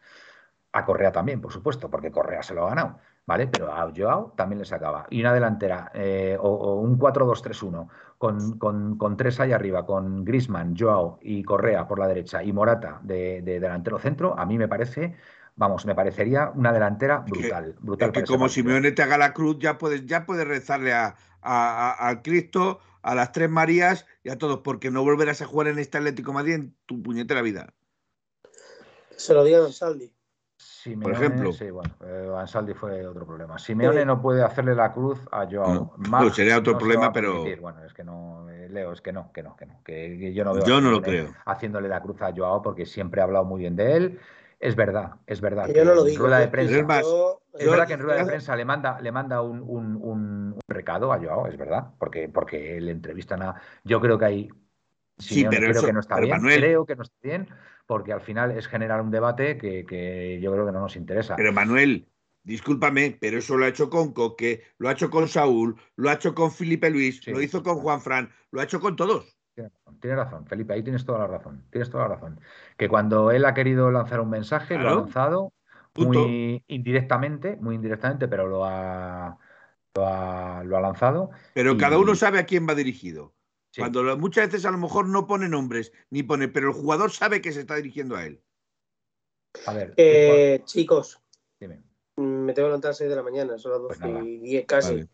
[0.73, 3.47] A Correa también, por supuesto, porque Correa se lo ha ganado, ¿vale?
[3.47, 5.07] Pero a Joao también le sacaba.
[5.11, 10.25] Y una delantera, eh, o, o un 4-2-3-1, con, con, con tres ahí arriba, con
[10.25, 14.57] Grisman, Joao y Correa por la derecha y Morata de, de delantero centro, a mí
[14.59, 15.16] me parece,
[15.57, 17.75] vamos, me parecería una delantera que- brutal.
[17.81, 18.62] brutal Es que para ese como partido.
[18.64, 22.81] Simeone te haga la cruz, ya puedes, ya puedes rezarle a, a- a- al Cristo,
[23.03, 26.31] a las tres Marías y a todos, porque no volverás a jugar en este Atlético
[26.31, 27.72] de Madrid en tu puñetera vida.
[29.16, 30.11] Se lo digan a Saldi.
[30.65, 31.53] Simeone, ejemplo.
[31.53, 33.59] Sí, bueno, eh, Ansaldi fue otro problema.
[33.59, 35.95] Simeone Eh, no puede hacerle la cruz a Joao.
[35.99, 37.45] No, no, sería otro no problema, pero-.
[37.61, 39.81] Bueno, es que no, eh, Leo, es que no, que no, que no.
[39.85, 41.35] Que, que yo no veo Yo no lo creo.
[41.45, 44.21] haciéndole la cruz a Joao porque siempre ha hablado muy bien de él.
[44.59, 45.67] Es verdad, es verdad.
[45.67, 46.23] Que que yo no lo digo.
[46.25, 48.57] rueda de yo- prensa, Es más, yo- es yo- verdad que en rueda de prensa
[48.57, 52.81] le manda, le manda un, un- un- un recado a Joao, es verdad, porque, porque
[52.81, 53.55] le entrevistan a.
[53.85, 54.49] Yo creo que hay.
[55.19, 57.49] Sí, pero creo eso- que no está bien, Manuel- creo que no está bien,
[57.87, 61.37] porque al final es generar un debate que, que yo creo que no nos interesa.
[61.37, 62.09] Pero Manuel,
[62.43, 66.15] discúlpame, pero eso lo ha hecho con Coque, lo ha hecho con Saúl, lo ha
[66.15, 67.31] hecho con Felipe Luis, Sí.
[67.31, 69.39] lo hizo con Juan Fran, lo ha hecho con todos.
[70.01, 71.65] Tienes razón, Felipe, ahí tienes toda la razón.
[71.71, 72.41] Tienes toda la razón.
[72.77, 75.53] Que cuando él ha querido lanzar un mensaje, lo ha lanzado
[75.93, 76.27] Punto.
[76.27, 79.39] muy indirectamente, muy indirectamente, pero lo ha,
[79.95, 81.31] lo ha, lo ha lanzado.
[81.55, 83.33] Pero Y- cada uno sabe a quién va dirigido.
[83.75, 83.81] Sí.
[83.81, 87.11] Cuando lo- muchas veces a lo mejor no pone nombres, ni pone, pero el jugador
[87.11, 88.41] sabe que se está dirigiendo a él.
[89.66, 91.20] A ver, Eh, chicos,
[91.59, 91.83] dime.
[92.16, 94.39] me tengo que levantar a las 6 de la mañana, son las 12 Pues y
[94.39, 94.93] 10 casi.
[94.95, 95.09] Vale.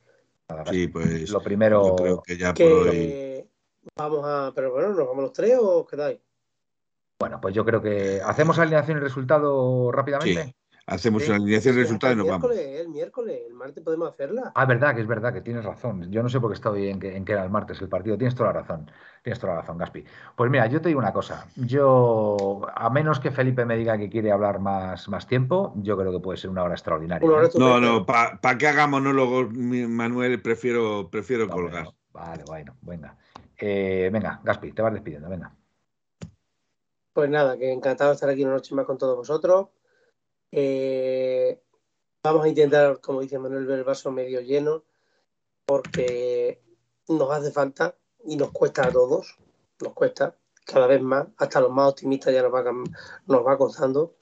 [0.51, 3.49] Nada, Sí, pues Lo primero, yo creo que ya por hoy.
[3.97, 4.53] vamos a.
[4.55, 6.21] Pero bueno, ¿nos vamos los tres o os quedáis?
[7.19, 10.45] bueno, pues yo creo que hacemos alineación y resultado rápidamente.
[10.45, 10.55] Sí.
[10.91, 12.49] Hacemos una alineación de resultados y nos el vamos.
[12.51, 14.51] miércoles, el miércoles, el martes podemos hacerla.
[14.57, 16.11] Ah, verdad, que es verdad, que tienes razón.
[16.11, 18.19] Yo no sé por qué estoy en que, en que era el martes el partido.
[18.19, 18.91] Tienes toda la razón.
[19.23, 20.05] Tienes toda la razón, Gaspi.
[20.35, 21.47] Pues mira, yo te digo una cosa.
[21.55, 26.11] Yo, a menos que Felipe me diga que quiere hablar más, más tiempo, yo creo
[26.11, 27.25] que puede ser una hora extraordinaria.
[27.27, 27.51] Una hora ¿eh?
[27.55, 31.87] No, no, para que haga monólogos, Manuel, prefiero, prefiero No, colgar.
[32.13, 33.17] Vale, bueno, venga.
[33.57, 35.55] Eh, venga, Gaspi, te vas despidiendo, venga.
[37.13, 39.69] Pues nada, que encantado de estar aquí una noche más con todos vosotros.
[40.53, 41.61] Eh,
[42.23, 44.85] vamos a intentar, como dice Manuel, ver el vaso medio lleno,
[45.67, 46.63] porque
[47.09, 49.39] nos hace falta y nos cuesta a todos,
[49.81, 52.65] nos cuesta cada vez más, hasta los más optimistas ya nos va,
[53.27, 54.17] nos va costando.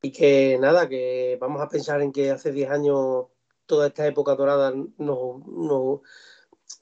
[0.00, 3.26] Y que nada, que vamos a pensar en que hace 10 años,
[3.66, 6.00] toda esta época dorada, nos nos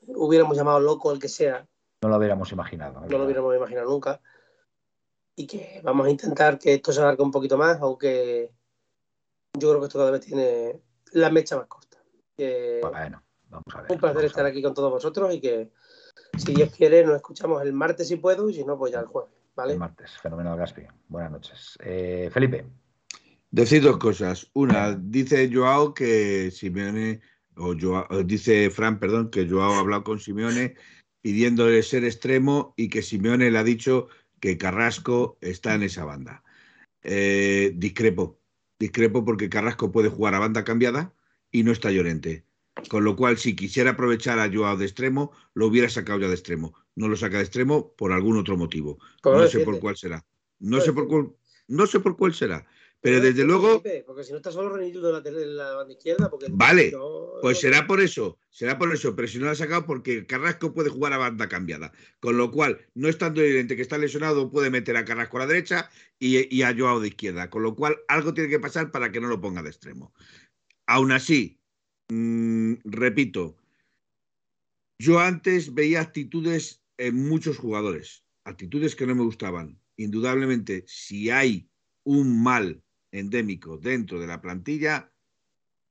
[0.07, 1.67] hubiéramos llamado loco el que sea,
[2.03, 3.05] No lo hubiéramos imaginado.
[3.05, 4.21] es no lo hubiéramos imaginado nunca.
[5.37, 8.53] Y que vamos a intentar que esto se alargue un poquito más, aunque
[9.59, 10.81] yo creo que esto cada vez tiene
[11.13, 11.99] la mecha más corta.
[12.37, 13.93] Que Bueno, vamos a ver.
[13.93, 15.71] un placer estar aquí con todos vosotros y que
[16.37, 19.07] si Dios quiere nos escuchamos el martes si puedo y si no, pues ya el
[19.07, 19.33] jueves.
[19.55, 19.75] ¿vale?
[19.75, 20.83] El martes, fenomenal, Gaspi.
[21.09, 21.79] Buenas noches.
[21.83, 22.65] Eh, Felipe,
[23.51, 24.49] Decir dos cosas.
[24.53, 27.21] Una, dice Joao que Simeone
[27.57, 27.75] o
[28.25, 30.77] dice Fran, perdón, que Joao ha hablado con Simeone
[31.21, 34.09] pidiéndole ser extremo y que Simeone le ha dicho
[34.39, 36.43] que Carrasco está en esa banda.
[37.03, 38.39] Eh, discrepo,
[38.81, 41.15] discrepo porque Carrasco puede jugar a banda cambiada
[41.53, 42.47] y no está Llorente.
[42.89, 46.35] Con lo cual, si quisiera aprovechar a Joao de extremo, lo hubiera sacado ya de
[46.35, 46.75] extremo.
[46.97, 48.99] No lo saca de extremo por algún otro motivo.
[49.23, 50.25] No sé por cuál será.
[50.59, 51.33] No sé por cuál,
[51.69, 52.67] no sé por cuál será.
[53.03, 53.83] Pero desde luego.
[54.07, 56.29] Porque si no está solo Renildo en la, banda izquierda.
[56.29, 56.93] Porque vale,
[57.41, 59.17] pues será por eso, será por eso.
[59.17, 61.93] Pero si no lo ha sacado, porque Carrasco puede jugar a banda cambiada.
[62.21, 65.47] Con lo cual, no estando evidente que está lesionado, puede meter a Carrasco a la
[65.47, 67.49] derecha y, a Joao de izquierda.
[67.49, 70.13] Con lo cual, algo tiene que pasar para que no lo ponga de extremo.
[70.87, 71.59] Aún así,
[72.11, 73.57] mm, repito,
[74.99, 79.81] yo antes veía actitudes en muchos jugadores, actitudes que no me gustaban.
[79.97, 81.71] Indudablemente, si hay
[82.05, 82.83] un mal
[83.13, 85.13] endémico dentro de la plantilla,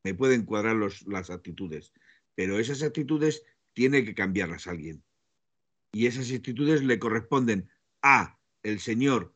[0.04, 1.94] me pueden cuadrar las actitudes,
[2.36, 3.44] pero esas actitudes
[3.74, 5.04] tiene que cambiarlas alguien.
[5.92, 7.70] Y esas actitudes le corresponden
[8.02, 9.34] a el señor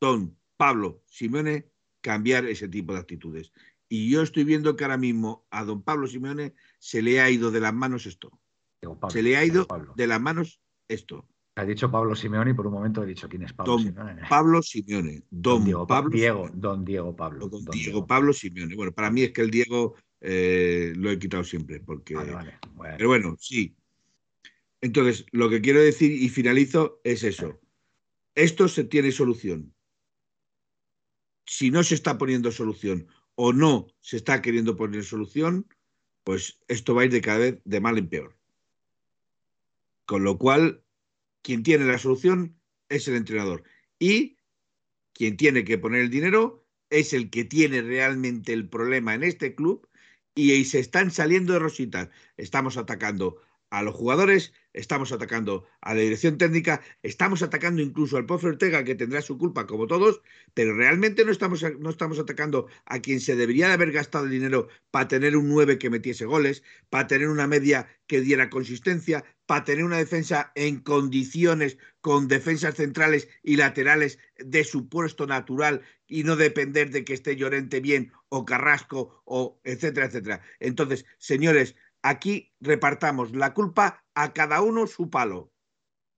[0.00, 1.68] don Pablo Simeone
[2.00, 3.52] cambiar ese tipo de actitudes.
[3.88, 7.50] Y yo estoy viendo que ahora mismo a don Pablo Simeone se le ha ido
[7.50, 8.38] de las manos esto.
[9.08, 9.66] se le ha ido
[9.96, 11.26] de las manos esto.
[11.58, 14.22] Ha dicho Pablo Simeone y por un momento he dicho quién es Pablo don Simeone.
[14.28, 15.22] Pablo Simeone.
[15.30, 17.48] Don, Diego, Pablo Diego, Don Diego Pablo.
[17.48, 18.74] Don, Diego, Pablo Simeone.
[18.76, 21.80] Bueno, para mí es que el Diego eh, lo he quitado siempre.
[21.80, 22.14] Porque...
[22.98, 23.74] Pero bueno, sí.
[24.82, 27.58] Entonces, lo que quiero decir y finalizo es eso.
[28.34, 29.74] Esto se tiene solución.
[31.46, 35.66] Si no se está poniendo solución o no se está queriendo poner solución,
[36.22, 38.36] pues esto va a ir de cada vez de mal en peor.
[40.04, 40.82] Con lo cual,
[41.42, 43.64] quien tiene la solución es el entrenador.
[43.98, 44.38] Y
[45.12, 49.54] quien tiene que poner el dinero es el que tiene realmente el problema en este
[49.54, 49.88] club
[50.34, 52.10] y, se están saliendo de rositas.
[52.36, 53.40] Estamos atacando
[53.70, 58.84] a los jugadores, estamos atacando a la dirección técnica, estamos atacando incluso al profe Ortega,
[58.84, 60.20] que tendrá su culpa como todos,
[60.54, 64.30] pero realmente no estamos, no estamos atacando a quien se debería de haber gastado el
[64.30, 69.24] dinero para tener un 9 que metiese goles, para tener una media que diera consistencia,
[69.46, 75.82] para tener una defensa en condiciones con defensas centrales y laterales de su puesto natural
[76.06, 80.40] y no depender de que esté Llorente bien o Carrasco o etcétera, etcétera.
[80.60, 81.74] Entonces, señores,
[82.08, 85.50] Aquí repartamos la culpa a cada uno su palo.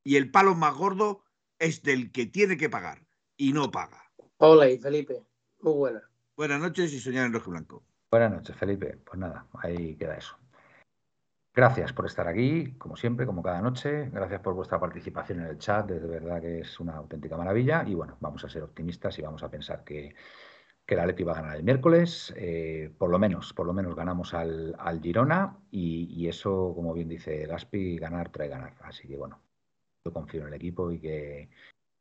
[0.05, 1.25] Y el palo más gordo
[1.59, 3.07] es del que tiene que pagar
[3.39, 4.03] y no paga.
[4.37, 5.25] Hola, y Felipe.
[5.63, 6.03] Muy buena.
[6.37, 7.83] Buenas noches y soñar en rojo blanco.
[8.11, 8.99] Buenas noches, Felipe.
[9.03, 10.37] Pues nada, ahí queda eso.
[11.55, 14.11] Gracias por estar aquí, como siempre, como cada noche.
[14.11, 15.87] Gracias por vuestra participación en el chat.
[15.87, 17.83] De verdad que es una auténtica maravilla.
[17.87, 20.15] Y bueno, vamos a ser optimistas y vamos a pensar que
[20.89, 23.95] que el Atleti va a ganar el miércoles, eh, por lo menos, por lo menos
[23.95, 28.75] ganamos al, Girona y, eso, como bien dice Gaspi, ganar trae ganar.
[28.81, 29.39] Así que bueno,
[30.03, 31.51] yo confío en el equipo y que,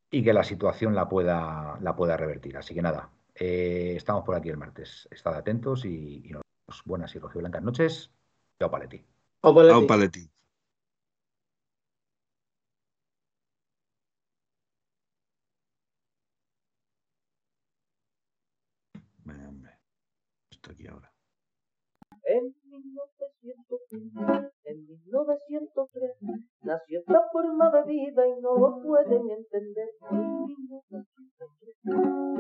[0.10, 2.56] y que la situación la pueda, la pueda revertir.
[2.56, 5.06] Así que nada, eh, estamos por aquí el martes.
[5.12, 6.84] Estad atentos y, nos vemos.
[6.86, 8.14] Buenas y blancas noches.
[8.58, 9.04] Chao, Paletti.
[9.42, 10.30] Chao, Paletti.
[20.72, 21.12] Aquí ahora.
[22.24, 26.12] En 1903, en 1903,
[26.64, 29.90] nació esta forma de vida y no lo pueden entender.
[30.12, 31.76] En 1903,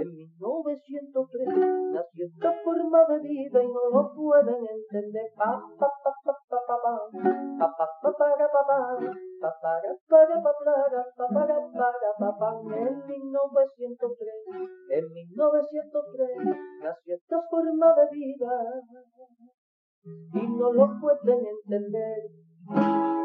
[0.03, 1.47] en 1903,
[1.93, 5.31] nació esta forma de vida y no lo pueden entender.
[5.37, 6.95] Pa, pa, pa, pa, pa, pa, pa,
[7.59, 14.33] pa, pa, pa, pa, pa, pa, Papara, para, papara, papara, para, papá, en 1903,
[14.89, 18.49] en 1903, nació esta forma de vida
[20.33, 23.16] y no lo pueden entender.